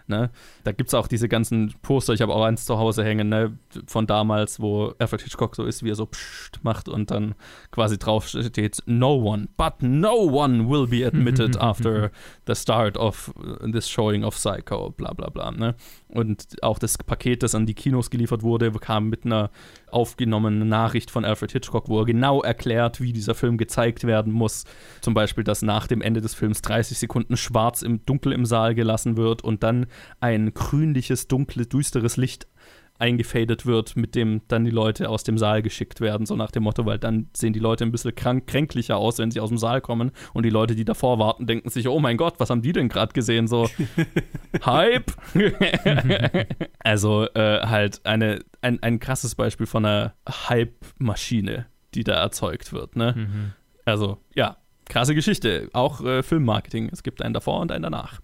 [0.07, 0.31] Ne?
[0.65, 3.59] Da gibt es auch diese ganzen Poster, ich habe auch eins zu Hause hängen, ne?
[3.87, 7.35] von damals, wo Alfred Hitchcock so ist, wie er so Psst macht und dann
[7.71, 12.11] quasi drauf steht, no one, but no one will be admitted after
[12.47, 15.51] the start of this showing of Psycho, bla bla bla.
[15.51, 15.75] Ne?
[16.15, 19.51] Und auch das Paket, das an die Kinos geliefert wurde, kam mit einer
[19.91, 24.65] aufgenommenen Nachricht von Alfred Hitchcock, wo er genau erklärt, wie dieser Film gezeigt werden muss.
[25.01, 28.77] Zum Beispiel, dass nach dem Ende des Films 30 Sekunden schwarz im Dunkel im Saal
[28.77, 29.87] gelassen wird und dann
[30.21, 32.47] ein grünliches, dunkles, düsteres Licht
[32.99, 36.63] eingefadet wird, mit dem dann die Leute aus dem Saal geschickt werden, so nach dem
[36.63, 39.59] Motto, weil dann sehen die Leute ein bisschen krank, kränklicher aus, wenn sie aus dem
[39.59, 42.63] Saal kommen und die Leute, die davor warten, denken sich, oh mein Gott, was haben
[42.63, 43.49] die denn gerade gesehen?
[43.49, 43.69] So,
[44.65, 45.13] Hype!
[46.79, 52.97] also äh, halt eine, ein, ein krasses Beispiel von einer Hype-Maschine, die da erzeugt wird,
[52.97, 53.15] ne?
[53.17, 53.53] Mhm.
[53.85, 54.57] Also, ja,
[54.87, 55.69] krasse Geschichte.
[55.73, 56.89] Auch äh, Filmmarketing.
[56.93, 58.21] Es gibt einen davor und einen danach.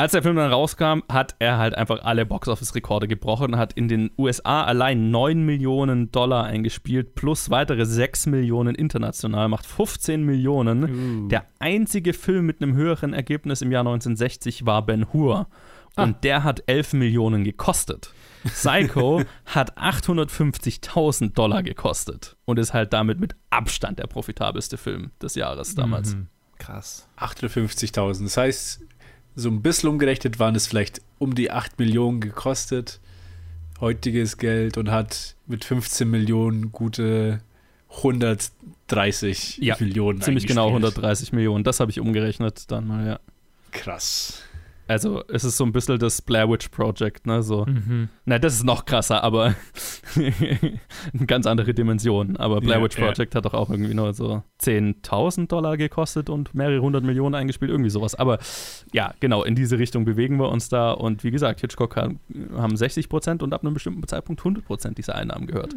[0.00, 3.88] Als der Film dann rauskam, hat er halt einfach alle Boxoffice-Rekorde gebrochen und hat in
[3.88, 11.24] den USA allein 9 Millionen Dollar eingespielt, plus weitere 6 Millionen international, macht 15 Millionen.
[11.24, 11.28] Uh.
[11.28, 15.48] Der einzige Film mit einem höheren Ergebnis im Jahr 1960 war Ben Hur.
[15.96, 16.18] Und Ah.
[16.22, 18.12] der hat 11 Millionen gekostet.
[18.44, 25.34] Psycho hat 850.000 Dollar gekostet und ist halt damit mit Abstand der profitabelste Film des
[25.34, 26.14] Jahres damals.
[26.14, 26.28] Mhm.
[26.58, 27.08] Krass.
[27.18, 28.22] 58.000.
[28.24, 28.80] Das heißt,
[29.34, 33.00] so ein bisschen umgerechnet waren es vielleicht um die 8 Millionen gekostet.
[33.80, 37.40] Heutiges Geld und hat mit 15 Millionen gute
[37.96, 40.96] 130 Ja, Millionen Ziemlich genau eingespielt.
[40.96, 41.64] 130 Millionen.
[41.64, 43.20] Das habe ich umgerechnet dann mal, ja.
[43.70, 44.42] Krass.
[44.88, 47.42] Also es ist so ein bisschen das Blair Witch Project, ne?
[47.42, 47.66] So.
[47.66, 48.08] Mhm.
[48.24, 49.54] Na, das ist noch krasser, aber
[50.16, 52.38] eine ganz andere Dimension.
[52.38, 52.96] Aber Blair Ja, Witch.
[52.96, 57.70] Project hat doch auch irgendwie nur so 10.000 Dollar gekostet und mehrere hundert Millionen eingespielt,
[57.70, 58.14] irgendwie sowas.
[58.14, 58.38] Aber
[58.92, 60.92] ja, genau, in diese Richtung bewegen wir uns da.
[60.92, 62.20] Und wie gesagt, Hitchcock haben,
[62.56, 65.74] haben 60 Prozent und ab einem bestimmten Zeitpunkt 100 Prozent dieser Einnahmen gehört.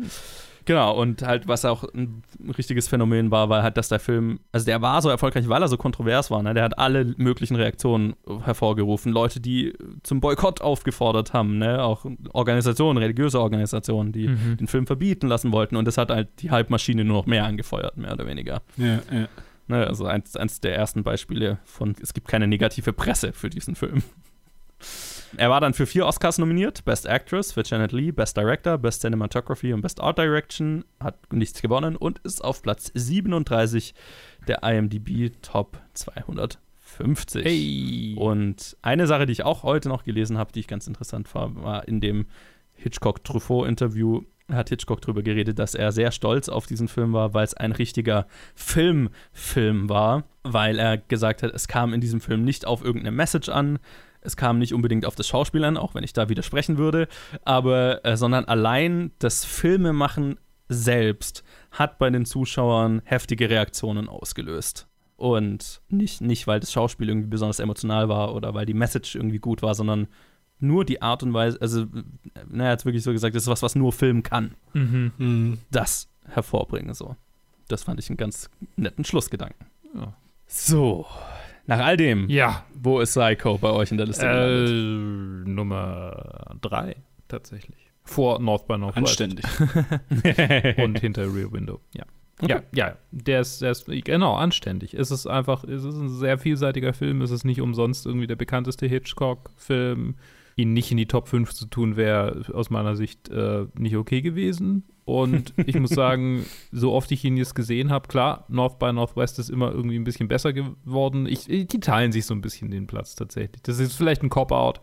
[0.66, 2.22] Genau, und halt, was auch ein
[2.58, 5.68] richtiges Phänomen war, war halt, dass der Film, also der war so erfolgreich, weil er
[5.68, 6.54] so kontrovers war, ne?
[6.54, 9.12] Der hat alle möglichen Reaktionen hervorgerufen.
[9.12, 9.74] Leute, die
[10.04, 11.84] zum Boykott aufgefordert haben, ne?
[11.84, 14.58] Auch Organisationen, religiöse Organisationen, die Mhm.
[14.58, 15.76] den Film verbieten lassen wollten.
[15.76, 18.62] Und das hat halt die Hype-Maschine nur noch mehr angefeuert, mehr oder weniger.
[18.78, 19.28] Ja, ja.
[19.68, 19.88] Ne?
[19.88, 24.04] Also eins, eins der ersten Beispiele von, es gibt keine negative Presse für diesen Film.
[25.38, 29.02] Er war dann für vier Oscars nominiert: Best Actress für Janet Lee, Best Director, Best
[29.02, 30.84] Cinematography und Best Art Direction.
[31.00, 33.94] Hat nichts gewonnen und ist auf Platz 37
[34.48, 37.44] der IMDb Top 250.
[37.44, 38.16] Hey.
[38.18, 41.56] Und eine Sache, die ich auch heute noch gelesen habe, die ich ganz interessant war,
[41.56, 42.26] war in dem
[42.76, 44.24] Hitchcock-Truffaut-Interview
[44.56, 47.72] hat Hitchcock darüber geredet, dass er sehr stolz auf diesen Film war, weil es ein
[47.72, 53.16] richtiger Filmfilm war, weil er gesagt hat, es kam in diesem Film nicht auf irgendeine
[53.16, 53.80] Message an,
[54.22, 57.08] es kam nicht unbedingt auf das Schauspiel an, auch wenn ich da widersprechen würde,
[57.44, 60.38] aber äh, sondern allein das Filmemachen
[60.70, 64.88] selbst hat bei den Zuschauern heftige Reaktionen ausgelöst.
[65.18, 69.38] Und nicht, nicht, weil das Schauspiel irgendwie besonders emotional war oder weil die Message irgendwie
[69.38, 70.08] gut war, sondern
[70.60, 71.86] nur die Art und Weise, also,
[72.48, 74.56] naja, hat wirklich so gesagt, das ist was, was nur Film kann.
[74.74, 75.12] Mhm.
[75.18, 75.58] Mhm.
[75.72, 77.16] Das hervorbringen, so.
[77.68, 79.68] Das fand ich einen ganz netten Schlussgedanken.
[79.96, 80.14] Ja.
[80.48, 81.06] So,
[81.72, 82.66] nach all dem, Ja.
[82.74, 84.26] wo ist Psycho bei euch in der Liste?
[84.26, 85.50] Äh?
[85.50, 87.92] Nummer drei, tatsächlich.
[88.04, 89.22] Vor North by Northwest.
[89.22, 89.46] Anständig.
[90.84, 91.80] Und hinter Rear Window.
[91.96, 92.04] Ja.
[92.42, 92.60] Okay.
[92.74, 94.96] Ja, ja, der ist, der ist, genau, anständig.
[94.96, 97.22] Es ist einfach, es ist ein sehr vielseitiger Film.
[97.22, 100.16] Es ist nicht umsonst irgendwie der bekannteste Hitchcock-Film.
[100.58, 104.22] Ihn nicht in die Top 5 zu tun, wäre aus meiner Sicht äh, nicht okay
[104.22, 104.84] gewesen.
[105.20, 109.40] Und ich muss sagen, so oft ich ihn jetzt gesehen habe, klar, North by Northwest
[109.40, 111.26] ist immer irgendwie ein bisschen besser geworden.
[111.26, 113.62] Ich, die teilen sich so ein bisschen den Platz tatsächlich.
[113.64, 114.80] Das ist vielleicht ein Cop-Out,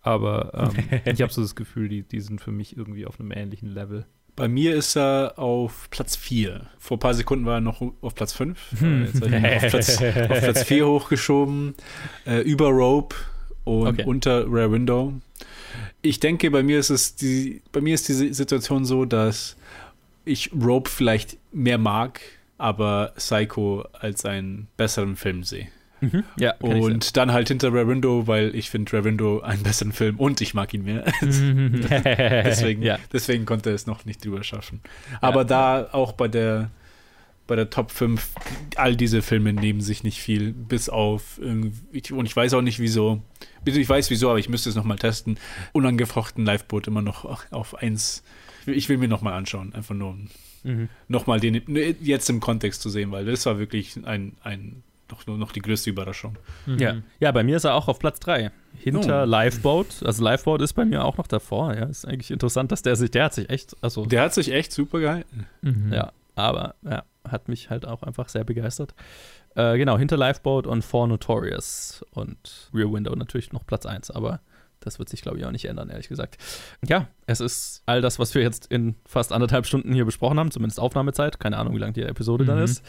[0.00, 3.32] aber ähm, ich habe so das Gefühl, die, die sind für mich irgendwie auf einem
[3.32, 4.06] ähnlichen Level.
[4.34, 6.66] Bei mir ist er auf Platz 4.
[6.78, 8.58] Vor ein paar Sekunden war er noch auf Platz 5.
[8.78, 9.04] Hm.
[9.04, 11.74] Jetzt habe ich ihn auf Platz, auf Platz 4 hochgeschoben.
[12.24, 13.14] Äh, über Rope
[13.64, 14.04] und Okay.
[14.06, 15.12] unter Rare Window.
[16.00, 19.56] Ich denke, bei mir ist es die, bei mir ist diese Situation so, dass
[20.24, 22.20] ich Rope vielleicht mehr mag,
[22.58, 25.68] aber Psycho als einen besseren Film sehe.
[26.02, 26.24] Mhm.
[26.36, 30.18] Ja, Und dann halt hinter Rare Window, weil ich finde Rare Window einen besseren Film
[30.18, 31.04] und ich mag ihn mehr.
[31.22, 32.98] deswegen, ja.
[33.12, 34.80] deswegen konnte er es noch nicht drüber schaffen.
[35.20, 36.70] Aber da auch bei der,
[37.46, 38.30] bei der Top 5,
[38.74, 42.80] all diese Filme nehmen sich nicht viel, bis auf, irgendwie- und ich weiß auch nicht
[42.80, 43.22] wieso,
[43.64, 45.38] ich weiß wieso, aber ich müsste es nochmal testen,
[45.70, 48.24] unangefochten Liveboot immer noch auf 1.
[48.66, 50.28] Ich will mir nochmal anschauen, einfach nur um
[50.64, 50.88] Mhm.
[51.08, 51.60] nochmal den
[52.00, 55.90] jetzt im Kontext zu sehen, weil das war wirklich ein, ein noch, noch die größte
[55.90, 56.38] Überraschung.
[56.66, 56.78] Mhm.
[56.78, 56.96] Ja.
[57.18, 58.50] ja, bei mir ist er auch auf Platz 3.
[58.78, 59.26] Hinter Oh.
[59.26, 60.02] Lifeboat.
[60.04, 61.74] Also Lifeboat ist bei mir auch noch davor.
[61.74, 64.52] Ja, ist eigentlich interessant, dass der sich, der hat sich echt, also Der hat sich
[64.52, 65.46] echt super gehalten.
[65.62, 65.92] Mhm.
[65.92, 68.94] Ja, aber ja, hat mich halt auch einfach sehr begeistert.
[69.56, 74.40] Äh, genau, hinter Lifeboat und For Notorious und Rear Window natürlich noch Platz 1, aber
[74.84, 76.36] das wird sich, glaube ich, auch nicht ändern, ehrlich gesagt.
[76.86, 80.50] Ja, es ist all das, was wir jetzt in fast anderthalb Stunden hier besprochen haben,
[80.50, 81.40] zumindest Aufnahmezeit.
[81.40, 82.64] Keine Ahnung, wie lang die Episode dann Mhm.
[82.64, 82.82] ist.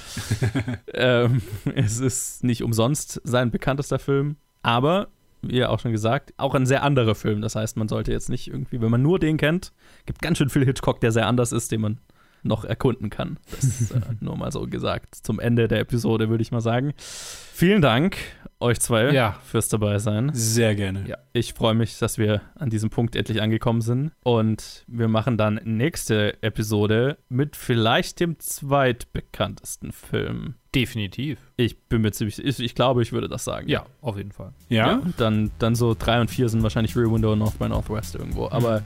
[0.94, 1.42] ähm,
[1.76, 5.08] es ist nicht umsonst sein bekanntester Film, aber
[5.42, 7.42] wie ja auch schon gesagt, auch ein sehr anderer Film.
[7.42, 9.74] Das heißt, man sollte jetzt nicht irgendwie, wenn man nur den kennt,
[10.06, 12.00] gibt ganz schön viel Hitchcock, der sehr anders ist, den man
[12.44, 13.40] noch erkunden kann.
[13.52, 15.16] Das ist äh, nur mal so gesagt.
[15.16, 16.94] Zum Ende der Episode würde ich mal sagen.
[16.98, 18.18] Vielen Dank
[18.64, 19.38] euch zwei Ja.
[19.46, 20.32] fürs dabei sein.
[20.34, 21.04] Sehr gerne.
[21.08, 24.12] Ja, ich freue mich, dass wir an diesem Punkt endlich angekommen sind.
[24.24, 30.56] Und wir machen dann nächste Episode mit vielleicht dem zweitbekanntesten Film.
[30.74, 31.38] Definitiv.
[31.58, 33.68] Ich bin mir ziemlich, ich, ich glaube, ich würde das sagen.
[33.70, 34.54] Ja, auf jeden Fall.
[34.70, 34.96] Ja?
[34.98, 38.16] und dann, dann so drei und vier sind wahrscheinlich Rear Window und North by Northwest
[38.16, 38.50] irgendwo.
[38.50, 38.82] Aber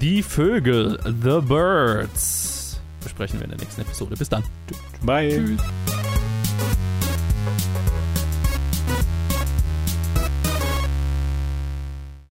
[0.00, 4.16] die Vögel, The Birds, besprechen wir in der nächsten Episode.
[4.16, 4.42] Bis dann.
[5.04, 5.30] Bye.
[5.30, 6.05] Tschüss.